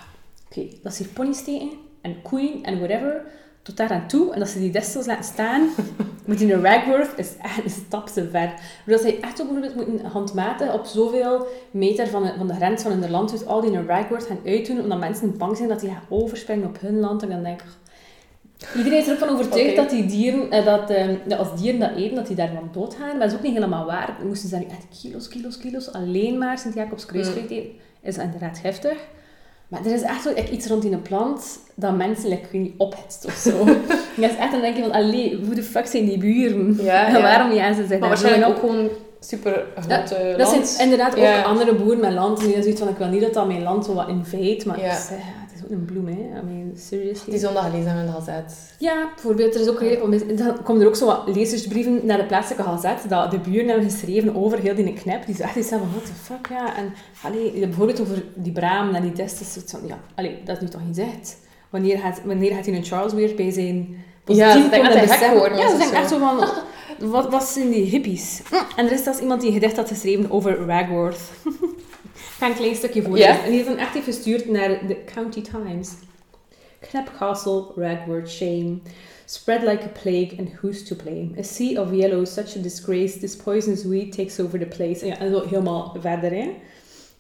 oké, 0.46 0.66
dat 0.82 0.92
is 0.92 0.98
hier 0.98 1.42
tegen. 1.44 1.70
En 2.00 2.22
koeien 2.22 2.62
en 2.62 2.78
whatever. 2.78 3.22
Tot 3.62 3.76
daar 3.76 3.90
aan 3.90 4.08
toe. 4.08 4.32
En 4.32 4.38
dat 4.38 4.48
ze 4.48 4.58
die 4.58 4.70
destels 4.70 5.06
laten 5.06 5.24
staan, 5.24 5.68
moet 6.26 6.38
die 6.38 6.52
een 6.52 6.62
Ragworth 6.62 7.12
is 7.16 7.36
echt 7.42 7.64
een 7.64 7.70
stap 7.70 8.08
te 8.08 8.28
ver. 8.30 8.54
Dat 8.86 9.00
zij 9.00 9.20
echt 9.20 9.42
ook 9.42 9.52
bijvoorbeeld 9.52 9.88
moeten 9.88 10.06
handmaten 10.06 10.72
op 10.72 10.84
zoveel 10.84 11.46
meter 11.70 12.06
van 12.06 12.22
de, 12.22 12.32
van 12.38 12.46
de 12.46 12.54
grens 12.54 12.82
van 12.82 12.92
hun 12.92 13.10
land, 13.10 13.30
dus 13.30 13.46
al 13.46 13.60
die 13.60 13.72
een 13.72 13.86
Ragworth 13.86 14.26
gaan 14.26 14.40
uitdoen, 14.46 14.80
omdat 14.80 14.98
mensen 14.98 15.38
bang 15.38 15.56
zijn 15.56 15.68
dat 15.68 15.80
die 15.80 15.90
gaan 15.90 16.02
overspringen 16.08 16.68
op 16.68 16.80
hun 16.80 17.00
land. 17.00 17.22
En 17.22 17.28
dan 17.28 17.42
denk 17.42 17.60
ik, 17.60 17.66
Iedereen 18.76 18.98
is 18.98 19.08
ervan 19.08 19.28
overtuigd 19.28 19.76
dat 19.76 19.90
die 19.90 20.06
dieren, 20.06 20.50
eh, 20.50 20.64
dat, 20.64 20.90
eh, 20.90 21.08
dat 21.24 21.38
als 21.38 21.60
dieren 21.60 21.80
dat 21.80 21.96
eten, 21.96 22.14
dat 22.14 22.26
die 22.26 22.36
daarvan 22.36 22.68
doodgaan. 22.72 23.08
Maar 23.08 23.18
dat 23.18 23.28
is 23.28 23.34
ook 23.34 23.42
niet 23.42 23.52
helemaal 23.52 23.86
waar. 23.86 24.16
Moesten 24.24 24.48
ze 24.48 24.54
daar 24.54 24.64
echt 24.68 25.00
kilo's, 25.00 25.28
kilo's, 25.28 25.58
kilo's 25.58 25.92
alleen 25.92 26.38
maar 26.38 26.58
Sint-Jacobs 26.58 27.06
kruisvrucht 27.06 27.50
eten. 27.50 27.70
Is 28.02 28.18
inderdaad 28.18 28.62
heftig. 28.62 28.96
Maar 29.72 29.86
er 29.86 29.92
is 29.92 30.02
echt 30.02 30.24
like, 30.24 30.50
iets 30.50 30.66
rond 30.66 30.82
een 30.92 31.02
plant 31.02 31.58
dat 31.74 31.96
mensen 31.96 32.28
like, 32.28 32.56
niet, 32.56 32.72
ophitst 32.76 33.24
of 33.24 33.32
zo. 33.34 33.64
je 34.20 34.30
is 34.30 34.36
echt 34.36 34.50
dan 34.52 34.60
denk 34.60 34.76
je 34.76 34.82
van, 34.82 34.92
allee, 34.92 35.38
hoe 35.46 35.54
de 35.54 35.62
fuck 35.62 35.86
zijn 35.86 36.04
die 36.04 36.18
buren? 36.18 36.78
Ja, 36.82 37.06
En 37.06 37.12
ja. 37.14 37.20
waarom 37.22 37.52
gaan 37.52 37.74
ze 37.74 37.86
zich 37.86 37.98
Maar 37.98 38.08
waarschijnlijk 38.08 38.50
ook 38.50 38.58
gewoon 38.58 38.88
super 39.20 39.64
grote 39.74 40.34
dat 40.38 40.52
land. 40.52 40.68
zijn 40.68 40.90
inderdaad 40.90 41.16
Ja. 41.16 41.38
ook 41.38 41.44
andere 41.44 41.74
boeren 41.74 42.00
met 42.00 42.12
land. 42.12 42.38
En 42.40 42.46
die 42.46 42.62
zoiets 42.62 42.80
van, 42.80 42.88
ik 42.88 42.96
wil 42.96 43.08
niet 43.08 43.20
dat 43.20 43.34
dat 43.34 43.46
mijn 43.46 43.62
land 43.62 43.84
zo 43.84 43.94
wat 43.94 44.08
invade. 44.08 44.62
Maar 44.66 44.80
Ja. 44.80 44.90
is, 44.92 45.08
een 45.72 45.84
bloem, 45.84 46.06
hè. 46.06 46.12
I 46.40 46.42
mean, 46.44 46.72
seriously. 46.76 47.30
Die 47.32 47.38
zondag 47.40 47.64
gelezen 47.64 47.86
hebben 47.86 48.04
in 48.04 48.10
de 48.10 48.16
gazet. 48.16 48.74
Ja, 48.78 49.08
bijvoorbeeld, 49.14 49.54
er 49.54 49.60
is 49.60 49.68
ook 49.68 50.38
dan 50.38 50.62
komen 50.62 50.82
er 50.82 50.88
ook 50.88 50.96
zo 50.96 51.06
wat 51.06 51.22
lezersbrieven 51.34 52.00
naar 52.06 52.18
de 52.18 52.24
plaatselijke 52.26 52.70
gazet, 52.70 53.04
dat 53.08 53.30
de 53.30 53.38
buren 53.38 53.68
hebben 53.68 53.90
geschreven 53.90 54.34
over 54.34 54.58
heel 54.58 54.74
die 54.74 54.92
knep. 54.92 55.26
Die 55.26 55.42
echt 55.42 55.56
iets 55.56 55.68
van, 55.68 55.78
what 55.78 56.06
the 56.06 56.12
fuck, 56.22 56.46
ja. 56.48 56.76
En 56.76 56.92
allee, 57.22 57.50
bijvoorbeeld 57.52 58.00
over 58.00 58.24
die 58.34 58.52
braam 58.52 58.94
en 58.94 59.02
die 59.02 59.12
testes, 59.12 59.52
zoiets 59.52 59.72
van, 59.72 59.80
ja, 59.86 59.98
allee, 60.14 60.38
dat 60.44 60.56
is 60.56 60.62
nu 60.62 60.68
toch 60.68 60.80
niet 60.86 60.96
gezegd. 60.96 61.36
Wanneer 61.70 61.98
gaat, 61.98 62.20
wanneer 62.24 62.54
gaat 62.54 62.66
hij 62.66 62.74
een 62.74 62.84
Charles 62.84 63.12
weer 63.12 63.34
bij 63.34 63.50
zijn 63.50 63.96
Ja, 64.26 64.54
dat 64.54 64.72
hij 64.72 65.28
geworden 65.28 65.58
is 65.58 65.62
Ja, 65.64 65.70
ze 65.70 65.76
denken 65.78 65.96
echt 65.96 66.08
zo. 66.08 66.18
van, 66.18 66.44
wat, 67.10 67.30
wat 67.30 67.44
zijn 67.44 67.70
die 67.70 67.84
hippies? 67.84 68.40
Hm, 68.48 68.54
En 68.76 68.86
er 68.86 68.92
is 68.92 69.02
zelfs 69.02 69.20
iemand 69.20 69.40
die 69.40 69.48
een 69.48 69.54
gedicht 69.60 69.76
had 69.76 69.88
geschreven 69.88 70.30
over 70.30 70.66
Ragworth. 70.66 71.20
Ga 72.42 72.48
een 72.48 72.54
klein 72.56 72.74
stukje 72.74 73.02
voorlezen. 73.02 73.42
En 73.42 73.44
die 73.44 73.52
heeft 73.52 73.66
dan 73.66 73.76
echt 73.78 73.94
even 73.94 74.12
gestuurd 74.12 74.48
naar 74.48 74.86
de 74.86 74.96
County 75.14 75.42
Times. 75.42 75.90
Knap 76.80 77.10
Castle, 77.18 77.64
Ragworth, 77.76 78.30
shame. 78.30 78.78
Spread 79.24 79.62
like 79.62 79.82
a 79.84 80.00
plague, 80.02 80.34
and 80.38 80.48
who's 80.60 80.84
to 80.84 80.96
blame? 80.96 81.30
A 81.38 81.42
sea 81.42 81.80
of 81.80 81.92
yellow, 81.92 82.26
such 82.26 82.56
a 82.56 82.60
disgrace. 82.60 83.18
This 83.18 83.36
poisonous 83.36 83.84
weed 83.84 84.12
takes 84.16 84.40
over 84.40 84.58
the 84.58 84.66
place. 84.66 85.00
En 85.00 85.06
ja, 85.06 85.18
en 85.18 85.30
zo 85.30 85.42
helemaal 85.48 85.96
verder, 86.00 86.30
hè. 86.30 86.50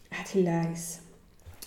Echt 0.08 0.30
hilarisch. 0.30 0.98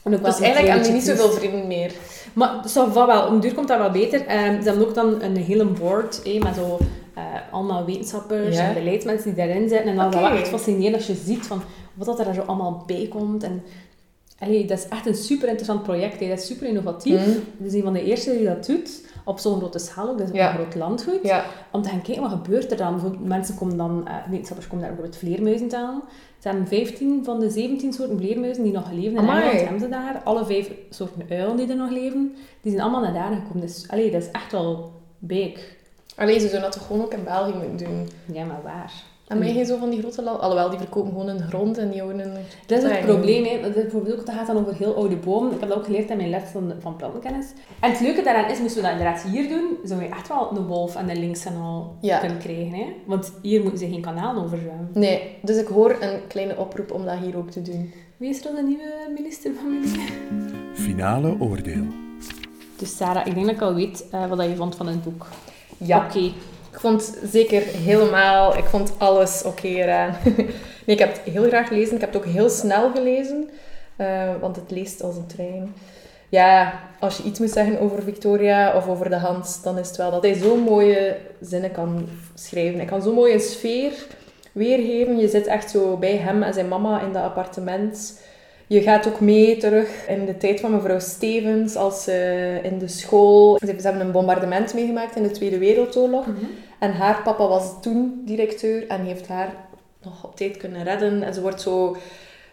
En 0.03 0.13
ook 0.13 0.21
wel 0.21 0.31
Dus 0.31 0.39
eigenlijk 0.41 0.73
hebben 0.73 0.83
die 0.83 1.01
niet 1.01 1.17
zoveel 1.17 1.31
vrienden 1.31 1.67
meer. 1.67 1.91
maar 2.33 2.61
va 2.69 3.07
wel, 3.07 3.27
om 3.27 3.39
duur 3.39 3.53
komt 3.53 3.67
dat 3.67 3.77
wel 3.77 3.91
beter. 3.91 4.25
Ehm, 4.25 4.61
ze 4.61 4.67
hebben 4.69 4.87
ook 4.87 4.95
dan 4.95 5.21
een 5.21 5.37
hele 5.37 5.65
board 5.65 6.21
eh, 6.21 6.41
met 6.41 6.55
zo 6.55 6.77
eh, 7.13 7.23
allemaal 7.51 7.85
wetenschappers 7.85 8.55
Ja. 8.55 8.67
en 8.67 8.73
beleidsmensen 8.73 9.35
die 9.35 9.45
daarin 9.45 9.69
zitten. 9.69 9.87
En 9.89 9.95
dan 9.95 10.05
is 10.07 10.11
dat 10.13 10.21
Oké. 10.21 10.29
wel 10.29 10.39
echt 10.39 10.49
fascinerend 10.49 10.95
als 10.95 11.07
je 11.07 11.15
ziet 11.25 11.45
van 11.45 11.61
wat 11.95 12.05
dat 12.17 12.19
er 12.27 12.33
zo 12.33 12.41
allemaal 12.41 12.83
bij 12.85 13.07
komt. 13.09 13.43
En, 13.43 13.63
allee, 14.39 14.65
dat 14.65 14.77
is 14.77 14.87
echt 14.87 15.05
een 15.05 15.15
super 15.15 15.47
interessant 15.47 15.83
project. 15.83 16.19
hè. 16.19 16.27
Dat 16.29 16.37
is 16.39 16.45
super 16.45 16.67
innovatief. 16.67 17.19
Mhm. 17.19 17.29
Het 17.29 17.67
is 17.67 17.73
een 17.73 17.83
van 17.83 17.93
de 17.93 18.03
eerste 18.03 18.31
die 18.37 18.45
dat 18.45 18.65
doet. 18.65 19.03
Op 19.25 19.39
zo'n 19.39 19.57
grote 19.57 19.79
schaal 19.79 20.09
ook. 20.09 20.17
Dat 20.17 20.27
is 20.29 20.33
Ja. 20.35 20.49
een 20.49 20.55
groot 20.55 20.75
landgoed. 20.75 21.19
Ja. 21.23 21.45
Om 21.71 21.81
te 21.81 21.89
gaan 21.89 22.01
kijken, 22.01 22.21
wat 22.23 22.31
gebeurt 22.31 22.71
er 22.71 22.77
dan? 22.77 22.91
Bijvoorbeeld, 22.91 23.25
Mensen 23.25 23.55
komen 23.57 23.77
dan, 23.77 24.07
eh, 24.07 24.13
wetenschappers 24.29 24.67
komen 24.67 24.85
daar 24.85 24.95
bijvoorbeeld 24.95 25.23
vleermuizen 25.23 25.67
tellen. 25.67 26.01
Ze 26.39 26.47
hebben 26.47 26.67
15 26.67 27.23
van 27.23 27.39
de 27.39 27.49
17 27.49 27.93
soorten 27.93 28.17
vleermuizen 28.17 28.63
die 28.63 28.71
nog 28.73 28.91
leven 28.91 29.11
in 29.11 29.17
Amai. 29.17 29.37
Engeland, 29.41 29.61
hebben 29.61 29.79
ze 29.79 29.89
daar. 29.89 30.21
Alle 30.23 30.45
vijf 30.45 30.71
soorten 30.89 31.25
uilen 31.29 31.57
die 31.57 31.67
er 31.69 31.75
nog 31.75 31.89
leven, 31.89 32.35
die 32.61 32.71
zijn 32.71 32.83
allemaal 32.83 33.01
naar 33.01 33.13
daar 33.13 33.31
gekomen. 33.35 33.61
Dus 33.61 33.85
allee, 33.89 34.11
dat 34.11 34.21
is 34.21 34.31
echt 34.31 34.51
wel 34.51 34.91
big. 35.19 35.73
Allee, 36.15 36.33
ze 36.39 36.47
zouden 36.47 36.61
dat 36.61 36.71
toch 36.71 36.87
gewoon 36.87 37.01
ook 37.01 37.13
in 37.13 37.23
België 37.23 37.53
moeten 37.69 37.77
doen. 37.87 38.09
Ja, 38.35 38.45
maar 38.45 38.61
waar? 38.63 38.93
En 39.27 39.39
wij 39.39 39.53
geen 39.53 39.65
zo 39.65 39.77
van 39.77 39.89
die 39.89 39.99
grote 39.99 40.21
landen. 40.23 40.41
Alhoewel, 40.43 40.69
die 40.69 40.79
verkopen 40.79 41.11
gewoon 41.11 41.27
hun 41.27 41.41
grond 41.47 41.77
en 41.77 41.89
die 41.89 41.99
houden 42.01 42.25
een... 42.25 42.37
Dat 42.65 42.83
is 42.83 42.89
het 42.89 42.99
probleem, 43.05 43.43
hè. 43.43 43.61
Dat, 43.61 43.75
is 43.75 43.81
bijvoorbeeld 43.81 44.19
ook, 44.19 44.25
dat 44.25 44.35
gaat 44.35 44.47
dan 44.47 44.57
over 44.57 44.75
heel 44.75 44.95
oude 44.95 45.15
bomen. 45.15 45.51
Ik 45.53 45.59
heb 45.59 45.69
dat 45.69 45.77
ook 45.77 45.85
geleerd 45.85 46.09
in 46.09 46.17
mijn 46.17 46.29
les 46.29 46.43
van, 46.51 46.73
van 46.79 46.95
plantenkennis. 46.95 47.45
En 47.79 47.91
het 47.91 47.99
leuke 47.99 48.21
daaraan 48.23 48.49
is, 48.51 48.59
moesten 48.59 48.81
we 48.81 48.87
dat 48.87 48.97
inderdaad 48.97 49.23
hier 49.23 49.49
doen, 49.49 49.77
zou 49.83 50.01
je 50.01 50.07
echt 50.07 50.27
wel 50.27 50.51
een 50.55 50.65
wolf 50.65 50.95
en 50.95 51.09
een 51.09 51.19
links 51.19 51.45
en 51.45 51.55
al 51.57 51.95
Ja. 52.01 52.19
kunnen 52.19 52.37
krijgen. 52.37 52.73
Hè? 52.73 52.85
Want 53.05 53.33
hier 53.41 53.61
moeten 53.61 53.79
ze 53.79 53.87
geen 53.89 54.01
kanaal 54.01 54.43
over 54.43 54.57
zwemmen. 54.57 54.89
Nee, 54.93 55.37
dus 55.41 55.57
ik 55.57 55.67
hoor 55.67 55.97
een 55.99 56.27
kleine 56.27 56.57
oproep 56.57 56.91
om 56.91 57.05
dat 57.05 57.17
hier 57.17 57.37
ook 57.37 57.49
te 57.51 57.61
doen. 57.61 57.93
Wie 58.17 58.29
is 58.29 58.37
er 58.37 58.43
dan 58.43 58.55
de 58.55 58.61
nieuwe 58.61 58.93
minister 59.15 59.51
van 59.53 59.79
Milieu? 59.79 60.07
Finale 60.73 61.35
oordeel. 61.39 61.83
Dus 62.77 62.97
Sarah, 62.97 63.27
ik 63.27 63.33
denk 63.33 63.45
dat 63.45 63.55
ik 63.55 63.61
al 63.61 63.73
weet 63.75 64.05
eh, 64.11 64.25
wat 64.27 64.45
je 64.45 64.55
vond 64.55 64.75
van 64.75 64.87
het 64.87 65.03
boek. 65.03 65.27
Ja. 65.77 66.05
Oké. 66.05 66.31
Ik 66.75 66.81
vond 66.81 67.17
zeker 67.31 67.61
helemaal, 67.61 68.57
ik 68.57 68.65
vond 68.65 68.93
alles 68.97 69.43
oké 69.43 69.67
eraan. 69.67 70.15
nee, 70.85 70.95
ik 70.95 70.99
heb 70.99 71.13
het 71.13 71.33
heel 71.33 71.43
graag 71.43 71.67
gelezen. 71.67 71.95
Ik 71.95 72.01
heb 72.01 72.13
het 72.13 72.21
ook 72.23 72.33
heel 72.33 72.49
snel 72.49 72.91
gelezen, 72.91 73.49
eh, 73.95 74.29
want 74.39 74.55
het 74.55 74.71
leest 74.71 75.03
als 75.03 75.15
een 75.15 75.27
trein. 75.27 75.73
Ja, 76.29 76.79
als 76.99 77.17
je 77.17 77.23
iets 77.23 77.39
moet 77.39 77.51
zeggen 77.51 77.79
over 77.79 78.03
Victoria 78.03 78.75
of 78.75 78.87
over 78.87 79.09
de 79.09 79.15
Hans, 79.15 79.61
dan 79.61 79.77
is 79.77 79.87
het 79.87 79.97
wel 79.97 80.11
dat 80.11 80.23
hij 80.23 80.33
zo'n 80.33 80.59
mooie 80.59 81.17
zinnen 81.41 81.71
kan 81.71 82.09
schrijven. 82.33 82.77
Hij 82.77 82.87
kan 82.87 83.01
zo'n 83.01 83.13
mooie 83.13 83.39
sfeer 83.39 83.93
weergeven. 84.51 85.17
Je 85.17 85.27
zit 85.27 85.47
echt 85.47 85.69
zo 85.69 85.97
bij 85.97 86.17
hem 86.17 86.43
en 86.43 86.53
zijn 86.53 86.67
mama 86.67 87.01
in 87.01 87.13
dat 87.13 87.23
appartement. 87.23 88.19
Je 88.67 88.81
gaat 88.81 89.07
ook 89.07 89.19
mee 89.19 89.57
terug 89.57 90.07
in 90.07 90.25
de 90.25 90.37
tijd 90.37 90.59
van 90.59 90.71
mevrouw 90.71 90.99
Stevens, 90.99 91.75
als 91.75 92.03
ze 92.03 92.59
in 92.63 92.77
de 92.77 92.87
school... 92.87 93.57
Ze 93.57 93.75
hebben 93.81 94.01
een 94.01 94.11
bombardement 94.11 94.73
meegemaakt 94.73 95.15
in 95.15 95.23
de 95.23 95.31
Tweede 95.31 95.57
Wereldoorlog. 95.57 96.25
En 96.79 96.91
haar 96.91 97.21
papa 97.23 97.47
was 97.47 97.81
toen 97.81 98.21
directeur 98.25 98.87
en 98.87 99.01
heeft 99.01 99.27
haar 99.27 99.53
nog 100.03 100.23
op 100.23 100.35
tijd 100.35 100.57
kunnen 100.57 100.83
redden. 100.83 101.23
En 101.23 101.33
ze 101.33 101.41
wordt 101.41 101.61
zo 101.61 101.97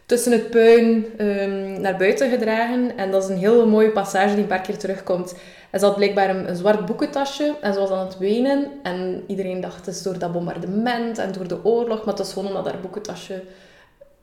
tussen 0.07 0.33
het 0.33 0.51
puin 0.51 1.07
ehm, 1.16 1.81
naar 1.81 1.96
buiten 1.96 2.31
gedragen. 2.31 2.96
En 2.96 3.11
dat 3.11 3.22
is 3.22 3.29
een 3.29 3.38
heel 3.38 3.66
mooie 3.66 3.90
passage 3.90 4.35
die 4.35 4.42
een 4.42 4.46
paar 4.46 4.61
keer 4.61 4.79
terugkomt. 4.79 5.35
En 5.70 5.81
ze 5.81 5.85
had 5.87 5.96
blijkbaar 5.96 6.31
een, 6.31 6.48
een 6.48 6.57
zwart 6.57 6.87
boekentasje 6.87 7.55
en 7.61 7.72
ze 7.72 7.79
was 7.79 7.90
aan 7.90 8.07
het 8.07 8.18
wenen. 8.18 8.68
En 8.83 9.25
iedereen 9.27 9.61
dacht, 9.61 9.87
het 9.87 9.94
is 9.94 10.03
door 10.03 10.18
dat 10.18 10.33
bombardement 10.33 11.18
en 11.18 11.33
door 11.33 11.48
de 11.48 11.64
oorlog. 11.64 11.98
Maar 11.98 12.14
het 12.14 12.18
was 12.18 12.33
gewoon 12.33 12.48
omdat 12.48 12.64
haar 12.64 12.81
boekentasje 12.81 13.42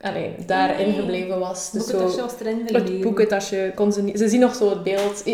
allee, 0.00 0.34
daarin 0.46 0.88
Nee. 0.88 0.98
gebleven 0.98 1.38
was. 1.38 1.70
Dus 1.70 1.86
Boekentasje 1.86 2.16
zo, 2.16 2.22
was 2.22 2.40
erin 2.40 2.66
het 2.66 3.00
boekentasje 3.00 3.72
kon 3.74 3.92
ze 3.92 4.02
niet... 4.02 4.18
Ze 4.18 4.28
zien 4.28 4.40
nog 4.40 4.54
zo 4.54 4.70
het 4.70 4.82
beeld... 4.82 5.24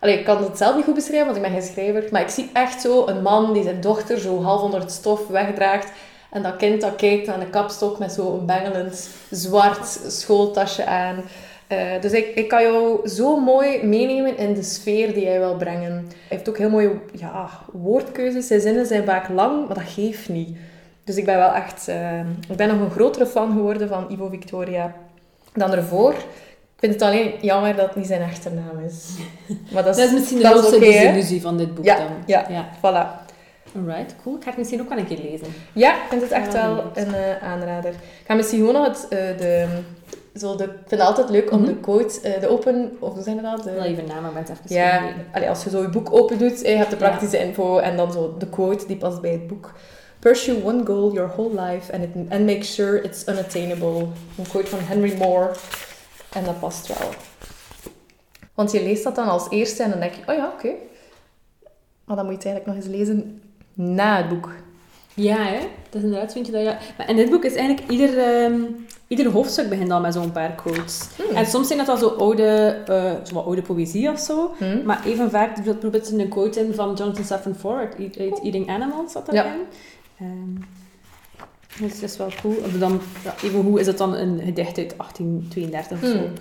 Allee, 0.00 0.18
ik 0.18 0.24
kan 0.24 0.42
het 0.42 0.58
zelf 0.58 0.76
niet 0.76 0.84
goed 0.84 0.94
beschrijven, 0.94 1.24
want 1.26 1.36
ik 1.36 1.42
ben 1.42 1.52
geen 1.60 1.70
schrijver. 1.72 2.04
Maar 2.10 2.20
ik 2.20 2.28
zie 2.28 2.50
echt 2.52 2.80
zo 2.80 3.06
een 3.06 3.22
man 3.22 3.52
die 3.52 3.62
zijn 3.62 3.80
dochter 3.80 4.18
zo 4.18 4.42
half 4.42 4.62
onder 4.62 4.80
het 4.80 4.90
stof 4.92 5.26
wegdraagt. 5.26 5.92
En 6.30 6.42
dat 6.42 6.56
kind 6.56 6.80
dat 6.80 6.96
kijkt 6.96 7.28
aan 7.28 7.40
de 7.40 7.50
kapstok 7.50 7.98
met 7.98 8.12
zo'n 8.12 8.46
bengelend 8.46 9.08
zwart 9.30 10.00
schooltasje 10.06 10.84
aan. 10.86 11.24
Eh, 11.66 12.00
dus 12.00 12.12
ik, 12.12 12.34
ik 12.34 12.48
kan 12.48 12.62
jou 12.62 13.08
zo 13.08 13.40
mooi 13.40 13.84
meenemen 13.84 14.36
in 14.36 14.54
de 14.54 14.62
sfeer 14.62 15.14
die 15.14 15.26
hij 15.26 15.38
wil 15.38 15.56
brengen. 15.56 15.92
Hij 15.92 16.16
heeft 16.28 16.48
ook 16.48 16.58
heel 16.58 16.70
mooie 16.70 16.90
ja, 17.12 17.48
woordkeuzes. 17.72 18.46
Zijn 18.46 18.60
zinnen 18.60 18.86
zijn 18.86 19.04
vaak 19.04 19.28
lang, 19.28 19.66
maar 19.66 19.74
dat 19.76 19.88
geeft 19.88 20.28
niet. 20.28 20.56
Dus 21.06 21.16
ik 21.16 21.24
ben 21.24 21.36
wel 21.36 21.52
echt... 21.54 21.88
eh, 21.88 22.20
ik 22.48 22.56
ben 22.56 22.68
nog 22.68 22.80
een 22.80 22.90
grotere 22.90 23.26
fan 23.26 23.52
geworden 23.52 23.88
van 23.88 24.06
Ivo 24.10 24.28
Victoria 24.28 24.94
dan 25.54 25.72
ervoor. 25.72 26.12
Ik 26.12 26.82
vind 26.82 26.92
het 26.92 27.02
alleen 27.02 27.32
jammer 27.40 27.76
dat 27.76 27.86
het 27.86 27.96
niet 27.96 28.06
zijn 28.06 28.22
achternaam 28.22 28.78
is. 28.86 29.04
Maar 29.72 29.84
dat 29.84 29.96
is, 29.96 30.02
Dat 30.02 30.12
is 30.12 30.18
misschien 30.18 30.36
de 30.38 30.42
dat 30.42 30.70
hè? 30.70 30.78
desillusie 30.78 31.40
van 31.40 31.56
dit 31.56 31.74
boek 31.74 31.84
Ja, 31.84 31.96
dan. 31.96 32.06
ja. 32.26 32.46
ja. 32.48 32.68
Voilà. 32.78 33.24
Alright, 33.76 34.14
cool. 34.22 34.36
Ik 34.36 34.42
ga 34.42 34.48
het 34.48 34.58
misschien 34.58 34.80
ook 34.80 34.88
wel 34.88 34.98
een 34.98 35.06
keer 35.06 35.18
lezen. 35.30 35.46
Ja, 35.72 35.94
ik 35.94 36.02
vind 36.08 36.22
het 36.22 36.30
echt 36.30 36.52
Ja, 36.52 36.74
wel 36.74 36.84
een 36.94 37.14
eh, 37.14 37.42
aanrader. 37.42 37.90
Ik 37.90 38.24
ga 38.26 38.34
misschien 38.34 38.58
gewoon 38.58 38.74
nog 38.74 38.86
het, 38.86 39.08
eh, 39.08 39.18
de, 39.38 39.66
zo 40.34 40.56
de... 40.56 40.64
Ik 40.64 40.70
vind 40.70 40.90
het 40.90 41.00
altijd 41.00 41.28
leuk 41.30 41.50
om 41.52 41.58
Mhm. 41.60 41.66
de 41.68 41.76
quote, 41.76 42.20
eh, 42.20 42.40
de 42.40 42.48
open... 42.48 42.96
Of 43.00 43.12
hoe 43.14 43.22
zijn 43.22 43.42
dat? 43.42 43.62
De, 43.64 43.72
wil 43.72 43.82
even 43.82 44.06
namen, 44.06 44.32
maar 44.32 44.42
het 44.42 44.50
even 44.50 44.76
ja, 44.76 45.02
allee, 45.32 45.48
als 45.48 45.64
je 45.64 45.70
zo 45.70 45.82
je 45.82 45.88
boek 45.88 46.12
open 46.14 46.38
doet, 46.38 46.60
je 46.60 46.68
hebt 46.68 46.90
de 46.90 46.96
praktische 46.96 47.38
info 47.38 47.78
en 47.78 47.96
dan 47.96 48.12
zo 48.12 48.34
de 48.38 48.48
quote 48.48 48.86
die 48.86 48.96
past 48.96 49.20
bij 49.20 49.30
het 49.32 49.46
boek. 49.46 49.72
Pursue 50.26 50.56
one 50.56 50.84
goal 50.84 51.14
your 51.14 51.28
whole 51.28 51.50
life 51.50 51.88
and, 51.92 52.02
it, 52.02 52.10
and 52.32 52.46
make 52.46 52.64
sure 52.64 52.96
it's 52.96 53.28
unattainable. 53.28 54.08
Een 54.38 54.48
quote 54.48 54.66
van 54.66 54.78
Henry 54.78 55.16
Moore. 55.18 55.50
En 56.32 56.44
dat 56.44 56.60
past 56.60 56.86
wel. 56.86 57.08
Want 58.54 58.72
je 58.72 58.82
leest 58.82 59.04
dat 59.04 59.14
dan 59.14 59.28
als 59.28 59.50
eerste 59.50 59.82
en 59.82 59.90
dan 59.90 60.00
denk 60.00 60.12
je, 60.12 60.20
oh 60.26 60.36
ja, 60.36 60.52
oké. 60.54 60.70
Maar 62.04 62.16
dan 62.16 62.24
moet 62.24 62.42
je 62.42 62.48
het 62.48 62.58
eigenlijk 62.58 62.66
nog 62.66 62.76
eens 62.76 62.96
lezen 62.96 63.42
na 63.74 64.16
het 64.16 64.28
boek. 64.28 64.50
Ja, 65.14 65.44
hè? 65.44 65.58
Dat 65.90 65.94
is 65.94 66.02
inderdaad, 66.02 66.32
vind 66.32 66.46
je 66.46 66.52
dat 66.52 66.62
ja. 66.62 66.78
Maar 66.98 67.08
in 67.08 67.16
dit 67.16 67.30
boek 67.30 67.44
is 67.44 67.54
eigenlijk 67.54 67.90
ieder, 67.90 68.18
ehm, 68.18 68.60
ieder 69.06 69.30
hoofdstuk 69.30 69.68
begint 69.68 69.90
al 69.90 70.00
met 70.00 70.14
zo'n 70.14 70.32
paar 70.32 70.54
quotes. 70.54 71.08
Hmm. 71.16 71.36
En 71.36 71.46
soms 71.46 71.66
zijn 71.66 71.78
dat 71.78 71.88
al 71.88 71.96
zo 71.96 72.08
oude, 72.08 72.82
eh, 72.86 73.12
zo 73.24 73.38
oude 73.38 73.62
poëzie 73.62 74.10
of 74.10 74.18
zo. 74.20 74.54
Hm? 74.58 74.84
Maar 74.84 75.04
even 75.04 75.30
vaak 75.30 75.64
bijvoorbeeld 75.64 76.10
een 76.10 76.28
quote 76.28 76.60
in 76.60 76.74
van 76.74 76.94
Jonathan 76.94 77.24
Safran 77.24 77.54
Foer 77.54 77.78
uit 77.78 78.18
uit 78.18 78.40
Eating 78.42 78.68
Animals, 78.68 79.12
zat 79.12 79.28
Ja. 79.32 79.56
Ehm 80.18 80.64
dus 81.80 82.00
dat 82.00 82.10
is 82.10 82.16
wel 82.16 82.30
cool. 82.40 82.78
Dan, 82.78 83.00
ja, 83.24 83.34
even 83.42 83.60
hoe 83.60 83.80
is 83.80 83.86
het 83.86 83.98
dan 83.98 84.14
een 84.14 84.40
gedicht 84.40 84.78
uit 84.78 84.94
1832 84.96 86.02
of 86.02 86.08
zo. 86.08 86.18
Hmm. 86.18 86.32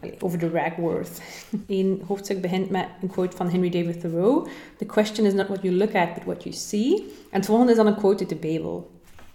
allee, 0.00 0.14
over 0.18 0.38
de 0.38 0.48
ragworth. 0.50 1.20
Eén 1.66 2.02
hoofdstuk 2.06 2.40
begint 2.40 2.70
met 2.70 2.86
een 3.02 3.08
quote 3.08 3.36
van 3.36 3.48
Henry 3.50 3.70
David 3.70 4.00
Thoreau. 4.00 4.48
The 4.76 4.86
question 4.86 5.26
is 5.26 5.32
not 5.32 5.48
what 5.48 5.62
you 5.62 5.74
look 5.74 5.94
at, 5.94 6.14
but 6.14 6.24
what 6.24 6.42
you 6.42 6.54
see. 6.54 6.94
En 7.30 7.38
het 7.38 7.46
volgende 7.46 7.70
is 7.70 7.76
dan 7.76 7.86
een 7.86 7.96
quote 7.96 8.18
uit 8.18 8.28
de 8.28 8.36
Bijbel. 8.36 8.90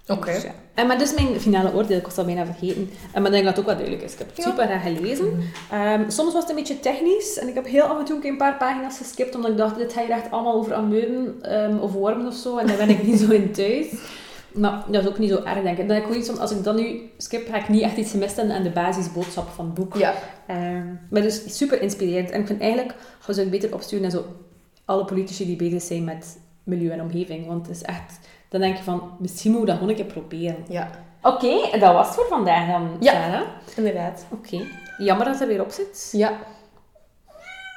Oké. 0.07 0.31
Dus 0.33 0.43
ja. 0.43 0.51
En 0.73 0.87
maar 0.87 0.97
dus 0.97 1.13
mijn 1.13 1.39
finale 1.39 1.73
oordeel, 1.73 1.97
ik 1.97 2.05
was 2.05 2.17
al 2.17 2.25
bijna 2.25 2.45
vergeten. 2.45 2.89
En 3.11 3.21
maar 3.21 3.31
ik 3.31 3.31
denk 3.31 3.43
dat 3.43 3.55
het 3.55 3.59
ook 3.59 3.65
wel 3.65 3.75
duidelijk 3.75 4.03
is. 4.05 4.13
Ik 4.13 4.17
heb 4.19 4.27
het 4.27 4.37
Ja. 4.37 4.43
super 4.43 4.65
graag 4.65 4.81
gelezen. 4.81 5.39
Ehm, 5.71 6.09
soms 6.09 6.33
was 6.33 6.41
het 6.41 6.49
een 6.49 6.55
beetje 6.55 6.79
technisch 6.79 7.37
en 7.37 7.47
ik 7.47 7.53
heb 7.53 7.65
heel 7.65 7.83
af 7.83 7.99
en 7.99 8.05
toe 8.05 8.27
een 8.27 8.37
paar 8.37 8.57
pagina's 8.57 8.97
geskipt 8.97 9.35
omdat 9.35 9.51
ik 9.51 9.57
dacht, 9.57 9.75
dit 9.77 9.93
gaat 9.93 10.05
hier 10.05 10.15
echt 10.15 10.31
allemaal 10.31 10.53
over 10.53 10.73
amoeben 10.73 11.35
ehm, 11.41 11.77
of 11.77 11.91
wormen 11.91 12.27
of 12.27 12.33
zo 12.35 12.57
en 12.57 12.67
daar 12.67 12.77
ben 12.77 12.89
ik 12.89 13.03
niet 13.03 13.19
zo 13.19 13.31
in 13.31 13.51
thuis. 13.51 13.85
Maar 14.53 14.83
dat 14.87 15.03
is 15.03 15.09
ook 15.09 15.17
niet 15.17 15.29
zo 15.29 15.43
erg, 15.43 15.61
denk 15.61 15.77
ik. 15.77 15.87
Dan 15.87 15.97
ik 15.97 16.25
van, 16.25 16.39
als 16.39 16.51
ik 16.51 16.63
dat 16.63 16.75
nu 16.75 17.01
skip, 17.17 17.49
ga 17.49 17.57
ik 17.57 17.69
niet 17.69 17.81
echt 17.81 17.97
iets 17.97 18.11
hebben 18.11 18.51
aan 18.51 18.63
de 18.63 18.69
basisboodschap 18.69 19.49
van 19.49 19.65
het 19.65 19.73
boek. 19.73 19.97
Ja. 19.97 20.13
Ehm, 20.47 20.85
maar 21.09 21.21
dus 21.21 21.57
super 21.57 21.81
inspirerend. 21.81 22.29
En 22.29 22.39
ik 22.41 22.47
vind 22.47 22.61
eigenlijk, 22.61 22.93
zou 23.27 23.39
ik 23.45 23.51
beter 23.51 23.73
opsturen 23.73 24.01
naar 24.01 24.11
zo 24.11 24.25
alle 24.85 25.05
politici 25.05 25.45
die 25.45 25.55
bezig 25.55 25.81
zijn 25.81 26.03
met 26.03 26.37
milieu 26.63 26.89
en 26.91 27.01
omgeving. 27.01 27.47
Want 27.47 27.67
het 27.67 27.75
is 27.75 27.81
echt, 27.81 28.19
dan 28.53 28.61
denk 28.61 28.77
je 28.77 28.83
van, 28.83 29.11
misschien 29.19 29.51
moet 29.51 29.61
ik 29.61 29.65
dat 29.67 29.75
gewoon 29.75 29.89
een 29.89 29.95
keer 29.95 30.05
proberen. 30.13 30.55
Ja. 30.69 30.89
Oké, 31.21 31.77
dat 31.79 31.93
was 31.93 32.05
het 32.05 32.15
voor 32.15 32.25
vandaag 32.29 32.67
dan, 32.67 32.89
Ja. 32.99 33.11
Sarah. 33.11 33.41
Inderdaad. 33.75 34.25
Oké. 34.31 34.61
Jammer 34.97 35.25
dat 35.25 35.41
er 35.41 35.47
weer 35.47 35.61
op 35.61 35.71
zit. 35.71 36.09
Ja. 36.11 36.31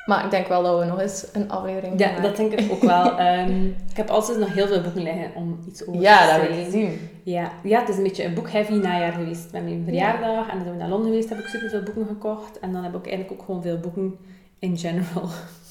Maar 0.07 0.25
ik 0.25 0.31
denk 0.31 0.47
wel 0.47 0.63
dat 0.63 0.79
we 0.79 0.85
nog 0.85 1.01
eens 1.01 1.27
een 1.33 1.51
aflevering 1.51 1.99
Ja, 2.01 2.21
dat 2.21 2.37
denk 2.37 2.53
ik 2.53 2.73
ook 2.73 2.83
wel. 2.83 3.17
Ehm, 3.19 3.65
ik 3.67 3.97
heb 3.97 4.11
altijd 4.11 4.39
nog 4.39 4.55
heel 4.55 4.67
veel 4.67 4.81
boeken 4.81 5.03
liggen 5.03 5.31
om 5.35 5.59
iets 5.69 5.87
over 5.87 6.01
Ja, 6.01 6.21
te 6.21 6.33
dat 6.33 6.41
heb 6.41 6.43
ik 6.51 6.55
zeggen. 6.55 6.65
gezien. 6.73 7.09
Ja. 7.23 7.51
ja, 7.63 7.81
het 7.81 7.89
is 7.89 7.97
een 7.97 8.03
beetje 8.03 8.25
een 8.25 8.35
boek-heavy 8.35 8.73
najaar 8.75 9.13
geweest 9.13 9.53
met 9.53 9.63
mijn 9.65 9.83
verjaardag. 9.85 10.49
En 10.49 10.55
dan 10.55 10.63
zijn 10.63 10.71
we 10.73 10.77
naar 10.81 10.89
Londen 10.89 11.11
geweest, 11.11 11.29
heb 11.29 11.39
ik 11.39 11.47
superveel 11.47 11.83
boeken 11.83 12.07
gekocht. 12.07 12.59
En 12.59 12.73
dan 12.73 12.83
heb 12.83 12.95
ik 12.95 13.07
eigenlijk 13.07 13.41
ook 13.41 13.47
gewoon 13.47 13.63
veel 13.63 13.79
boeken 13.79 14.17
in 14.59 14.79
general. 14.79 15.29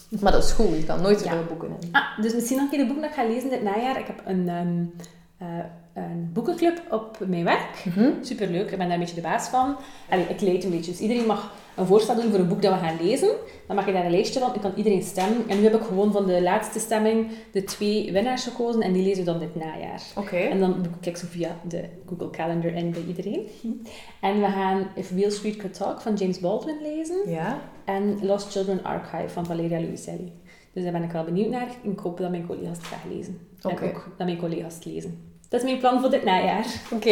Maar 0.10 0.32
dat 0.32 0.44
is 0.44 0.52
goed, 0.52 0.78
je 0.78 0.84
kan 0.86 1.02
nooit 1.02 1.24
Ja. 1.24 1.30
zoveel 1.32 1.46
boeken 1.48 1.70
in. 1.82 1.90
Ah, 1.92 2.20
dus 2.22 2.34
misschien 2.34 2.58
nog 2.58 2.66
een 2.66 2.78
keer 2.78 2.88
de 2.88 2.94
boek 2.94 3.02
dat 3.02 3.10
ik 3.10 3.16
ga 3.16 3.24
lezen 3.28 3.50
dit 3.50 3.64
najaar. 3.64 4.00
Ik 4.00 4.08
heb 4.08 4.22
een, 4.26 4.50
ehm, 4.50 4.84
eh, 5.38 5.66
een 5.94 6.30
boekenclub 6.34 6.82
op 6.92 7.18
mijn 7.28 7.44
werk. 7.44 7.86
Mhm. 7.86 8.10
Superleuk, 8.22 8.72
ik 8.72 8.78
ben 8.78 8.80
daar 8.80 8.92
een 8.92 9.00
beetje 9.00 9.16
de 9.16 9.22
baas 9.22 9.48
van. 9.48 9.76
Allee, 10.10 10.26
ik 10.26 10.42
leid 10.42 10.64
een 10.64 10.70
beetje. 10.70 10.92
Dus 10.92 11.00
iedereen 11.00 11.26
mag 11.26 11.54
een 11.76 11.86
voorstel 11.86 12.16
doen 12.16 12.30
voor 12.32 12.40
een 12.40 12.48
boek 12.48 12.62
dat 12.62 12.74
we 12.74 12.80
gaan 12.80 12.98
lezen. 13.02 13.30
Dan 13.68 13.76
mag 13.76 13.86
je 13.86 13.92
daar 13.94 14.06
een 14.06 14.12
lijstje 14.12 14.40
van 14.40 14.54
en 14.54 14.60
kan 14.60 14.72
iedereen 14.76 15.02
stemmen. 15.04 15.44
En 15.48 15.58
nu 15.58 15.64
heb 15.64 15.76
ik 15.76 15.82
gewoon 15.82 16.12
van 16.12 16.26
de 16.26 16.42
laatste 16.42 16.80
stemming 16.80 17.28
de 17.52 17.64
twee 17.64 18.12
winnaars 18.12 18.44
gekozen 18.44 18.82
en 18.82 18.94
die 18.94 19.04
lezen 19.04 19.26
we 19.26 19.32
dan 19.32 19.40
dit 19.40 19.56
najaar. 19.56 20.02
Oké. 20.18 20.36
En 20.38 20.60
dan 20.60 20.82
boek 20.82 21.06
ik 21.06 21.18
zo 21.18 21.26
via 21.30 21.56
de 21.68 21.84
Google 22.10 22.30
Calendar 22.30 22.72
in 22.74 22.92
bij 22.92 23.04
iedereen. 23.08 23.48
En 24.22 24.42
we 24.42 24.48
gaan 24.48 24.88
If 24.96 25.10
Wheel 25.10 25.32
Street 25.32 25.56
Could 25.56 25.74
Talk 25.74 26.02
van 26.02 26.14
James 26.14 26.40
Baldwin 26.40 26.78
lezen. 26.82 27.30
Ja. 27.30 27.60
En 27.86 28.26
Lost 28.26 28.52
Children 28.52 28.84
Archive 28.84 29.30
van 29.30 29.46
Valeria 29.46 29.80
Luiselli. 29.80 30.34
Dus 30.74 30.84
daar 30.84 30.92
ben 30.92 31.04
ik 31.04 31.12
wel 31.12 31.24
benieuwd 31.24 31.50
naar. 31.50 31.68
Ik 31.82 32.00
hoop 32.00 32.18
dat 32.18 32.30
mijn 32.30 32.46
collega's 32.48 32.78
het 32.78 32.86
gaan 32.86 33.12
lezen. 33.16 33.40
En 33.62 33.72
ook 33.72 34.06
dat 34.18 34.28
mijn 34.28 34.38
collega's 34.38 34.76
het 34.76 34.86
lezen. 34.86 35.34
Dat 35.50 35.60
is 35.64 35.66
mijn 35.70 35.80
plan 35.80 36.00
voor 36.02 36.10
dit 36.10 36.24
najaar. 36.24 36.66
Oké. 36.94 37.10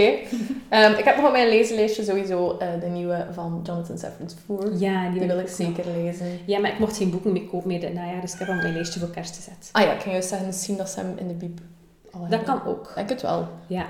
Ehm, 0.70 0.92
ik 0.98 1.04
heb 1.06 1.16
nog 1.16 1.26
op 1.26 1.32
mijn 1.32 1.50
lezenlijstje 1.50 2.04
sowieso 2.04 2.58
eh, 2.58 2.80
de 2.80 2.86
nieuwe 2.86 3.28
van 3.32 3.60
Jonathan 3.64 3.98
Safran 3.98 4.30
Foer. 4.46 4.76
Ja, 4.78 5.10
Die 5.10 5.20
wil 5.20 5.38
ik 5.38 5.46
nog. 5.46 5.50
zeker 5.56 5.86
lezen. 5.96 6.28
Ja, 6.46 6.60
maar 6.60 6.72
ik 6.72 6.80
mocht 6.80 6.98
geen 6.98 7.12
boeken 7.12 7.32
meer 7.32 7.46
kopen 7.46 7.68
meer 7.68 7.80
dit 7.80 7.94
najaar, 7.94 8.22
dus 8.22 8.34
ik 8.34 8.40
heb 8.40 8.48
hem 8.48 8.58
op 8.58 8.64
mijn 8.64 8.76
lijstje 8.76 9.00
voor 9.00 9.10
kerst 9.10 9.36
gezet. 9.36 9.70
Ah 9.72 9.84
ja, 9.84 9.92
ik 9.94 10.00
kan 10.00 10.12
juist 10.12 10.30
zeggen, 10.30 10.48
misschien 10.48 10.78
dat 10.78 10.90
ze 10.90 11.00
hem 11.00 11.14
in 11.18 11.28
de 11.28 11.34
bieb 11.34 11.60
al 12.12 12.20
Dat 12.22 12.30
hebben. 12.30 12.48
kan 12.48 12.66
ook. 12.66 12.94
Ik 12.96 13.10
het 13.10 13.22
wel. 13.22 13.48
Ja. 13.68 13.86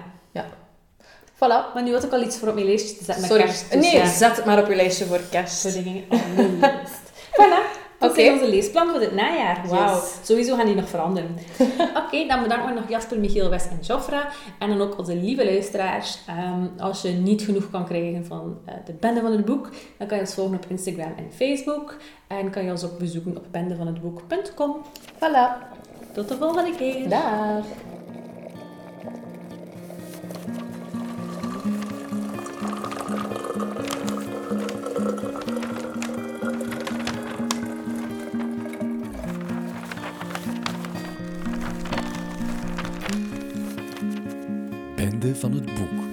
Voilà. 1.43 1.73
Maar 1.73 1.83
nu 1.83 1.93
had 1.93 2.03
ik 2.03 2.11
al 2.11 2.21
iets 2.21 2.37
voor 2.37 2.47
op 2.47 2.53
mijn 2.53 2.65
lijstje 2.65 2.97
te 2.97 3.03
zetten 3.03 3.21
met 3.21 3.31
Sorry. 3.31 3.45
kerst. 3.45 3.71
dus 3.71 3.81
nee, 3.81 3.95
ja, 3.95 4.07
zet 4.09 4.35
het 4.35 4.45
maar 4.45 4.59
op 4.59 4.67
je 4.67 4.75
lijstje 4.75 5.05
voor 5.05 5.19
kerst. 5.31 5.61
voor 5.61 5.83
dingen 5.83 6.03
op 6.09 6.19
mijn 6.35 6.59
lijst. 6.59 7.11
Voilà. 7.31 7.81
Dat 7.99 8.11
Oké. 8.11 8.21
zijn 8.21 8.33
onze 8.33 8.49
leesplan 8.49 8.89
voor 8.89 8.99
dit 8.99 9.13
najaar. 9.15 9.61
Wauw. 9.67 9.95
Yes. 9.95 10.15
Sowieso 10.23 10.55
gaan 10.55 10.65
die 10.65 10.75
nog 10.75 10.89
veranderen. 10.89 11.37
Oké, 12.05 12.27
dan 12.27 12.41
bedanken 12.41 12.67
we 12.67 12.79
nog 12.79 12.89
Jasper, 12.89 13.19
Michiel, 13.19 13.49
Wes 13.49 13.67
en 13.67 13.79
Jofra. 13.81 14.29
En 14.59 14.69
dan 14.69 14.81
ook 14.81 14.97
onze 14.97 15.15
lieve 15.15 15.45
luisteraars. 15.45 16.19
Ehm, 16.27 16.67
als 16.77 17.01
je 17.01 17.09
niet 17.09 17.41
genoeg 17.41 17.69
kan 17.71 17.85
krijgen 17.85 18.25
van 18.25 18.57
eh, 18.65 18.73
de 18.85 18.93
bende 18.93 19.21
van 19.21 19.31
het 19.31 19.45
boek, 19.45 19.69
dan 19.97 20.07
kan 20.07 20.17
je 20.17 20.23
ons 20.23 20.33
volgen 20.33 20.55
op 20.55 20.65
Instagram 20.67 21.13
en 21.17 21.31
Facebook. 21.35 21.95
En 22.27 22.49
kan 22.49 22.63
je 22.63 22.71
ons 22.71 22.83
ook 22.83 22.97
bezoeken 22.97 23.37
op 23.37 23.45
bendevanhetboek.com. 23.51 24.75
Voilà. 25.15 25.73
Tot 26.13 26.27
de 26.29 26.37
volgende 26.37 26.75
keer. 26.75 27.09
Dag. 27.09 27.63
Van 45.35 45.51
het 45.53 45.65
boek. 45.65 46.12